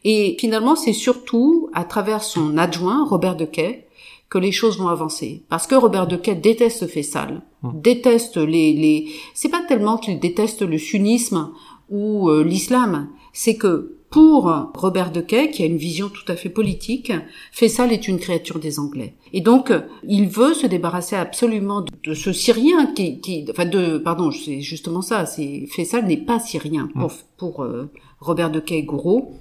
Et 0.04 0.36
finalement, 0.40 0.76
c'est 0.76 0.92
surtout 0.92 1.68
à 1.74 1.84
travers 1.84 2.22
son 2.22 2.56
adjoint, 2.56 3.04
Robert 3.04 3.36
Dequet, 3.36 3.86
que 4.30 4.38
les 4.38 4.52
choses 4.52 4.78
vont 4.78 4.88
avancer. 4.88 5.42
Parce 5.48 5.66
que 5.66 5.74
Robert 5.74 6.06
Dequet 6.06 6.36
déteste 6.36 6.86
Faisal, 6.86 7.42
déteste 7.74 8.36
les, 8.36 8.72
les... 8.72 9.08
C'est 9.34 9.48
pas 9.48 9.62
tellement 9.62 9.98
qu'il 9.98 10.20
déteste 10.20 10.62
le 10.62 10.78
sunnisme 10.78 11.50
ou 11.90 12.30
euh, 12.30 12.44
l'islam, 12.44 13.08
c'est 13.32 13.56
que 13.56 13.96
pour 14.10 14.52
Robert 14.74 15.12
Dequet, 15.12 15.50
qui 15.50 15.62
a 15.62 15.66
une 15.66 15.76
vision 15.76 16.08
tout 16.08 16.24
à 16.32 16.34
fait 16.34 16.48
politique, 16.48 17.12
Faisal 17.52 17.92
est 17.92 18.08
une 18.08 18.18
créature 18.18 18.58
des 18.58 18.80
Anglais. 18.80 19.14
Et 19.32 19.40
donc, 19.40 19.72
il 20.02 20.28
veut 20.28 20.52
se 20.52 20.66
débarrasser 20.66 21.14
absolument 21.14 21.84
de, 22.02 22.14
ce 22.14 22.32
Syrien 22.32 22.86
qui, 22.86 23.20
qui, 23.20 23.46
enfin 23.48 23.66
de, 23.66 23.98
pardon, 23.98 24.32
c'est 24.32 24.62
justement 24.62 25.00
ça. 25.02 25.26
C'est 25.26 25.66
Faisal 25.70 26.06
n'est 26.06 26.16
pas 26.16 26.40
syrien 26.40 26.88
pour 26.98 27.12
pour 27.36 27.62
euh, 27.62 27.88
Robert 28.18 28.50
Dequet 28.50 28.78
et 28.78 28.82
Gouraud. 28.82 29.32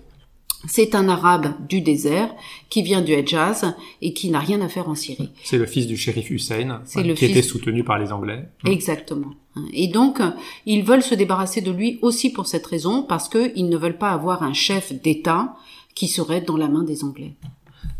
C'est 0.67 0.93
un 0.93 1.07
arabe 1.07 1.53
du 1.69 1.79
désert 1.81 2.35
qui 2.69 2.81
vient 2.81 3.01
du 3.01 3.13
Hejaz 3.13 3.73
et 4.01 4.13
qui 4.13 4.29
n'a 4.29 4.39
rien 4.39 4.59
à 4.61 4.67
faire 4.67 4.89
en 4.89 4.95
Syrie. 4.95 5.29
C'est 5.43 5.57
le 5.57 5.65
fils 5.65 5.87
du 5.87 5.95
shérif 5.95 6.29
Hussein, 6.29 6.81
qui 6.85 7.15
fils- 7.15 7.29
était 7.31 7.41
soutenu 7.41 7.83
par 7.85 7.97
les 7.97 8.11
Anglais. 8.11 8.49
Exactement. 8.65 9.31
Et 9.73 9.87
donc, 9.87 10.21
ils 10.65 10.83
veulent 10.83 11.03
se 11.03 11.15
débarrasser 11.15 11.61
de 11.61 11.71
lui 11.71 11.99
aussi 12.01 12.31
pour 12.31 12.47
cette 12.47 12.65
raison, 12.65 13.03
parce 13.03 13.29
qu'ils 13.29 13.69
ne 13.69 13.77
veulent 13.77 13.97
pas 13.97 14.11
avoir 14.11 14.43
un 14.43 14.53
chef 14.53 14.93
d'État 14.93 15.55
qui 15.95 16.07
serait 16.07 16.41
dans 16.41 16.57
la 16.57 16.67
main 16.67 16.83
des 16.83 17.03
Anglais. 17.03 17.33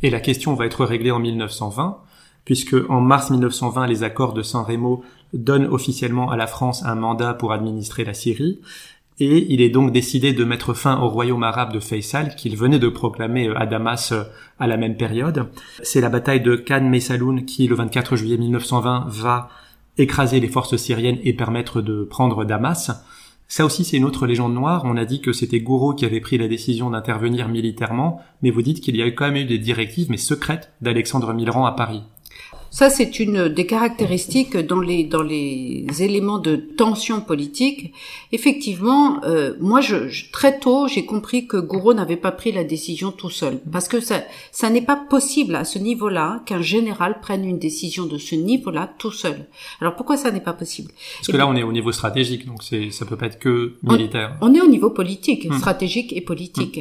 Et 0.02 0.10
la 0.10 0.20
question 0.20 0.54
va 0.54 0.66
être 0.66 0.86
réglée 0.86 1.12
en 1.12 1.20
1920, 1.20 1.98
puisque 2.46 2.76
en 2.90 3.02
mars 3.02 3.30
1920, 3.30 3.88
les 3.88 4.04
accords 4.04 4.34
de 4.34 4.42
San 4.42 4.64
Remo 4.64 5.04
donnent 5.34 5.68
officiellement 5.68 6.32
à 6.32 6.38
la 6.38 6.48
France 6.48 6.84
un 6.84 6.96
mandat 6.96 7.34
pour 7.34 7.54
administrer 7.54 8.04
la 8.04 8.14
Syrie. 8.14 8.60
Et 9.20 9.54
il 9.54 9.62
est 9.62 9.70
donc 9.70 9.92
décidé 9.92 10.32
de 10.32 10.46
mettre 10.46 10.74
fin 10.74 11.00
au 11.02 11.10
royaume 11.10 11.44
arabe 11.44 11.74
de 11.74 11.82
Faisal, 11.82 12.36
qu'il 12.36 12.56
venait 12.56 12.80
de 12.80 12.88
proclamer 12.88 13.50
euh, 13.50 13.60
à 13.60 13.66
Damas 13.66 14.14
euh, 14.14 14.24
à 14.60 14.68
la 14.68 14.78
même 14.78 14.96
période. 14.96 15.50
C'est 15.84 16.00
la 16.00 16.10
bataille 16.10 16.42
de 16.42 16.56
Khan 16.56 16.82
Messaloun 16.84 17.44
qui, 17.44 17.68
le 17.68 17.76
24 17.76 18.16
juillet 18.16 18.38
1920, 18.38 19.08
va 19.10 19.50
écraser 20.00 20.40
les 20.40 20.48
forces 20.48 20.78
syriennes 20.78 21.20
et 21.24 21.34
permettre 21.34 21.82
de 21.82 22.04
prendre 22.04 22.46
Damas. 22.46 22.92
Ça 23.48 23.66
aussi, 23.66 23.84
c'est 23.84 23.98
une 23.98 24.06
autre 24.06 24.28
légende 24.28 24.54
noire. 24.54 24.84
On 24.86 24.96
a 24.96 25.06
dit 25.06 25.22
que 25.22 25.34
c'était 25.34 25.60
Gouraud 25.60 25.94
qui 25.94 26.06
avait 26.06 26.20
pris 26.20 26.38
la 26.38 26.48
décision 26.48 26.92
d'intervenir 26.92 27.50
militairement, 27.50 28.22
mais 28.42 28.52
vous 28.52 28.62
dites 28.62 28.80
qu'il 28.80 28.96
y 28.96 29.02
a 29.02 29.10
quand 29.12 29.26
même 29.26 29.38
eu 29.38 29.46
des 29.46 29.58
directives, 29.58 30.10
mais 30.10 30.18
secrètes, 30.18 30.72
d'Alexandre 30.82 31.34
Millerand 31.34 31.66
à 31.66 31.72
Paris. 31.72 32.04
Ça, 32.72 32.90
c'est 32.92 33.20
une 33.20 33.50
des 33.50 33.66
caractéristiques 33.66 34.56
dans 34.56 34.80
les 34.80 35.04
dans 35.04 35.24
les 35.24 35.86
éléments 36.00 36.38
de 36.38 36.56
tension 36.56 37.20
politique. 37.20 37.94
Effectivement, 38.32 39.24
euh, 39.24 39.54
moi, 39.60 39.82
je, 39.82 40.08
je- 40.08 40.26
très 40.32 40.60
tôt, 40.60 40.88
j'ai 40.88 41.04
compris 41.06 41.48
que 41.48 41.58
Gouraud 41.58 41.96
n'avait 41.96 42.16
pas 42.16 42.32
pris 42.32 42.52
la 42.52 42.64
décision 42.64 43.12
tout 43.12 43.32
seul, 43.32 43.60
parce 43.72 43.88
que 43.88 44.00
ça, 44.00 44.22
ça 44.52 44.70
n'est 44.70 44.84
pas 44.84 44.96
possible 44.96 45.56
à 45.56 45.66
ce 45.66 45.80
niveau-là 45.80 46.42
qu'un 46.46 46.62
général 46.62 47.20
prenne 47.22 47.44
une 47.44 47.58
décision 47.60 48.06
de 48.06 48.18
ce 48.20 48.36
niveau-là 48.36 48.90
tout 49.00 49.12
seul. 49.12 49.48
Alors 49.82 49.96
pourquoi 49.96 50.16
ça 50.16 50.30
n'est 50.32 50.40
pas 50.40 50.54
possible? 50.54 50.92
Parce 51.18 51.28
que 51.28 51.38
là, 51.38 51.48
on 51.48 51.56
est 51.56 51.64
au 51.64 51.72
niveau 51.74 51.92
stratégique, 51.92 52.46
donc 52.46 52.62
c'est, 52.64 52.92
ça 52.92 53.06
peut 53.06 53.18
pas 53.18 53.26
être 53.26 53.40
que 53.40 53.74
militaire. 53.84 54.38
On 54.42 54.54
est 54.54 54.62
au 54.62 54.68
niveau 54.70 54.92
politique, 54.92 55.50
Hmm. 55.50 55.58
stratégique 55.58 56.14
et 56.16 56.22
politique. 56.22 56.80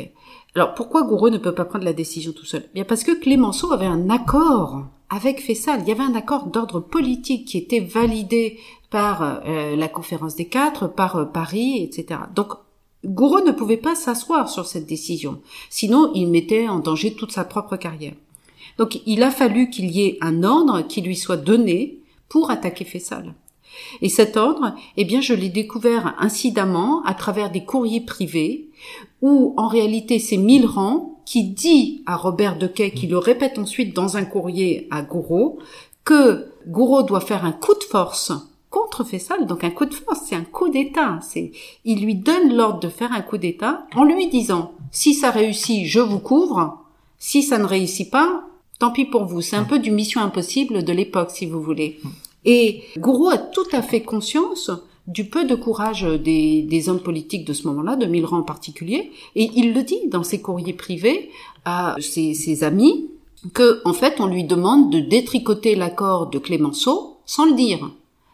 Alors 0.55 0.75
pourquoi 0.75 1.03
Gouraud 1.03 1.31
ne 1.31 1.39
peut 1.39 1.55
pas 1.55 1.65
prendre 1.65 1.85
la 1.85 1.93
décision 1.93 2.33
tout 2.33 2.47
seul? 2.47 2.65
Bien 2.75 2.85
parce 2.85 3.05
que 3.05 3.13
Clémenceau 3.13 3.73
avait 3.73 3.87
un 3.87 4.11
accord 4.11 4.87
avec 5.11 5.43
Fessal. 5.43 5.83
Il 5.83 5.89
y 5.89 5.93
avait 5.93 6.03
un 6.03 6.15
accord 6.15 6.47
d'ordre 6.47 6.81
politique 6.81 7.47
qui 7.47 7.59
était 7.59 7.81
validé 7.81 8.59
par 8.91 9.43
euh, 9.47 9.77
la 9.77 9.89
conférence 9.89 10.37
des 10.37 10.47
quatre, 10.47 10.87
par 10.89 11.17
euh, 11.17 11.25
Paris, 11.25 11.83
etc. 11.83 12.21
Donc 12.35 12.55
Gouraud 13.05 13.45
ne 13.45 13.53
pouvait 13.53 13.77
pas 13.77 13.95
s'asseoir 13.95 14.49
sur 14.49 14.67
cette 14.67 14.87
décision, 14.87 15.41
sinon 15.71 16.11
il 16.15 16.27
mettait 16.27 16.69
en 16.69 16.81
danger 16.81 17.15
toute 17.15 17.31
sa 17.33 17.45
propre 17.45 17.77
carrière. 17.77 18.15
Donc 18.77 19.01
il 19.07 19.23
a 19.23 19.31
fallu 19.31 19.71
qu'il 19.71 19.91
y 19.91 20.03
ait 20.03 20.19
un 20.21 20.43
ordre 20.43 20.83
qui 20.83 21.01
lui 21.01 21.17
soit 21.17 21.37
donné 21.37 21.99
pour 22.29 22.51
attaquer 22.51 22.85
Fessal. 22.85 23.35
Et 24.03 24.09
cet 24.09 24.37
ordre, 24.37 24.75
eh 24.97 25.05
bien, 25.05 25.21
je 25.21 25.35
l'ai 25.35 25.49
découvert 25.49 26.15
incidemment 26.19 27.03
à 27.05 27.15
travers 27.15 27.51
des 27.51 27.65
courriers 27.65 28.01
privés 28.01 28.69
où, 29.23 29.55
en 29.57 29.69
réalité, 29.69 30.19
c'est 30.19 30.37
Millerand 30.37 31.21
qui 31.25 31.45
dit 31.45 32.03
à 32.07 32.17
Robert 32.17 32.57
Dequet, 32.59 32.91
qui 32.91 33.07
le 33.07 33.19
répète 33.19 33.59
ensuite 33.59 33.95
dans 33.95 34.17
un 34.17 34.25
courrier 34.25 34.89
à 34.91 35.03
Gouraud, 35.03 35.59
que 36.05 36.47
Gouraud 36.67 37.03
doit 37.03 37.21
faire 37.21 37.45
un 37.45 37.53
coup 37.53 37.75
de 37.75 37.85
force 37.85 38.33
contre 38.71 39.05
Fessal. 39.05 39.47
Donc 39.47 39.65
un 39.65 39.71
coup 39.71 39.85
de 39.85 39.95
force, 39.95 40.21
c'est 40.27 40.35
un 40.35 40.45
coup 40.45 40.69
d'État. 40.69 41.19
C'est, 41.23 41.53
il 41.85 42.03
lui 42.03 42.15
donne 42.15 42.55
l'ordre 42.55 42.81
de 42.81 42.89
faire 42.89 43.13
un 43.13 43.21
coup 43.21 43.39
d'État 43.39 43.87
en 43.95 44.05
lui 44.05 44.29
disant, 44.29 44.73
si 44.91 45.15
ça 45.15 45.31
réussit, 45.31 45.87
je 45.87 46.01
vous 46.01 46.19
couvre. 46.19 46.79
Si 47.19 47.43
ça 47.43 47.59
ne 47.59 47.65
réussit 47.65 48.11
pas, 48.11 48.45
tant 48.79 48.91
pis 48.91 49.05
pour 49.05 49.25
vous. 49.25 49.43
C'est 49.43 49.57
un 49.57 49.65
peu 49.65 49.79
du 49.79 49.91
mission 49.91 50.21
impossible 50.21 50.85
de 50.85 50.93
l'époque, 50.93 51.31
si 51.31 51.47
vous 51.47 51.61
voulez. 51.61 51.99
Et 52.51 52.83
Gouraud 52.97 53.29
a 53.29 53.37
tout 53.37 53.67
à 53.73 53.83
fait 53.83 54.01
conscience 54.01 54.71
du 55.07 55.27
peu 55.27 55.45
de 55.45 55.55
courage 55.55 56.03
des, 56.03 56.63
des 56.63 56.89
hommes 56.89 57.03
politiques 57.03 57.45
de 57.45 57.53
ce 57.53 57.67
moment-là, 57.67 57.95
de 57.95 58.07
Millerand 58.07 58.39
en 58.39 58.43
particulier, 58.43 59.13
et 59.37 59.51
il 59.55 59.75
le 59.75 59.83
dit 59.83 60.09
dans 60.09 60.23
ses 60.23 60.41
courriers 60.41 60.73
privés 60.73 61.29
à 61.67 61.95
ses, 62.01 62.33
ses 62.33 62.65
amis, 62.65 63.11
que 63.53 63.83
en 63.85 63.93
fait 63.93 64.19
on 64.19 64.27
lui 64.27 64.45
demande 64.45 64.91
de 64.91 64.99
détricoter 64.99 65.75
l'accord 65.75 66.29
de 66.29 66.39
Clémenceau 66.39 67.19
sans 67.27 67.45
le 67.45 67.53
dire. 67.53 67.91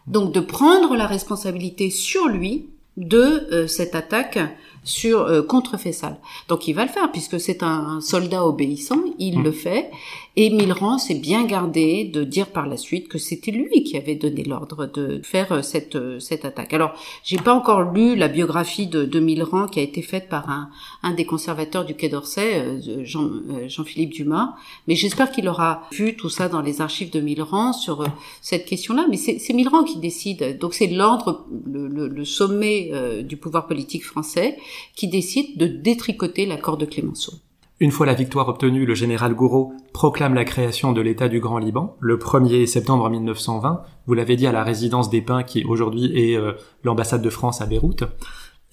Donc 0.07 0.31
de 0.31 0.39
prendre 0.39 0.95
la 0.95 1.09
responsabilité 1.09 1.91
sur 1.91 2.29
lui 2.29 2.67
de 2.97 3.49
euh, 3.53 3.67
cette 3.67 3.97
attaque 3.97 4.39
sur 4.85 5.23
euh, 5.23 5.43
contre 5.43 5.79
Fessal. 5.79 6.17
Donc 6.49 6.69
il 6.69 6.75
va 6.75 6.85
le 6.85 6.91
faire 6.91 7.11
puisque 7.11 7.41
c'est 7.41 7.63
un, 7.63 8.01
soldat 8.01 8.47
obéissant, 8.47 9.01
il 9.19 9.43
le 9.43 9.51
fait. 9.51 9.91
Et 10.37 10.51
Milran 10.51 10.99
s'est 10.99 11.15
bien 11.15 11.45
gardé 11.45 12.03
de 12.05 12.25
dire 12.25 12.49
par 12.49 12.67
la 12.67 12.77
suite 12.77 13.07
que 13.07 13.19
c'était 13.19 13.53
lui 13.53 13.85
qui 13.85 13.97
avait 13.97 14.17
donné 14.17 14.43
l'ordre 14.43 14.87
de 14.87 15.21
faire 15.23 15.53
euh, 15.53 15.63
cette 15.63 15.95
euh, 15.95 16.19
cette 16.19 16.45
attaque. 16.45 16.75
Alors 16.75 16.93
j'ai 17.23 17.37
pas 17.37 17.55
encore 17.55 17.93
lu 17.93 18.17
la 18.17 18.27
biographie 18.27 18.89
de, 18.89 19.05
de 19.05 19.21
Milran 19.21 19.69
qui 19.69 19.79
a 19.79 19.83
été 19.83 20.03
faite 20.03 20.29
par 20.29 20.51
un, 20.51 20.71
un 21.05 21.15
des 21.15 21.25
conservateurs 21.25 21.85
du 21.85 21.95
Quai 21.95 22.09
d'Orsay, 22.09 22.81
Jean, 23.05 23.31
Jean-Philippe 23.69 24.11
Dumas, 24.11 24.55
mais 24.89 24.97
j'espère 24.97 25.31
qu'il 25.31 25.49
aura 25.49 25.83
vu 25.93 26.17
tout 26.17 26.29
ça 26.29 26.49
dans 26.49 26.63
les 26.63 26.81
archives 26.81 27.11
de 27.11 27.21
Milran 27.21 27.73
sur 27.73 28.05
cette 28.43 28.65
question-là. 28.65 29.07
Mais 29.09 29.17
c'est 29.17 29.53
Milran 29.53 29.85
qui 29.85 29.99
décide. 29.99 30.59
Donc 30.59 30.75
c'est 30.75 30.89
l'ordre, 30.89 31.47
le, 31.65 31.87
le, 31.87 32.09
le, 32.09 32.25
sommet 32.25 32.91
du 33.23 33.37
pouvoir 33.37 33.67
politique 33.67 34.05
français 34.05 34.57
qui 34.97 35.09
décide 35.09 35.57
de 35.57 35.67
détricoter 35.67 36.47
l'accord 36.47 36.77
de 36.77 36.87
Clémenceau. 36.87 37.35
Une 37.81 37.91
fois 37.91 38.07
la 38.07 38.15
victoire 38.15 38.49
obtenue, 38.49 38.87
le 38.87 38.95
général 38.95 39.35
Gouraud 39.35 39.73
proclame 39.93 40.35
la 40.35 40.45
création 40.45 40.93
de 40.93 41.01
l'État 41.01 41.29
du 41.29 41.41
Grand 41.41 41.59
Liban 41.59 41.97
le 41.99 42.17
1er 42.19 42.67
septembre 42.67 43.11
1920. 43.11 43.83
Vous 44.07 44.15
l'avez 44.15 44.37
dit 44.37 44.47
à 44.47 44.53
la 44.53 44.63
résidence 44.63 45.11
des 45.11 45.21
Pins 45.21 45.43
qui 45.43 45.65
aujourd'hui 45.65 46.13
est 46.17 46.37
euh, 46.37 46.53
l'ambassade 46.85 47.21
de 47.21 47.31
France 47.31 47.61
à 47.61 47.67
Beyrouth. 47.67 48.05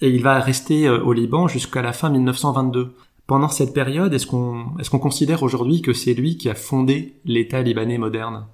Et 0.00 0.08
il 0.08 0.22
va 0.22 0.38
rester 0.38 0.86
euh, 0.86 1.02
au 1.02 1.12
Liban 1.12 1.48
jusqu'à 1.48 1.82
la 1.82 1.92
fin 1.92 2.10
1922. 2.10 2.94
Pendant 3.26 3.48
cette 3.48 3.74
période, 3.74 4.14
est-ce 4.14 4.26
qu'on 4.26 4.66
est-ce 4.78 4.90
qu'on 4.90 5.00
considère 5.00 5.42
aujourd'hui 5.42 5.82
que 5.82 5.92
c'est 5.92 6.14
lui 6.14 6.36
qui 6.36 6.48
a 6.48 6.54
fondé 6.54 7.16
l'État 7.24 7.60
libanais 7.60 7.98
moderne? 7.98 8.46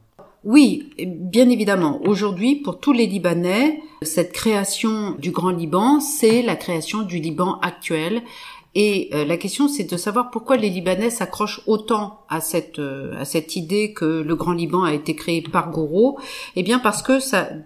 Oui, 0.45 0.91
bien 1.05 1.51
évidemment. 1.51 2.01
Aujourd'hui, 2.05 2.57
pour 2.57 2.79
tous 2.79 2.93
les 2.93 3.07
Libanais, 3.07 3.81
cette 4.03 4.33
création 4.33 5.17
du 5.19 5.33
Grand 5.33 5.51
Liban, 5.51 6.01
c'est 6.01 6.43
la 6.43 6.55
création 6.55 7.03
du 7.03 7.19
Liban 7.19 7.59
actuel. 7.61 8.23
Et 8.75 9.11
euh, 9.12 9.25
la 9.25 9.37
question, 9.37 9.69
c'est 9.69 9.91
de 9.91 9.97
savoir 9.97 10.31
pourquoi 10.31 10.57
les 10.57 10.69
Libanais 10.69 11.11
s'accrochent 11.11 11.62
autant 11.66 12.21
à 12.29 12.41
cette 12.41 12.79
euh, 12.79 13.25
idée 13.57 13.93
que 13.93 14.05
le 14.05 14.37
Grand 14.37 14.53
Liban 14.53 14.85
a 14.85 14.93
été 14.93 15.16
créé 15.16 15.41
par 15.43 15.71
Gouraud. 15.71 16.19
Eh 16.55 16.62
bien, 16.62 16.79
parce 16.79 17.03
que 17.03 17.19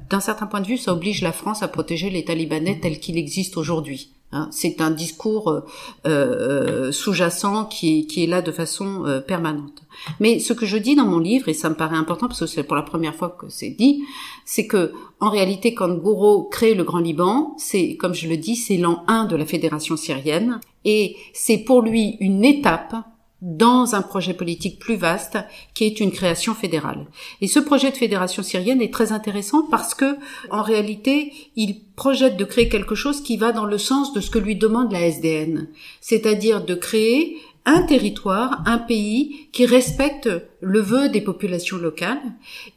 d'un 0.09 0.20
certain 0.20 0.46
point 0.46 0.61
de 0.61 0.66
vue, 0.66 0.78
ça 0.78 0.92
oblige 0.92 1.22
la 1.22 1.32
France 1.32 1.62
à 1.62 1.68
protéger 1.68 2.09
l'État 2.11 2.34
libanais 2.34 2.78
tel 2.80 3.00
qu'il 3.00 3.18
existe 3.18 3.57
aujourd'hui. 3.57 4.11
Hein. 4.33 4.49
c'est 4.51 4.80
un 4.80 4.91
discours 4.91 5.51
euh, 5.51 5.61
euh, 6.07 6.93
sous-jacent 6.93 7.66
qui, 7.66 8.07
qui, 8.07 8.24
est 8.24 8.26
là 8.26 8.41
de 8.41 8.51
façon 8.51 9.05
euh, 9.05 9.20
permanente. 9.20 9.83
Mais 10.20 10.39
ce 10.39 10.55
que 10.55 10.64
je 10.64 10.78
dis 10.78 10.95
dans 10.95 11.07
mon 11.07 11.18
livre, 11.18 11.49
et 11.51 11.55
ça 11.55 11.68
me 11.68 11.74
paraît 11.74 11.97
important 11.97 12.28
parce 12.28 12.41
que 12.41 12.47
c'est 12.47 12.62
pour 12.62 12.76
la 12.76 12.83
première 12.83 13.14
fois 13.14 13.28
que 13.28 13.51
c'est 13.51 13.70
dit, 13.70 14.05
c'est 14.47 14.66
que 14.66 14.93
en 15.20 15.28
réalité, 15.28 15.74
quand 15.74 15.91
Gouraud 15.91 16.45
crée 16.45 16.74
le 16.74 16.83
Grand 16.83 17.01
Liban, 17.01 17.55
c'est, 17.59 17.97
comme 17.97 18.14
je 18.14 18.26
le 18.26 18.39
dis, 18.39 18.57
c'est 18.57 18.78
l'an 18.78 19.05
1 19.07 19.26
de 19.26 19.37
la 19.37 19.45
Fédération 19.45 19.97
syrienne, 19.97 20.61
et 20.85 21.16
c'est 21.35 21.59
pour 21.59 21.83
lui 21.83 22.16
une 22.20 22.45
étape 22.45 22.95
dans 23.43 23.97
un 23.97 24.03
projet 24.03 24.34
politique 24.34 24.78
plus 24.78 24.95
vaste 24.95 25.36
qui 25.74 25.84
est 25.84 25.99
une 25.99 26.12
création 26.12 26.55
fédérale. 26.55 27.07
Et 27.40 27.49
ce 27.49 27.59
projet 27.59 27.90
de 27.90 27.97
fédération 27.97 28.43
syrienne 28.43 28.80
est 28.80 28.95
très 28.95 29.11
intéressant 29.11 29.66
parce 29.68 29.95
que, 29.95 30.16
en 30.51 30.62
réalité, 30.62 31.32
il 31.57 31.82
projette 31.97 32.36
de 32.36 32.45
créer 32.45 32.68
quelque 32.68 32.95
chose 32.95 33.20
qui 33.20 33.36
va 33.36 33.51
dans 33.51 33.64
le 33.64 33.78
sens 33.78 34.12
de 34.12 34.20
ce 34.20 34.30
que 34.30 34.38
lui 34.38 34.55
demande 34.55 34.93
la 34.93 35.07
SDN. 35.09 35.68
C'est-à-dire 36.01 36.64
de 36.64 36.76
créer 36.76 37.36
un 37.64 37.82
territoire, 37.82 38.62
un 38.66 38.78
pays 38.78 39.48
qui 39.52 39.66
respecte 39.66 40.28
le 40.60 40.80
vœu 40.80 41.08
des 41.08 41.20
populations 41.20 41.78
locales. 41.78 42.20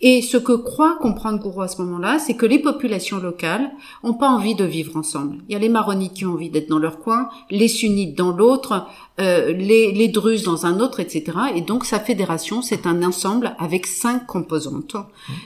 Et 0.02 0.22
ce 0.22 0.38
que 0.38 0.54
croit 0.54 0.98
comprendre 1.02 1.40
Gourou 1.40 1.64
à 1.64 1.68
ce 1.68 1.82
moment-là, 1.82 2.20
c'est 2.20 2.36
que 2.36 2.46
les 2.46 2.60
populations 2.60 3.18
locales 3.18 3.72
ont 4.04 4.14
pas 4.14 4.30
envie 4.30 4.54
de 4.54 4.64
vivre 4.64 4.96
ensemble. 4.96 5.38
Il 5.50 5.54
y 5.54 5.56
a 5.56 5.60
les 5.60 5.70
maronites 5.70 6.14
qui 6.14 6.26
ont 6.26 6.34
envie 6.34 6.50
d'être 6.50 6.70
dans 6.70 6.78
leur 6.78 7.00
coin, 7.00 7.30
les 7.50 7.68
sunnites 7.68 8.16
dans 8.16 8.32
l'autre, 8.32 8.88
euh, 9.20 9.54
les, 9.54 9.92
les 9.92 10.08
druzes 10.08 10.44
dans 10.44 10.68
un 10.68 10.80
autre, 10.80 11.00
etc. 11.00 11.24
Et 11.56 11.62
donc 11.62 11.86
sa 11.86 12.00
fédération, 12.00 12.62
c'est 12.62 12.86
un 12.86 13.02
ensemble 13.02 13.56
avec 13.58 13.88
cinq 13.88 14.28
composantes. 14.28 14.98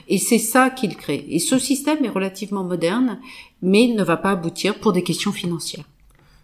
Et 0.08 0.18
c'est 0.18 0.38
ça 0.38 0.68
qu'il 0.68 0.96
crée. 0.96 1.26
Et 1.30 1.38
ce 1.38 1.58
système 1.58 2.04
est 2.04 2.10
relativement 2.10 2.64
moderne, 2.64 3.18
mais 3.62 3.86
ne 3.88 4.04
va 4.04 4.18
pas 4.18 4.32
aboutir 4.32 4.78
pour 4.80 4.92
des 4.92 5.02
questions 5.02 5.32
financières. 5.32 5.84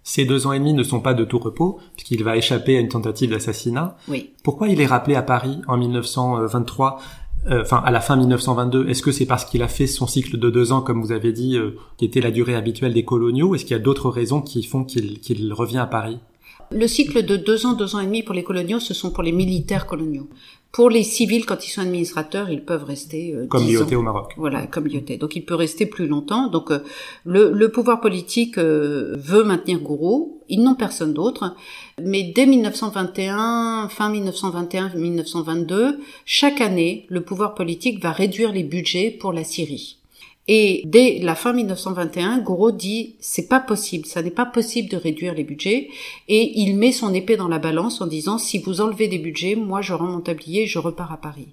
Ces 0.09 0.24
deux 0.24 0.46
ans 0.46 0.52
et 0.52 0.61
demi 0.61 0.72
ne 0.72 0.84
sont 0.84 1.00
pas 1.00 1.14
de 1.14 1.24
tout 1.24 1.40
repos, 1.40 1.80
puisqu'il 1.96 2.22
va 2.22 2.36
échapper 2.36 2.76
à 2.76 2.80
une 2.80 2.86
tentative 2.86 3.30
d'assassinat. 3.30 3.96
Oui. 4.07 4.30
Pourquoi 4.44 4.68
il 4.68 4.80
est 4.80 4.86
rappelé 4.86 5.16
à 5.16 5.22
Paris 5.22 5.61
en 5.66 5.76
1923 5.76 7.00
euh, 7.48 7.62
enfin 7.62 7.82
à 7.84 7.90
la 7.90 8.00
fin 8.00 8.16
1922, 8.16 8.88
est-ce 8.88 9.02
que 9.02 9.12
c'est 9.12 9.26
parce 9.26 9.44
qu'il 9.44 9.62
a 9.62 9.68
fait 9.68 9.86
son 9.86 10.07
cycle 10.07 10.36
de 10.36 10.50
deux 10.50 10.72
ans, 10.72 10.80
comme 10.80 11.00
vous 11.00 11.12
avez 11.12 11.32
dit, 11.32 11.57
euh, 11.57 11.76
qui 11.96 12.04
était 12.04 12.20
la 12.20 12.30
durée 12.30 12.54
habituelle 12.54 12.94
des 12.94 13.04
coloniaux 13.04 13.54
Est-ce 13.54 13.64
qu'il 13.64 13.76
y 13.76 13.80
a 13.80 13.82
d'autres 13.82 14.11
raisons 14.11 14.42
qui 14.42 14.62
font 14.62 14.84
qu'il 14.84 15.52
revient 15.52 15.78
à 15.78 15.86
Paris? 15.86 16.18
Le 16.70 16.86
cycle 16.88 17.24
de 17.24 17.36
deux 17.36 17.66
ans, 17.66 17.74
deux 17.74 17.94
ans 17.94 18.00
et 18.00 18.07
demi 18.07 18.22
pour 18.22 18.34
les 18.34 18.42
coloniaux, 18.42 18.80
ce 18.80 18.94
sont 18.94 19.11
pour 19.11 19.22
les 19.22 19.32
militaires 19.32 19.86
coloniaux. 19.86 20.28
Pour 20.73 20.91
les 20.91 21.03
civils, 21.03 21.47
quand 21.47 21.67
ils 21.67 21.71
sont 21.71 21.81
administrateurs, 21.81 22.51
ils 22.51 22.62
peuvent 22.62 22.85
rester 22.85 23.33
euh, 23.33 23.47
comme 23.47 23.67
Lyoté 23.67 23.97
au 23.97 24.03
Maroc. 24.03 24.35
Voilà, 24.37 24.67
comme 24.67 24.87
Lyoté. 24.87 25.17
Donc 25.17 25.35
il 25.35 25.45
peut 25.45 25.55
rester 25.55 25.87
plus 25.87 26.07
longtemps. 26.07 26.49
Donc 26.49 26.71
euh, 26.71 26.81
le, 27.25 27.51
le, 27.51 27.71
pouvoir 27.71 28.01
politique 28.01 28.59
euh, 28.59 29.17
veut 29.17 29.43
maintenir 29.43 29.81
Gourou. 29.81 30.43
Ils 30.51 30.62
n'ont 30.62 30.75
personne 30.75 31.14
d'autre. 31.14 31.55
Mais 32.03 32.25
dès 32.25 32.45
1921, 32.45 33.89
fin 33.89 34.12
1921-1922, 34.12 35.97
chaque 36.27 36.61
année, 36.61 37.07
le 37.09 37.23
pouvoir 37.23 37.55
politique 37.55 38.03
va 38.03 38.12
réduire 38.12 38.53
les 38.53 38.62
budgets 38.62 39.11
pour 39.11 39.33
la 39.33 39.45
Syrie. 39.45 39.97
Et 40.49 40.82
dès 40.84 41.18
la 41.18 41.34
fin 41.34 41.53
1921, 41.53 42.38
Gouraud 42.38 42.70
dit 42.70 43.16
c'est 43.18 43.49
pas 43.49 43.59
possible, 43.59 44.07
ça 44.07 44.22
n'est 44.22 44.30
pas 44.30 44.47
possible 44.47 44.88
de 44.88 44.97
réduire 44.97 45.34
les 45.34 45.42
budgets 45.42 45.88
et 46.28 46.61
il 46.61 46.76
met 46.76 46.92
son 46.92 47.12
épée 47.12 47.36
dans 47.36 47.49
la 47.49 47.59
balance 47.59 48.01
en 48.01 48.07
disant 48.07 48.38
si 48.38 48.59
vous 48.59 48.80
enlevez 48.80 49.09
des 49.09 49.18
budgets, 49.18 49.57
moi 49.57 49.82
je 49.82 49.92
rends 49.92 50.07
mon 50.07 50.20
tablier 50.20 50.62
et 50.62 50.66
je 50.66 50.78
repars 50.78 51.12
à 51.12 51.16
Paris. 51.16 51.49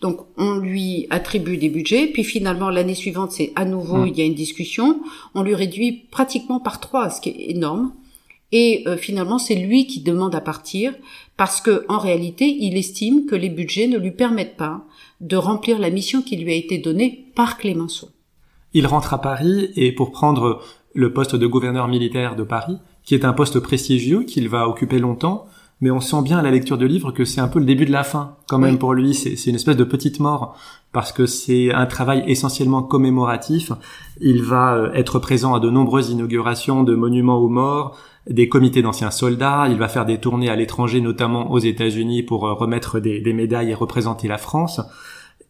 Donc 0.00 0.18
on 0.36 0.56
lui 0.56 1.06
attribue 1.10 1.56
des 1.56 1.68
budgets, 1.68 2.08
puis 2.08 2.24
finalement 2.24 2.68
l'année 2.68 2.96
suivante 2.96 3.30
c'est 3.30 3.52
à 3.54 3.64
nouveau 3.64 3.98
mmh. 3.98 4.08
il 4.08 4.18
y 4.18 4.22
a 4.22 4.26
une 4.26 4.34
discussion, 4.34 5.00
on 5.36 5.44
lui 5.44 5.54
réduit 5.54 6.06
pratiquement 6.10 6.58
par 6.58 6.80
trois, 6.80 7.10
ce 7.10 7.20
qui 7.20 7.28
est 7.28 7.50
énorme. 7.50 7.92
Et 8.54 8.82
euh, 8.86 8.98
finalement, 8.98 9.38
c'est 9.38 9.54
lui 9.54 9.86
qui 9.86 10.00
demande 10.00 10.34
à 10.34 10.42
partir 10.42 10.94
parce 11.38 11.62
que 11.62 11.86
en 11.88 11.98
réalité, 11.98 12.54
il 12.60 12.76
estime 12.76 13.24
que 13.24 13.34
les 13.34 13.48
budgets 13.48 13.86
ne 13.86 13.96
lui 13.96 14.10
permettent 14.10 14.58
pas 14.58 14.84
de 15.22 15.36
remplir 15.36 15.78
la 15.78 15.88
mission 15.88 16.20
qui 16.20 16.36
lui 16.36 16.52
a 16.52 16.56
été 16.56 16.76
donnée 16.76 17.24
par 17.34 17.56
Clémenceau. 17.56 18.08
Il 18.74 18.86
rentre 18.86 19.14
à 19.14 19.20
Paris 19.20 19.70
et 19.76 19.92
pour 19.92 20.12
prendre 20.12 20.62
le 20.94 21.12
poste 21.12 21.36
de 21.36 21.46
gouverneur 21.46 21.88
militaire 21.88 22.36
de 22.36 22.42
Paris, 22.42 22.78
qui 23.04 23.14
est 23.14 23.24
un 23.24 23.32
poste 23.32 23.60
prestigieux 23.60 24.24
qu'il 24.24 24.48
va 24.48 24.68
occuper 24.68 24.98
longtemps, 24.98 25.46
mais 25.82 25.90
on 25.90 26.00
sent 26.00 26.22
bien 26.22 26.38
à 26.38 26.42
la 26.42 26.52
lecture 26.52 26.78
de 26.78 26.86
livre 26.86 27.10
que 27.10 27.24
c'est 27.24 27.40
un 27.40 27.48
peu 27.48 27.58
le 27.58 27.64
début 27.64 27.84
de 27.84 27.90
la 27.90 28.04
fin 28.04 28.36
quand 28.46 28.58
même 28.58 28.78
pour 28.78 28.94
lui. 28.94 29.14
C'est 29.14 29.50
une 29.50 29.56
espèce 29.56 29.76
de 29.76 29.82
petite 29.82 30.20
mort 30.20 30.56
parce 30.92 31.10
que 31.10 31.26
c'est 31.26 31.72
un 31.72 31.86
travail 31.86 32.22
essentiellement 32.28 32.82
commémoratif. 32.82 33.72
Il 34.20 34.44
va 34.44 34.74
euh, 34.74 34.92
être 34.92 35.18
présent 35.18 35.54
à 35.54 35.60
de 35.60 35.70
nombreuses 35.70 36.10
inaugurations 36.10 36.84
de 36.84 36.94
monuments 36.94 37.38
aux 37.38 37.48
morts, 37.48 37.98
des 38.30 38.48
comités 38.48 38.80
d'anciens 38.80 39.10
soldats. 39.10 39.66
Il 39.68 39.76
va 39.76 39.88
faire 39.88 40.06
des 40.06 40.18
tournées 40.18 40.50
à 40.50 40.54
l'étranger, 40.54 41.00
notamment 41.00 41.50
aux 41.50 41.58
États-Unis, 41.58 42.22
pour 42.22 42.46
euh, 42.46 42.52
remettre 42.52 43.00
des, 43.00 43.20
des 43.20 43.32
médailles 43.32 43.70
et 43.70 43.74
représenter 43.74 44.28
la 44.28 44.38
France. 44.38 44.80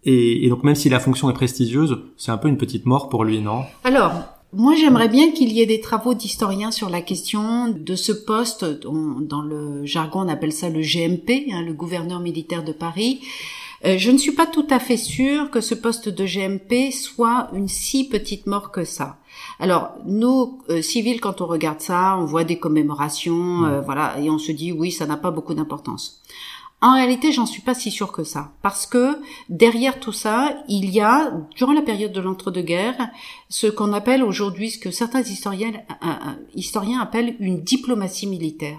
Et, 0.04 0.48
donc 0.48 0.64
même 0.64 0.74
si 0.74 0.88
la 0.88 1.00
fonction 1.00 1.30
est 1.30 1.34
prestigieuse, 1.34 1.98
c'est 2.16 2.32
un 2.32 2.38
peu 2.38 2.48
une 2.48 2.58
petite 2.58 2.86
mort 2.86 3.08
pour 3.08 3.24
lui, 3.24 3.40
non? 3.40 3.64
Alors, 3.84 4.12
moi, 4.52 4.74
j'aimerais 4.74 5.08
bien 5.08 5.30
qu'il 5.30 5.52
y 5.52 5.62
ait 5.62 5.66
des 5.66 5.80
travaux 5.80 6.12
d'historiens 6.12 6.70
sur 6.70 6.90
la 6.90 7.00
question 7.00 7.68
de 7.68 7.94
ce 7.94 8.12
poste. 8.12 8.64
dans 8.84 9.40
le 9.40 9.86
jargon, 9.86 10.20
on 10.20 10.28
appelle 10.28 10.52
ça 10.52 10.68
le 10.68 10.80
GMP, 10.80 11.50
hein, 11.52 11.62
le 11.62 11.72
gouverneur 11.72 12.20
militaire 12.20 12.62
de 12.64 12.72
Paris. 12.72 13.20
Euh, 13.84 13.98
je 13.98 14.10
ne 14.10 14.18
suis 14.18 14.32
pas 14.32 14.46
tout 14.46 14.66
à 14.70 14.78
fait 14.78 14.96
sûre 14.96 15.50
que 15.50 15.60
ce 15.60 15.74
poste 15.74 16.08
de 16.08 16.24
GMP 16.24 16.92
soit 16.92 17.48
une 17.52 17.66
si 17.66 18.08
petite 18.08 18.46
mort 18.46 18.70
que 18.70 18.84
ça. 18.84 19.18
Alors, 19.58 19.90
nous, 20.06 20.60
euh, 20.68 20.82
civils, 20.82 21.20
quand 21.20 21.40
on 21.40 21.46
regarde 21.46 21.80
ça, 21.80 22.16
on 22.18 22.24
voit 22.24 22.44
des 22.44 22.58
commémorations, 22.58 23.64
euh, 23.64 23.80
voilà, 23.80 24.20
et 24.20 24.30
on 24.30 24.38
se 24.38 24.52
dit, 24.52 24.70
oui, 24.70 24.92
ça 24.92 25.06
n'a 25.06 25.16
pas 25.16 25.30
beaucoup 25.30 25.54
d'importance. 25.54 26.22
En 26.82 26.94
réalité, 26.94 27.30
j'en 27.30 27.46
suis 27.46 27.62
pas 27.62 27.74
si 27.74 27.92
sûre 27.92 28.10
que 28.10 28.24
ça, 28.24 28.50
parce 28.60 28.86
que 28.86 29.16
derrière 29.48 30.00
tout 30.00 30.10
ça, 30.10 30.56
il 30.68 30.90
y 30.90 31.00
a, 31.00 31.32
durant 31.54 31.72
la 31.72 31.80
période 31.80 32.10
de 32.12 32.20
l'entre-deux-guerres, 32.20 33.08
ce 33.48 33.68
qu'on 33.68 33.92
appelle 33.92 34.24
aujourd'hui, 34.24 34.70
ce 34.70 34.80
que 34.80 34.90
certains 34.90 35.22
historiens, 35.22 35.74
euh, 35.74 36.06
euh, 36.08 36.32
historiens 36.56 37.00
appellent 37.00 37.36
une 37.38 37.60
diplomatie 37.60 38.26
militaire. 38.26 38.78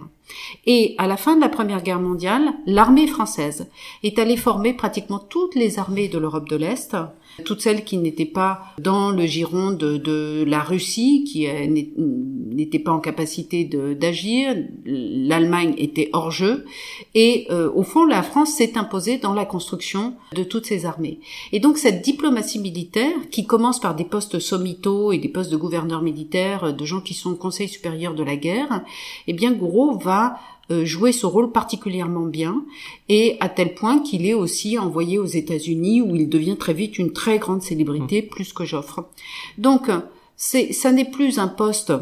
Et 0.65 0.95
à 0.97 1.07
la 1.07 1.15
fin 1.15 1.37
de 1.37 1.41
la 1.41 1.47
Première 1.47 1.81
Guerre 1.81 2.01
mondiale, 2.01 2.53
l'armée 2.65 3.07
française 3.07 3.69
est 4.03 4.19
allée 4.19 4.35
former 4.35 4.73
pratiquement 4.73 5.19
toutes 5.19 5.55
les 5.55 5.79
armées 5.79 6.09
de 6.09 6.17
l'Europe 6.17 6.49
de 6.49 6.57
l'Est, 6.57 6.97
toutes 7.45 7.61
celles 7.61 7.83
qui 7.83 7.97
n'étaient 7.97 8.25
pas 8.25 8.61
dans 8.79 9.09
le 9.11 9.25
giron 9.25 9.71
de, 9.71 9.97
de 9.97 10.43
la 10.47 10.61
Russie, 10.61 11.23
qui 11.23 11.47
euh, 11.47 11.67
n'étaient 11.67 12.79
pas 12.79 12.91
en 12.91 12.99
capacité 12.99 13.63
d'agir. 13.65 14.55
L'Allemagne 14.85 15.73
était 15.77 16.09
hors 16.13 16.31
jeu. 16.31 16.65
Et 17.15 17.47
euh, 17.49 17.71
au 17.73 17.83
fond, 17.83 18.05
la 18.05 18.23
France 18.23 18.53
s'est 18.53 18.77
imposée 18.77 19.17
dans 19.17 19.33
la 19.33 19.45
construction 19.45 20.13
de 20.33 20.43
toutes 20.43 20.65
ces 20.65 20.85
armées. 20.85 21.19
Et 21.51 21.59
donc 21.59 21.77
cette 21.77 22.03
diplomatie 22.03 22.59
militaire, 22.59 23.13
qui 23.31 23.45
commence 23.45 23.79
par 23.79 23.95
des 23.95 24.05
postes 24.05 24.39
sommitaux 24.39 25.11
et 25.11 25.17
des 25.17 25.29
postes 25.29 25.51
de 25.51 25.57
gouverneurs 25.57 26.01
militaires, 26.01 26.73
de 26.73 26.85
gens 26.85 27.01
qui 27.01 27.13
sont 27.13 27.31
au 27.31 27.35
Conseil 27.35 27.67
supérieur 27.67 28.13
de 28.13 28.23
la 28.23 28.35
guerre, 28.35 28.83
eh 29.27 29.33
bien 29.33 29.51
Gouraud 29.51 29.97
va 29.97 30.35
euh, 30.35 30.62
jouer 30.83 31.11
ce 31.11 31.25
rôle 31.25 31.51
particulièrement 31.51 32.25
bien 32.25 32.63
et 33.09 33.37
à 33.39 33.49
tel 33.49 33.75
point 33.75 33.99
qu'il 33.99 34.25
est 34.25 34.33
aussi 34.33 34.77
envoyé 34.77 35.19
aux 35.19 35.25
États-Unis 35.25 36.01
où 36.01 36.15
il 36.15 36.29
devient 36.29 36.57
très 36.57 36.73
vite 36.73 36.97
une 36.99 37.13
très 37.13 37.39
grande 37.39 37.61
célébrité, 37.61 38.21
mmh. 38.21 38.27
plus 38.27 38.53
que 38.53 38.65
j'offre. 38.65 39.05
Donc, 39.57 39.89
c'est, 40.35 40.73
ça 40.73 40.91
n'est 40.91 41.09
plus 41.09 41.39
un 41.39 41.47
poste 41.47 41.93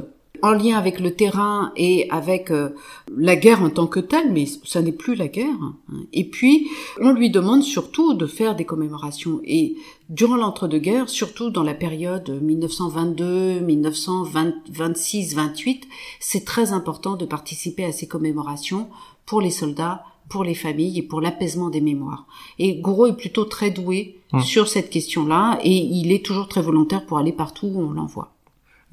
en 0.41 0.53
lien 0.53 0.77
avec 0.77 0.99
le 0.99 1.13
terrain 1.13 1.71
et 1.75 2.09
avec 2.09 2.51
euh, 2.51 2.69
la 3.15 3.35
guerre 3.35 3.61
en 3.63 3.69
tant 3.69 3.87
que 3.87 3.99
telle, 3.99 4.31
mais 4.31 4.45
ça 4.63 4.81
n'est 4.81 4.91
plus 4.91 5.15
la 5.15 5.27
guerre. 5.27 5.73
Et 6.13 6.23
puis, 6.23 6.69
on 6.99 7.11
lui 7.11 7.29
demande 7.29 7.63
surtout 7.63 8.13
de 8.13 8.25
faire 8.25 8.55
des 8.55 8.65
commémorations. 8.65 9.41
Et 9.43 9.75
durant 10.09 10.35
l'entre-deux-guerres, 10.35 11.09
surtout 11.09 11.49
dans 11.49 11.63
la 11.63 11.73
période 11.73 12.29
1922, 12.41 13.59
1926, 13.61 15.35
28, 15.35 15.87
c'est 16.19 16.45
très 16.45 16.73
important 16.73 17.15
de 17.15 17.25
participer 17.25 17.85
à 17.85 17.91
ces 17.91 18.07
commémorations 18.07 18.87
pour 19.25 19.41
les 19.41 19.51
soldats, 19.51 20.03
pour 20.29 20.43
les 20.43 20.55
familles 20.55 20.99
et 20.99 21.03
pour 21.03 21.21
l'apaisement 21.21 21.69
des 21.69 21.81
mémoires. 21.81 22.25
Et 22.57 22.75
Gouraud 22.75 23.07
est 23.07 23.17
plutôt 23.17 23.45
très 23.45 23.69
doué 23.69 24.19
hum. 24.33 24.41
sur 24.41 24.67
cette 24.67 24.89
question-là 24.89 25.59
et 25.63 25.75
il 25.75 26.11
est 26.11 26.25
toujours 26.25 26.47
très 26.47 26.61
volontaire 26.61 27.05
pour 27.05 27.17
aller 27.17 27.33
partout 27.33 27.67
où 27.67 27.81
on 27.81 27.91
l'envoie. 27.91 28.33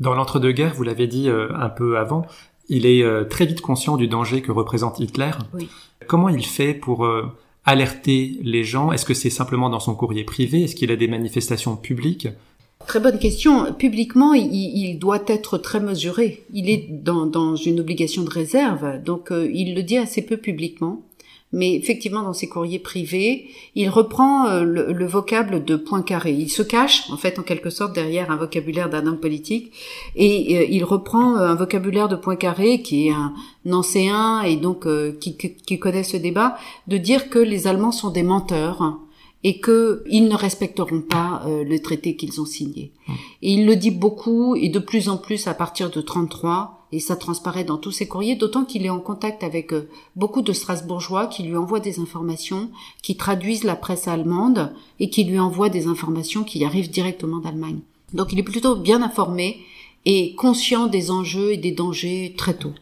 Dans 0.01 0.15
l'entre-deux-guerres, 0.15 0.75
vous 0.75 0.85
l'avez 0.85 1.07
dit 1.07 1.29
euh, 1.29 1.49
un 1.57 1.69
peu 1.69 1.99
avant, 1.99 2.27
il 2.69 2.87
est 2.87 3.03
euh, 3.03 3.25
très 3.25 3.47
vite 3.47 3.61
conscient 3.61 3.97
du 3.97 4.07
danger 4.07 4.43
que 4.43 4.53
représente 4.53 5.01
Hitler. 5.01 5.31
Comment 6.07 6.29
il 6.29 6.45
fait 6.45 6.75
pour 6.75 7.05
euh, 7.05 7.27
alerter 7.65 8.39
les 8.43 8.63
gens? 8.63 8.93
Est-ce 8.93 9.05
que 9.05 9.15
c'est 9.15 9.31
simplement 9.31 9.71
dans 9.71 9.81
son 9.81 9.95
courrier 9.95 10.25
privé? 10.25 10.63
Est-ce 10.63 10.77
qu'il 10.77 10.93
a 10.93 10.97
des 10.97 11.09
manifestations 11.09 11.77
publiques? 11.77 12.29
Très 12.87 13.01
bonne 13.01 13.19
question. 13.19 13.73
Publiquement, 13.75 14.35
il, 14.35 14.99
doit 14.99 15.25
être 15.27 15.59
très 15.59 15.81
mesuré. 15.81 16.45
Il 16.53 16.71
est 16.71 16.87
dans, 16.89 17.27
dans 17.27 17.57
une 17.57 17.81
obligation 17.81 18.23
de 18.23 18.31
réserve, 18.31 19.03
donc 19.03 19.31
il 19.31 19.75
le 19.75 19.83
dit 19.83 19.99
assez 19.99 20.23
peu 20.23 20.37
publiquement 20.37 21.03
mais 21.53 21.75
effectivement 21.75 22.23
dans 22.23 22.35
ses 22.35 22.49
courriers 22.49 22.79
privés, 22.79 23.49
il 23.75 23.89
reprend 23.89 24.47
euh, 24.49 24.65
le, 24.65 25.07
vocable 25.07 25.65
de 25.65 25.77
Poincaré. 25.77 26.33
Il 26.33 26.51
se 26.51 26.63
cache 26.63 27.11
en 27.11 27.17
fait 27.17 27.39
en 27.39 27.43
quelque 27.43 27.71
sorte 27.71 27.95
derrière 27.95 28.31
un 28.31 28.37
vocabulaire 28.37 28.91
d'un 28.91 29.07
homme 29.07 29.19
politique 29.19 29.73
et 30.15 30.59
euh, 30.59 30.67
il 30.69 30.85
reprend 30.85 31.37
euh, 31.37 31.49
un 31.49 31.55
vocabulaire 31.55 32.09
de 32.09 32.17
Poincaré 32.17 32.83
qui 32.83 33.09
est 33.09 33.13
un 33.13 33.33
ancien 33.73 34.43
et 34.43 34.57
donc 34.57 34.87
qui, 35.21 35.37
qui, 35.37 35.79
connaît 35.79 36.03
ce 36.03 36.17
débat 36.17 36.57
de 36.87 36.97
dire 36.97 37.31
que 37.31 37.39
les 37.39 37.67
Allemands 37.67 37.93
sont 37.93 38.11
des 38.11 38.23
menteurs 38.23 38.99
et 39.45 39.61
qu'ils 39.61 40.29
ne 40.29 40.35
respecteront 40.35 41.03
pas 41.03 41.43
le 41.47 41.79
traité 41.79 42.17
qu'ils 42.17 42.41
ont 42.41 42.47
signé. 42.47 42.93
Mmh. 43.07 43.13
Et 43.43 43.53
il 43.53 43.67
le 43.67 43.77
dit 43.77 43.91
beaucoup 43.91 44.57
et 44.57 44.69
de 44.69 44.79
plus 44.79 45.09
en 45.09 45.17
plus 45.17 45.47
à 45.47 45.55
partir 45.55 45.91
de 45.91 46.01
33 46.01 46.78
et 46.93 47.01
ça 47.01 47.17
transparaît 47.17 47.65
dans 47.65 47.77
tous 47.77 47.91
ses 47.91 48.09
courriers, 48.09 48.37
d'autant 48.37 48.65
qu'il 48.65 48.87
est 48.87 48.91
en 48.91 49.01
contact 49.01 49.45
avec 49.45 49.73
euh, 49.73 49.89
beaucoup 50.17 50.43
de 50.43 50.53
Strasbourgeois 50.53 51.27
qui 51.27 51.43
lui 51.43 51.57
envoient 51.57 51.81
des 51.81 52.01
informations, 52.01 52.71
qui 53.03 53.17
traduisent 53.17 53.65
la 53.65 53.77
presse 53.77 54.09
allemande 54.09 54.73
et 55.01 55.11
qui 55.11 55.25
lui 55.25 55.39
envoient 55.39 55.69
des 55.69 55.87
informations 55.87 56.45
qui 56.45 56.65
arrivent 56.65 56.91
directement 56.91 57.39
d'Allemagne. 57.39 57.81
Donc 58.15 58.33
il 58.33 58.39
est 58.39 58.45
plutôt 58.45 58.77
bien 58.77 59.03
informé 59.03 59.61
et 60.05 60.35
conscient 60.35 60.87
des 60.87 61.11
enjeux 61.11 61.53
et 61.53 61.59
des 61.59 61.73
dangers 61.73 62.35
très 62.37 62.55
tôt. 62.55 62.73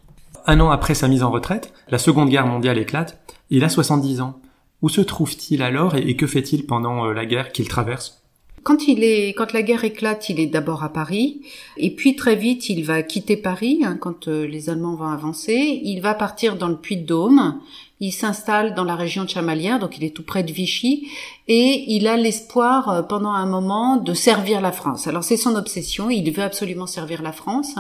Un 0.47 0.61
an 0.61 0.71
après 0.71 0.95
sa 0.95 1.09
mise 1.09 1.25
en 1.25 1.31
retraite, 1.31 1.73
la 1.89 1.99
Seconde 1.99 2.29
Guerre 2.29 2.47
mondiale 2.47 2.79
éclate, 2.79 3.21
il 3.51 3.65
a 3.65 3.69
70 3.69 4.21
ans. 4.21 4.39
Où 4.83 4.89
se 4.89 5.01
trouve-t-il 5.01 5.63
alors 5.63 5.97
et 5.97 6.17
que 6.17 6.27
fait-il 6.27 6.67
pendant 6.67 7.07
euh, 7.07 7.13
la 7.13 7.27
guerre 7.27 7.51
qu'il 7.51 7.67
traverse? 7.67 8.26
Quand 8.67 8.89
il 8.89 9.05
est, 9.05 9.29
quand 9.29 9.53
la 9.53 9.62
guerre 9.62 9.85
éclate, 9.85 10.29
il 10.29 10.41
est 10.41 10.49
d'abord 10.49 10.83
à 10.83 10.93
Paris, 10.93 11.41
et 11.77 11.95
puis 11.95 12.17
très 12.17 12.35
vite 12.35 12.69
il 12.69 12.83
va 12.83 13.05
quitter 13.05 13.37
Paris 13.37 13.83
hein, 13.85 13.97
quand 13.97 14.27
euh, 14.27 14.45
les 14.45 14.71
Allemands 14.71 14.97
vont 14.97 15.07
avancer. 15.07 15.81
Il 15.85 16.01
va 16.01 16.14
partir 16.14 16.57
dans 16.57 16.67
le 16.67 16.77
Puy-de-Dôme. 16.77 17.61
Il 17.99 18.12
s'installe 18.12 18.74
dans 18.74 18.84
la 18.84 18.94
région 18.94 19.24
de 19.24 19.30
Chamalières, 19.30 19.78
donc 19.78 19.97
il 19.97 20.05
est 20.05 20.14
tout 20.14 20.22
près 20.22 20.42
de 20.42 20.53
Vichy, 20.53 21.09
et 21.49 21.94
il 21.94 22.07
a 22.07 22.18
l'espoir 22.18 22.90
euh, 22.90 23.03
pendant 23.03 23.30
un 23.30 23.47
moment 23.47 23.97
de 23.97 24.12
servir 24.12 24.61
la 24.61 24.70
France. 24.70 25.07
Alors 25.07 25.24
c'est 25.24 25.38
son 25.38 25.55
obsession, 25.55 26.11
il 26.11 26.30
veut 26.30 26.42
absolument 26.42 26.86
servir 26.86 27.22
la 27.22 27.32
France, 27.32 27.74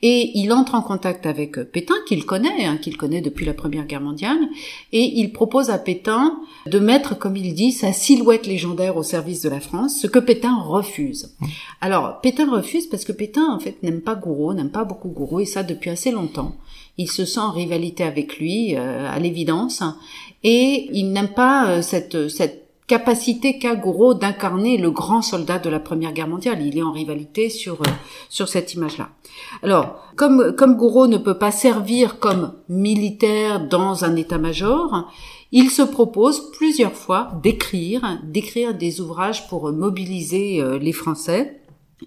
et 0.00 0.30
il 0.38 0.52
entre 0.52 0.76
en 0.76 0.82
contact 0.82 1.26
avec 1.26 1.58
euh, 1.58 1.64
Pétain, 1.64 1.96
qu'il 2.06 2.24
connaît, 2.24 2.66
hein, 2.66 2.76
qu'il 2.76 2.96
connaît 2.96 3.20
depuis 3.20 3.46
la 3.46 3.54
Première 3.54 3.86
Guerre 3.86 4.00
mondiale, 4.00 4.38
et 4.92 5.18
il 5.18 5.32
propose 5.32 5.70
à 5.70 5.78
Pétain 5.78 6.38
de 6.66 6.78
mettre, 6.78 7.18
comme 7.18 7.36
il 7.36 7.52
dit, 7.52 7.72
sa 7.72 7.92
silhouette 7.92 8.46
légendaire 8.46 8.96
au 8.96 9.02
service 9.02 9.42
de 9.42 9.48
la 9.48 9.58
France, 9.58 9.98
ce 10.00 10.06
que 10.06 10.20
Pétain 10.20 10.56
refuse. 10.60 11.34
Alors 11.80 12.20
Pétain 12.20 12.48
refuse 12.48 12.86
parce 12.86 13.04
que 13.04 13.12
Pétain 13.12 13.52
en 13.52 13.58
fait 13.58 13.82
n'aime 13.82 14.02
pas 14.02 14.14
Gouraud, 14.14 14.54
n'aime 14.54 14.70
pas 14.70 14.84
beaucoup 14.84 15.08
Gouraud, 15.08 15.40
et 15.40 15.46
ça 15.46 15.64
depuis 15.64 15.90
assez 15.90 16.12
longtemps. 16.12 16.54
Il 16.98 17.10
se 17.10 17.24
sent 17.24 17.40
en 17.40 17.52
rivalité 17.52 18.04
avec 18.04 18.38
lui, 18.38 18.76
euh, 18.76 19.08
à 19.10 19.18
l'évidence, 19.18 19.82
et 20.44 20.88
il 20.92 21.12
n'aime 21.12 21.28
pas 21.28 21.82
cette, 21.82 22.28
cette 22.28 22.68
capacité 22.88 23.58
qu'a 23.58 23.76
Gouraud 23.76 24.14
d'incarner 24.14 24.78
le 24.78 24.90
grand 24.90 25.22
soldat 25.22 25.58
de 25.58 25.68
la 25.68 25.78
Première 25.78 26.12
Guerre 26.12 26.26
mondiale. 26.26 26.66
Il 26.66 26.76
est 26.76 26.82
en 26.82 26.90
rivalité 26.90 27.50
sur 27.50 27.74
euh, 27.74 27.90
sur 28.28 28.48
cette 28.48 28.74
image-là. 28.74 29.10
Alors, 29.62 30.02
comme 30.16 30.56
comme 30.56 30.76
ne 30.76 31.18
peut 31.18 31.38
pas 31.38 31.52
servir 31.52 32.18
comme 32.18 32.54
militaire 32.68 33.68
dans 33.68 34.04
un 34.04 34.16
état-major, 34.16 35.06
il 35.52 35.70
se 35.70 35.82
propose 35.82 36.50
plusieurs 36.52 36.94
fois 36.94 37.30
d'écrire 37.42 38.18
d'écrire 38.24 38.74
des 38.74 39.00
ouvrages 39.00 39.46
pour 39.48 39.70
mobiliser 39.70 40.60
euh, 40.60 40.78
les 40.78 40.92
Français. 40.92 41.60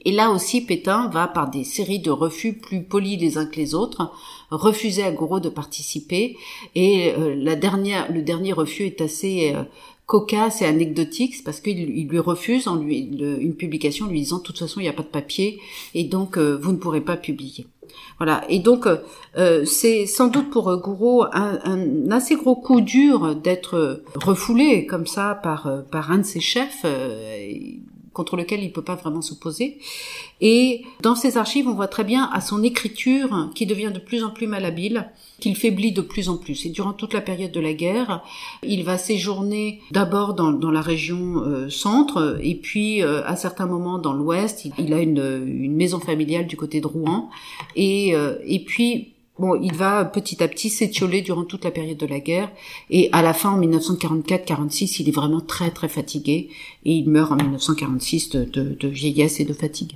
Et 0.05 0.11
là 0.11 0.31
aussi, 0.31 0.61
Pétain 0.61 1.09
va, 1.09 1.27
par 1.27 1.49
des 1.49 1.63
séries 1.63 1.99
de 1.99 2.11
refus 2.11 2.53
plus 2.53 2.83
polis 2.83 3.19
les 3.19 3.37
uns 3.37 3.45
que 3.45 3.57
les 3.57 3.75
autres, 3.75 4.11
refuser 4.49 5.03
à 5.03 5.11
Gouraud 5.11 5.39
de 5.39 5.49
participer. 5.49 6.37
Et 6.75 7.13
euh, 7.13 7.35
la 7.35 7.55
dernière, 7.55 8.11
le 8.11 8.21
dernier 8.21 8.53
refus 8.53 8.85
est 8.85 9.01
assez 9.01 9.53
cocasse 10.11 10.61
et 10.61 10.65
anecdotique, 10.65 11.41
parce 11.45 11.61
qu'il 11.61 11.85
lui 12.09 12.19
refuse 12.19 12.67
en 12.67 12.75
lui, 12.75 12.99
une 12.99 13.55
publication 13.55 14.07
lui 14.07 14.19
disant 14.19 14.39
de 14.39 14.43
toute 14.43 14.59
façon 14.59 14.81
il 14.81 14.83
n'y 14.83 14.89
a 14.89 14.93
pas 14.93 15.03
de 15.03 15.07
papier 15.07 15.61
et 15.93 16.03
donc 16.03 16.37
euh, 16.37 16.57
vous 16.61 16.73
ne 16.73 16.77
pourrez 16.77 16.99
pas 16.99 17.15
publier. 17.15 17.65
Voilà. 18.17 18.43
Et 18.49 18.59
donc 18.59 18.87
euh, 19.37 19.63
c'est 19.63 20.05
sans 20.07 20.27
doute 20.27 20.49
pour 20.49 20.67
euh, 20.67 20.75
Gouraud 20.75 21.23
un, 21.31 21.59
un, 21.63 22.11
assez 22.11 22.35
gros 22.35 22.57
coup 22.57 22.81
dur 22.81 23.37
d'être 23.37 24.03
refoulé 24.15 24.85
comme 24.85 25.07
ça 25.07 25.39
par 25.41 25.85
par 25.89 26.11
un 26.11 26.17
de 26.17 26.23
ses 26.23 26.41
chefs 26.41 26.85
contre 28.13 28.35
lequel 28.35 28.63
il 28.63 28.71
peut 28.71 28.81
pas 28.81 28.95
vraiment 28.95 29.21
s'opposer. 29.21 29.77
Et 30.41 30.83
dans 31.01 31.15
ses 31.15 31.37
archives, 31.37 31.67
on 31.67 31.73
voit 31.73 31.87
très 31.87 32.03
bien 32.03 32.29
à 32.33 32.41
son 32.41 32.63
écriture 32.63 33.49
qui 33.55 33.65
devient 33.65 33.91
de 33.93 33.99
plus 33.99 34.23
en 34.23 34.31
plus 34.31 34.47
malhabile, 34.47 35.09
qu'il 35.39 35.55
faiblit 35.55 35.91
de 35.91 36.01
plus 36.01 36.29
en 36.29 36.37
plus. 36.37 36.65
Et 36.65 36.69
durant 36.69 36.93
toute 36.93 37.13
la 37.13 37.21
période 37.21 37.51
de 37.51 37.59
la 37.59 37.73
guerre, 37.73 38.23
il 38.63 38.83
va 38.83 38.97
séjourner 38.97 39.81
d'abord 39.91 40.33
dans, 40.33 40.51
dans, 40.51 40.71
la 40.71 40.81
région 40.81 41.43
euh, 41.43 41.69
centre, 41.69 42.39
et 42.41 42.55
puis 42.55 43.01
euh, 43.01 43.25
à 43.25 43.35
certains 43.35 43.65
moments 43.65 43.97
dans 43.97 44.13
l'ouest. 44.13 44.67
Il, 44.77 44.93
a 44.93 45.01
une, 45.01 45.43
une, 45.47 45.75
maison 45.75 45.99
familiale 45.99 46.47
du 46.47 46.57
côté 46.57 46.81
de 46.81 46.87
Rouen, 46.87 47.29
et, 47.75 48.15
euh, 48.15 48.35
et 48.45 48.63
puis 48.63 49.13
Bon, 49.41 49.55
il 49.59 49.73
va 49.73 50.05
petit 50.05 50.43
à 50.43 50.47
petit 50.47 50.69
s'étioler 50.69 51.23
durant 51.23 51.45
toute 51.45 51.65
la 51.65 51.71
période 51.71 51.97
de 51.97 52.05
la 52.05 52.19
guerre 52.19 52.51
et 52.91 53.09
à 53.11 53.23
la 53.23 53.33
fin 53.33 53.49
en 53.49 53.59
1944-46, 53.59 54.97
il 55.01 55.09
est 55.09 55.11
vraiment 55.11 55.41
très 55.41 55.71
très 55.71 55.87
fatigué 55.87 56.49
et 56.85 56.93
il 56.93 57.09
meurt 57.09 57.31
en 57.31 57.37
1946 57.37 58.29
de, 58.29 58.87
vieillesse 58.87 59.39
et 59.39 59.45
de 59.45 59.53
fatigue. 59.53 59.93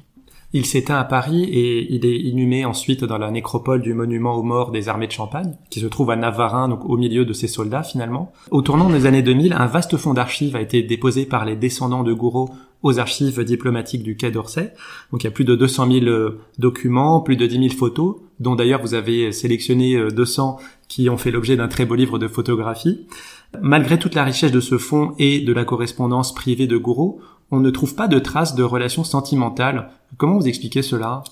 Il 0.53 0.65
s'éteint 0.65 0.97
à 0.97 1.03
Paris 1.03 1.43
et 1.43 1.93
il 1.93 2.07
est 2.07 2.17
inhumé 2.17 2.65
ensuite 2.65 3.03
dans 3.03 3.19
la 3.19 3.29
nécropole 3.29 3.83
du 3.83 3.93
monument 3.93 4.33
aux 4.33 4.41
morts 4.41 4.71
des 4.71 4.89
armées 4.89 5.05
de 5.05 5.11
Champagne, 5.11 5.55
qui 5.69 5.79
se 5.79 5.85
trouve 5.85 6.09
à 6.09 6.15
Navarin, 6.15 6.67
donc 6.67 6.83
au 6.83 6.97
milieu 6.97 7.23
de 7.23 7.33
ses 7.33 7.47
soldats 7.47 7.83
finalement. 7.83 8.31
Au 8.49 8.63
tournant 8.63 8.89
des 8.89 9.05
années 9.05 9.21
2000, 9.21 9.53
un 9.53 9.67
vaste 9.67 9.95
fonds 9.97 10.15
d'archives 10.15 10.55
a 10.55 10.61
été 10.61 10.81
déposé 10.81 11.27
par 11.27 11.45
les 11.45 11.55
descendants 11.55 12.03
de 12.03 12.13
Gouraud 12.13 12.49
aux 12.85 12.99
archives 12.99 13.43
diplomatiques 13.43 14.03
du 14.03 14.15
Quai 14.15 14.29
d'Orsay. 14.29 14.71
Donc 15.11 15.23
il 15.23 15.25
y 15.25 15.27
a 15.27 15.31
plus 15.31 15.43
de 15.43 15.55
200 15.55 15.91
000 15.91 16.05
euh, 16.05 16.39
documents, 16.59 17.19
plus 17.19 17.35
de 17.35 17.47
10 17.47 17.69
000 17.69 17.69
photos, 17.69 18.17
dont 18.39 18.53
d'ailleurs 18.53 18.79
vous 18.83 18.93
avez 18.93 19.31
sélectionné 19.31 20.11
200 20.11 20.59
euh, 20.59 20.63
qui 20.87 21.09
ont 21.09 21.17
fait 21.17 21.31
l'objet 21.31 21.55
d'un 21.55 21.67
très 21.67 21.85
beau 21.85 21.95
livre 21.95 22.19
de 22.19 22.27
photographie. 22.27 23.07
Malgré 23.59 23.97
toute 23.97 24.13
la 24.13 24.23
richesse 24.23 24.51
de 24.51 24.59
ce 24.59 24.77
fonds 24.77 25.15
et 25.17 25.39
de 25.39 25.51
la 25.51 25.65
correspondance 25.65 26.35
privée 26.35 26.67
de 26.67 26.77
Gouraud, 26.77 27.19
on 27.49 27.59
ne 27.59 27.71
trouve 27.71 27.95
pas 27.95 28.07
de 28.07 28.19
traces 28.19 28.53
de 28.53 28.61
relations 28.63 29.03
sentimentales. 29.03 29.89
Comment 30.17 30.37
vous 30.37 30.47
expliquez 30.47 30.83
cela? 30.83 31.23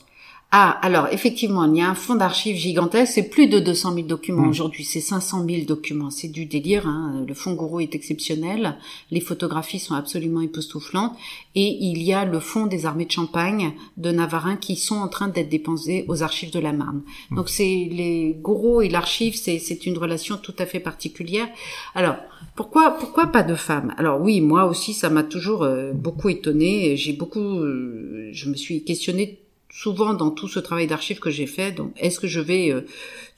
Ah, 0.56 0.78
alors 0.84 1.08
effectivement, 1.12 1.66
il 1.66 1.80
y 1.80 1.82
a 1.82 1.90
un 1.90 1.96
fonds 1.96 2.14
d'archives 2.14 2.58
gigantesque, 2.58 3.14
c'est 3.16 3.28
plus 3.28 3.48
de 3.48 3.58
200 3.58 3.96
000 3.96 4.06
documents 4.06 4.44
Mm. 4.44 4.50
aujourd'hui, 4.50 4.84
c'est 4.84 5.02
500 5.02 5.48
000 5.50 5.66
documents, 5.66 6.12
c'est 6.12 6.28
du 6.28 6.46
délire, 6.46 6.86
hein. 6.88 7.26
le 7.28 7.34
fonds 7.34 7.54
Gouraud 7.56 7.80
est 7.80 7.96
exceptionnel, 7.96 8.78
les 9.10 9.20
photographies 9.20 9.80
sont 9.80 9.96
absolument 9.96 10.42
époustouflantes, 10.42 11.14
et 11.56 11.76
il 11.82 12.04
y 12.04 12.14
a 12.14 12.24
le 12.26 12.40
fonds 12.40 12.68
des 12.68 12.86
armées 12.86 13.06
de 13.06 13.12
Champagne 13.12 13.74
de 13.98 14.12
Navarin 14.12 14.56
qui 14.56 14.76
sont 14.76 14.98
en 14.98 15.08
train 15.08 15.28
d'être 15.28 15.50
dépensés 15.50 16.06
aux 16.08 16.22
archives 16.22 16.52
de 16.52 16.60
la 16.60 16.72
Marne. 16.72 17.02
Donc 17.32 17.50
c'est 17.50 17.90
les 17.92 18.38
Gouraud 18.40 18.84
et 18.84 18.90
l'archive, 18.90 19.36
c'est 19.36 19.58
c'est 19.58 19.88
une 19.88 19.98
relation 19.98 20.38
tout 20.38 20.54
à 20.60 20.68
fait 20.68 20.80
particulière. 20.80 21.48
Alors, 21.96 22.18
pourquoi 22.56 22.92
pourquoi 22.92 23.26
pas 23.26 23.42
de 23.42 23.56
femmes? 23.56 23.96
Alors 23.98 24.22
oui, 24.22 24.40
moi 24.40 24.66
aussi 24.66 24.94
ça 24.94 25.10
m'a 25.10 25.24
toujours 25.24 25.64
euh, 25.64 25.94
beaucoup 25.94 26.30
étonné, 26.30 26.96
j'ai 26.96 27.14
beaucoup 27.14 27.58
euh, 27.58 28.30
je 28.32 28.50
me 28.52 28.56
suis 28.56 28.84
questionnée 28.84 29.40
souvent 29.74 30.14
dans 30.14 30.30
tout 30.32 30.48
ce 30.48 30.60
travail 30.60 30.86
d'archives 30.88 31.20
que 31.20 31.32
j'ai 31.32 31.48
fait, 31.48 31.72
donc 31.72 31.92
est-ce 31.98 32.20
que 32.20 32.28
je 32.28 32.40
vais 32.40 32.72
euh, 32.72 32.86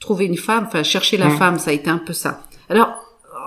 trouver 0.00 0.26
une 0.26 0.36
femme, 0.36 0.64
enfin 0.66 0.82
chercher 0.82 1.16
la 1.16 1.28
Mm. 1.28 1.38
femme, 1.38 1.58
ça 1.58 1.70
a 1.70 1.74
été 1.74 1.88
un 1.90 1.98
peu 1.98 2.12
ça. 2.12 2.42
Alors 2.68 2.90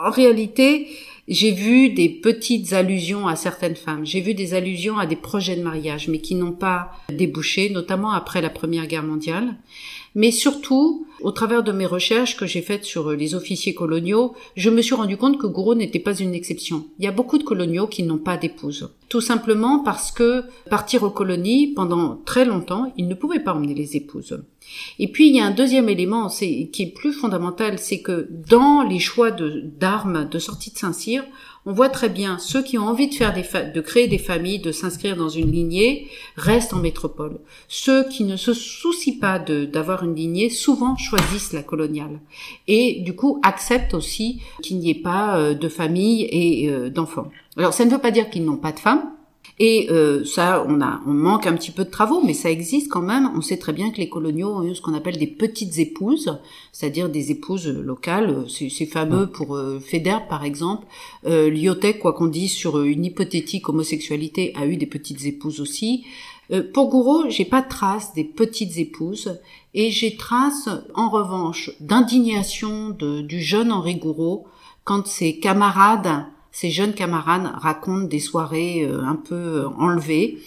en 0.03 0.09
réalité, 0.11 0.87
j'ai 1.27 1.51
vu 1.51 1.89
des 1.89 2.09
petites 2.09 2.73
allusions 2.73 3.27
à 3.27 3.35
certaines 3.35 3.75
femmes. 3.75 4.05
J'ai 4.05 4.21
vu 4.21 4.33
des 4.33 4.55
allusions 4.55 4.97
à 4.97 5.05
des 5.05 5.15
projets 5.15 5.55
de 5.55 5.61
mariage, 5.61 6.07
mais 6.07 6.19
qui 6.19 6.33
n'ont 6.33 6.53
pas 6.53 6.91
débouché, 7.09 7.69
notamment 7.69 8.11
après 8.11 8.41
la 8.41 8.49
Première 8.49 8.87
Guerre 8.87 9.03
mondiale. 9.03 9.55
Mais 10.15 10.31
surtout, 10.31 11.05
au 11.21 11.31
travers 11.31 11.63
de 11.63 11.71
mes 11.71 11.85
recherches 11.85 12.37
que 12.37 12.45
j'ai 12.45 12.61
faites 12.61 12.85
sur 12.85 13.11
les 13.11 13.35
officiers 13.35 13.73
coloniaux, 13.73 14.33
je 14.55 14.69
me 14.69 14.81
suis 14.81 14.95
rendu 14.95 15.17
compte 15.17 15.37
que 15.37 15.47
Gouraud 15.47 15.75
n'était 15.75 15.99
pas 15.99 16.15
une 16.15 16.33
exception. 16.33 16.85
Il 16.97 17.05
y 17.05 17.07
a 17.07 17.11
beaucoup 17.11 17.37
de 17.37 17.43
coloniaux 17.43 17.87
qui 17.87 18.03
n'ont 18.03 18.17
pas 18.17 18.37
d'épouse. 18.37 18.89
Tout 19.09 19.21
simplement 19.21 19.79
parce 19.79 20.11
que 20.11 20.43
partir 20.69 21.03
aux 21.03 21.09
colonies, 21.09 21.67
pendant 21.67 22.19
très 22.25 22.45
longtemps, 22.45 22.93
ils 22.97 23.07
ne 23.07 23.15
pouvaient 23.15 23.39
pas 23.39 23.53
emmener 23.53 23.73
les 23.73 23.95
épouses. 23.95 24.39
Et 24.99 25.07
puis 25.07 25.29
il 25.29 25.35
y 25.35 25.39
a 25.39 25.45
un 25.45 25.51
deuxième 25.51 25.89
élément 25.89 26.27
qui 26.27 26.69
est 26.79 26.93
plus 26.93 27.13
fondamental, 27.13 27.79
c'est 27.79 28.01
que 28.01 28.27
dans 28.29 28.83
les 28.83 28.99
choix 28.99 29.31
d'armes 29.31 30.29
de 30.29 30.39
sortie 30.39 30.71
de 30.71 30.77
Saint-Cyr, 30.77 31.23
on 31.69 31.73
voit 31.73 31.89
très 31.89 32.09
bien 32.09 32.39
ceux 32.39 32.63
qui 32.63 32.79
ont 32.79 32.87
envie 32.87 33.09
de 33.09 33.13
faire 33.13 33.31
des 33.31 33.43
fa- 33.43 33.61
de 33.63 33.81
créer 33.81 34.07
des 34.07 34.17
familles, 34.17 34.57
de 34.59 34.71
s'inscrire 34.71 35.15
dans 35.15 35.29
une 35.29 35.51
lignée, 35.51 36.07
restent 36.35 36.73
en 36.73 36.79
métropole. 36.79 37.39
Ceux 37.67 38.09
qui 38.09 38.23
ne 38.23 38.37
se 38.37 38.53
soucient 38.53 39.19
pas 39.21 39.37
d'avoir 39.37 40.03
une 40.03 40.15
lignée, 40.15 40.49
souvent 40.49 40.97
choisissent 40.97 41.53
la 41.53 41.61
coloniale. 41.61 42.19
Et 42.67 43.01
du 43.01 43.15
coup 43.15 43.39
acceptent 43.43 43.93
aussi 43.93 44.41
qu'il 44.63 44.79
n'y 44.79 44.89
ait 44.89 44.95
pas 45.11 45.37
euh, 45.37 45.53
de 45.53 45.69
famille 45.69 46.23
et 46.31 46.69
euh, 46.71 46.89
d'enfants. 46.89 47.29
Alors 47.55 47.73
ça 47.73 47.85
ne 47.85 47.91
veut 47.91 47.99
pas 47.99 48.11
dire 48.11 48.29
qu'ils 48.31 48.45
n'ont 48.45 48.57
pas 48.57 48.71
de 48.71 48.79
femmes, 48.79 49.03
et 49.57 49.87
euh, 49.89 50.23
ça, 50.23 50.65
on 50.67 50.81
a, 50.81 51.01
on 51.05 51.11
manque 51.11 51.47
un 51.47 51.55
petit 51.55 51.71
peu 51.71 51.83
de 51.83 51.89
travaux, 51.89 52.21
mais 52.23 52.33
ça 52.33 52.49
existe 52.49 52.89
quand 52.89 53.01
même. 53.01 53.31
On 53.35 53.41
sait 53.41 53.57
très 53.57 53.73
bien 53.73 53.91
que 53.91 53.97
les 53.97 54.09
coloniaux 54.09 54.55
ont 54.55 54.63
eu 54.63 54.75
ce 54.75 54.81
qu'on 54.81 54.93
appelle 54.93 55.17
des 55.17 55.27
petites 55.27 55.77
épouses, 55.79 56.37
c'est-à-dire 56.71 57.09
des 57.09 57.31
épouses 57.31 57.67
locales. 57.67 58.45
C'est 58.47 58.69
c'est 58.69 58.85
fameux 58.85 59.27
pour 59.27 59.55
euh, 59.55 59.81
par 60.29 60.43
exemple. 60.43 60.85
Euh, 61.25 61.49
Lyotek, 61.49 61.99
quoi 61.99 62.13
qu'on 62.13 62.27
dise 62.27 62.53
sur 62.53 62.81
une 62.81 63.05
hypothétique 63.05 63.67
homosexualité, 63.67 64.53
a 64.55 64.65
eu 64.65 64.77
des 64.77 64.85
petites 64.85 65.25
épouses 65.25 65.59
aussi. 65.59 66.05
Euh, 66.51 66.63
pour 66.73 66.89
Gouraud, 66.89 67.29
j'ai 67.29 67.45
pas 67.45 67.61
de 67.61 67.69
trace 67.69 68.13
des 68.13 68.23
petites 68.23 68.77
épouses, 68.77 69.39
et 69.73 69.91
j'ai 69.91 70.15
trace, 70.15 70.69
en 70.95 71.09
revanche, 71.09 71.71
d'indignation 71.79 72.89
du 72.89 73.41
jeune 73.41 73.71
Henri 73.71 73.95
Gouraud 73.95 74.47
quand 74.83 75.05
ses 75.05 75.39
camarades 75.39 76.25
ces 76.51 76.71
jeunes 76.71 76.93
camarades 76.93 77.51
racontent 77.55 78.07
des 78.07 78.19
soirées 78.19 78.83
euh, 78.83 79.03
un 79.03 79.15
peu 79.15 79.35
euh, 79.35 79.67
enlevées. 79.77 80.39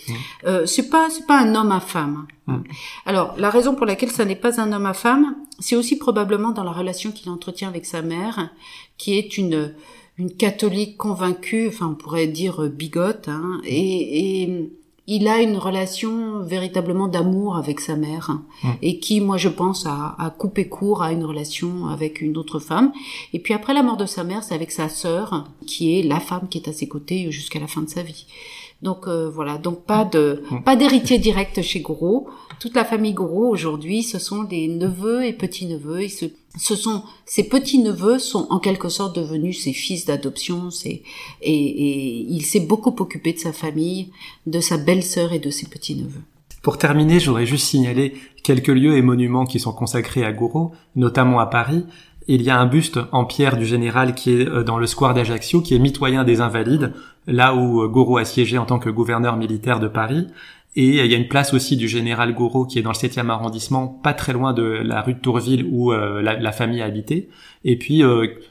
Euh, 0.45 0.67
c'est 0.67 0.89
pas 0.89 1.09
c'est 1.11 1.27
pas 1.27 1.41
un 1.41 1.55
homme 1.55 1.73
à 1.73 1.81
femme. 1.81 2.27
Mm. 2.47 2.59
Alors 3.07 3.35
la 3.39 3.51
raison 3.51 3.75
pour 3.75 3.87
laquelle 3.87 4.11
ça 4.11 4.25
n'est 4.25 4.37
pas 4.37 4.61
un 4.61 4.73
homme 4.73 4.87
à 4.87 4.95
femme, 4.95 5.37
c'est 5.59 5.77
aussi 5.77 5.97
probablement 5.97 6.51
dans 6.51 6.65
la 6.65 6.73
relation 6.73 7.13
qu'il 7.13 7.31
entretient 7.31 7.69
avec 7.69 7.87
sa 7.87 8.03
mère, 8.03 8.51
qui 8.99 9.17
est 9.17 9.39
une 9.39 9.75
une 10.19 10.35
catholique 10.35 10.99
convaincue, 10.99 11.69
enfin 11.69 11.89
on 11.89 11.95
pourrait 11.95 12.27
dire 12.27 12.65
euh, 12.65 12.69
bigote, 12.69 13.29
hein, 13.29 13.61
et, 13.65 14.43
et 14.43 14.73
il 15.07 15.27
a 15.27 15.41
une 15.43 15.57
relation 15.57 16.41
véritablement 16.43 17.09
d'amour 17.09 17.57
avec 17.57 17.81
sa 17.81 17.97
mère 17.97 18.39
Mm. 18.63 18.69
et 18.83 18.99
qui, 19.01 19.21
moi, 19.21 19.37
je 19.37 19.49
pense, 19.49 19.87
a, 19.87 20.15
a 20.19 20.31
coupé 20.31 20.69
court 20.69 21.03
à 21.03 21.13
une 21.13 21.25
relation 21.25 21.89
avec 21.89 22.21
une 22.21 22.37
autre 22.37 22.61
femme. 22.61 22.93
Et 23.33 23.41
puis 23.41 23.55
après 23.55 23.75
la 23.75 23.83
mort 23.83 23.97
de 23.97 24.07
sa 24.07 24.23
mère, 24.23 24.45
c'est 24.45 24.55
avec 24.55 24.71
sa 24.71 24.89
sœur, 24.89 25.49
qui 25.67 25.99
est 25.99 26.03
la 26.03 26.21
femme 26.21 26.49
qui 26.49 26.59
est 26.59 26.69
à 26.69 26.73
ses 26.73 26.87
côtés 26.89 27.31
jusqu'à 27.33 27.59
la 27.59 27.67
fin 27.67 27.83
de 27.83 27.89
sa 27.89 28.03
vie. 28.03 28.27
Donc 28.83 29.07
euh, 29.07 29.31
voilà, 29.31 29.59
donc 29.59 29.85
pas 29.85 30.05
de 30.05 30.43
Mm. 30.51 30.63
pas 30.65 30.77
d'héritier 30.77 31.19
direct 31.19 31.63
chez 31.63 31.81
Gouraud. 31.81 32.27
Toute 32.59 32.75
la 32.75 32.85
famille 32.85 33.13
Gouraud 33.13 33.49
aujourd'hui, 33.49 34.03
ce 34.03 34.19
sont 34.19 34.43
des 34.45 34.69
neveux 34.69 35.25
et 35.25 35.33
petits-neveux. 35.33 36.03
Et 36.03 36.09
ce, 36.09 36.27
ce 36.59 36.75
sont 36.77 37.03
ces 37.25 37.45
petits-neveux 37.49 38.19
sont 38.19 38.47
en 38.51 38.59
quelque 38.59 38.89
sorte 38.89 39.15
devenus 39.17 39.63
ses 39.63 39.73
fils 39.73 40.05
d'adoption. 40.05 40.71
C'est 40.71 41.03
et, 41.43 41.53
et 41.53 42.27
il 42.29 42.43
s'est 42.43 42.61
beaucoup 42.67 42.95
occupé 42.99 43.33
de 43.33 43.39
sa 43.39 43.53
famille, 43.53 44.11
de 44.47 44.61
sa 44.61 44.77
belle-sœur 44.79 45.33
et 45.33 45.39
de 45.39 45.51
ses 45.51 45.67
petits-neveux. 45.67 46.23
Pour 46.63 46.79
terminer, 46.79 47.19
j'aurais 47.19 47.47
juste 47.47 47.67
signalé 47.67 48.15
quelques 48.45 48.69
lieux 48.69 48.97
et 48.97 49.03
monuments 49.03 49.47
qui 49.47 49.59
sont 49.59 49.73
consacrés 49.73 50.25
à 50.25 50.33
Gouraud, 50.33 50.71
notamment 50.95 51.41
à 51.41 51.47
Paris. 51.47 51.85
Il 52.29 52.43
y 52.43 52.51
a 52.51 52.59
un 52.59 52.67
buste 52.67 53.01
en 53.11 53.25
pierre 53.25 53.57
du 53.57 53.67
général 53.67 54.15
qui 54.15 54.33
est 54.33 54.49
euh, 54.49 54.63
dans 54.63 54.79
le 54.79 54.87
square 54.87 55.15
d'Ajaccio, 55.15 55.61
qui 55.61 55.75
est 55.75 55.79
mitoyen 55.79 56.25
des 56.25 56.41
Invalides, 56.41 56.93
là 57.27 57.55
où 57.55 57.83
euh, 57.83 57.89
Gouraud 57.89 58.19
a 58.19 58.25
siégé 58.25 58.59
en 58.59 58.65
tant 58.65 58.79
que 58.79 58.91
gouverneur 58.91 59.37
militaire 59.37 59.81
de 59.81 59.89
Paris. 59.89 60.29
Et 60.77 61.01
euh, 61.01 61.05
il 61.05 61.11
y 61.11 61.15
a 61.15 61.19
une 61.19 61.29
place 61.29 61.53
aussi 61.53 61.77
du 61.77 61.89
général 61.89 62.35
Gouraud 62.35 62.65
qui 62.65 62.79
est 62.79 62.83
dans 62.83 62.93
le 62.93 62.97
7e 62.97 63.29
arrondissement, 63.29 63.89
pas 63.89 64.15
très 64.15 64.33
loin 64.33 64.53
de 64.53 64.63
la 64.63 65.03
rue 65.03 65.15
de 65.15 65.19
Tourville 65.19 65.67
où 65.71 65.93
la, 65.93 66.39
la 66.39 66.53
famille 66.53 66.81
habitait. 66.81 67.29
Et 67.65 67.77
puis, 67.77 68.03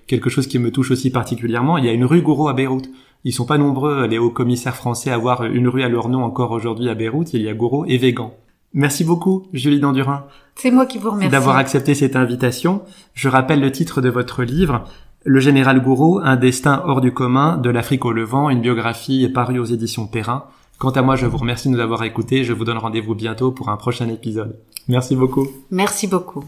quelque 0.08 0.30
chose 0.30 0.48
qui 0.48 0.60
me 0.60 0.72
touche 0.72 0.92
aussi 0.92 1.10
particulièrement, 1.10 1.78
il 1.78 1.86
y 1.86 1.90
a 1.90 1.94
une 1.94 2.06
rue 2.06 2.22
Gouraud 2.22 2.50
à 2.50 2.54
Beyrouth. 2.54 2.90
Ils 3.24 3.34
sont 3.34 3.46
pas 3.46 3.58
nombreux, 3.58 4.08
les 4.08 4.18
hauts 4.18 4.32
commissaires 4.32 4.76
français, 4.76 5.12
à 5.12 5.16
avoir 5.16 5.46
une 5.46 5.68
rue 5.68 5.84
à 5.84 5.90
leur 5.90 6.10
nom 6.10 6.24
encore 6.24 6.52
aujourd'hui 6.52 6.90
à 6.90 6.96
Beyrouth. 6.96 7.34
Il 7.34 7.42
y 7.42 7.50
a 7.50 7.54
Gouraud 7.54 7.86
et 7.86 7.98
Végan. 7.98 8.36
Merci 8.74 9.04
beaucoup, 9.04 9.48
Julie 9.54 9.80
Dandurin, 9.80 10.26
C'est 10.56 10.72
moi 10.72 10.86
qui 10.86 10.98
vous 10.98 11.12
remercie. 11.12 11.30
d'avoir 11.32 11.58
accepté 11.58 11.94
cette 11.94 12.16
invitation. 12.16 12.84
Je 13.14 13.28
rappelle 13.30 13.60
le 13.60 13.72
titre 13.72 14.00
de 14.02 14.10
votre 14.10 14.44
livre, 14.44 14.86
Le 15.24 15.40
général 15.40 15.82
Gouraud, 15.84 16.20
un 16.24 16.36
destin 16.36 16.82
hors 16.86 17.02
du 17.02 17.12
commun, 17.14 17.58
de 17.58 17.70
l'Afrique 17.70 18.06
au 18.06 18.12
Levant, 18.12 18.50
une 18.50 18.62
biographie 18.62 19.28
parue 19.30 19.60
aux 19.60 19.66
éditions 19.66 20.08
Perrin. 20.08 20.46
Quant 20.80 20.90
à 20.92 21.02
moi, 21.04 21.16
je 21.16 21.28
vous 21.28 21.38
remercie 21.38 21.70
de 21.70 21.74
nous 21.76 21.80
avoir 21.80 22.02
écoutés. 22.04 22.44
Je 22.44 22.54
vous 22.54 22.66
donne 22.66 22.80
rendez-vous 22.80 23.14
bientôt 23.14 23.52
pour 23.52 23.70
un 23.70 23.78
prochain 23.78 24.08
épisode. 24.10 24.58
Merci 24.88 25.16
beaucoup. 25.16 25.48
Merci 25.70 26.08
beaucoup. 26.08 26.44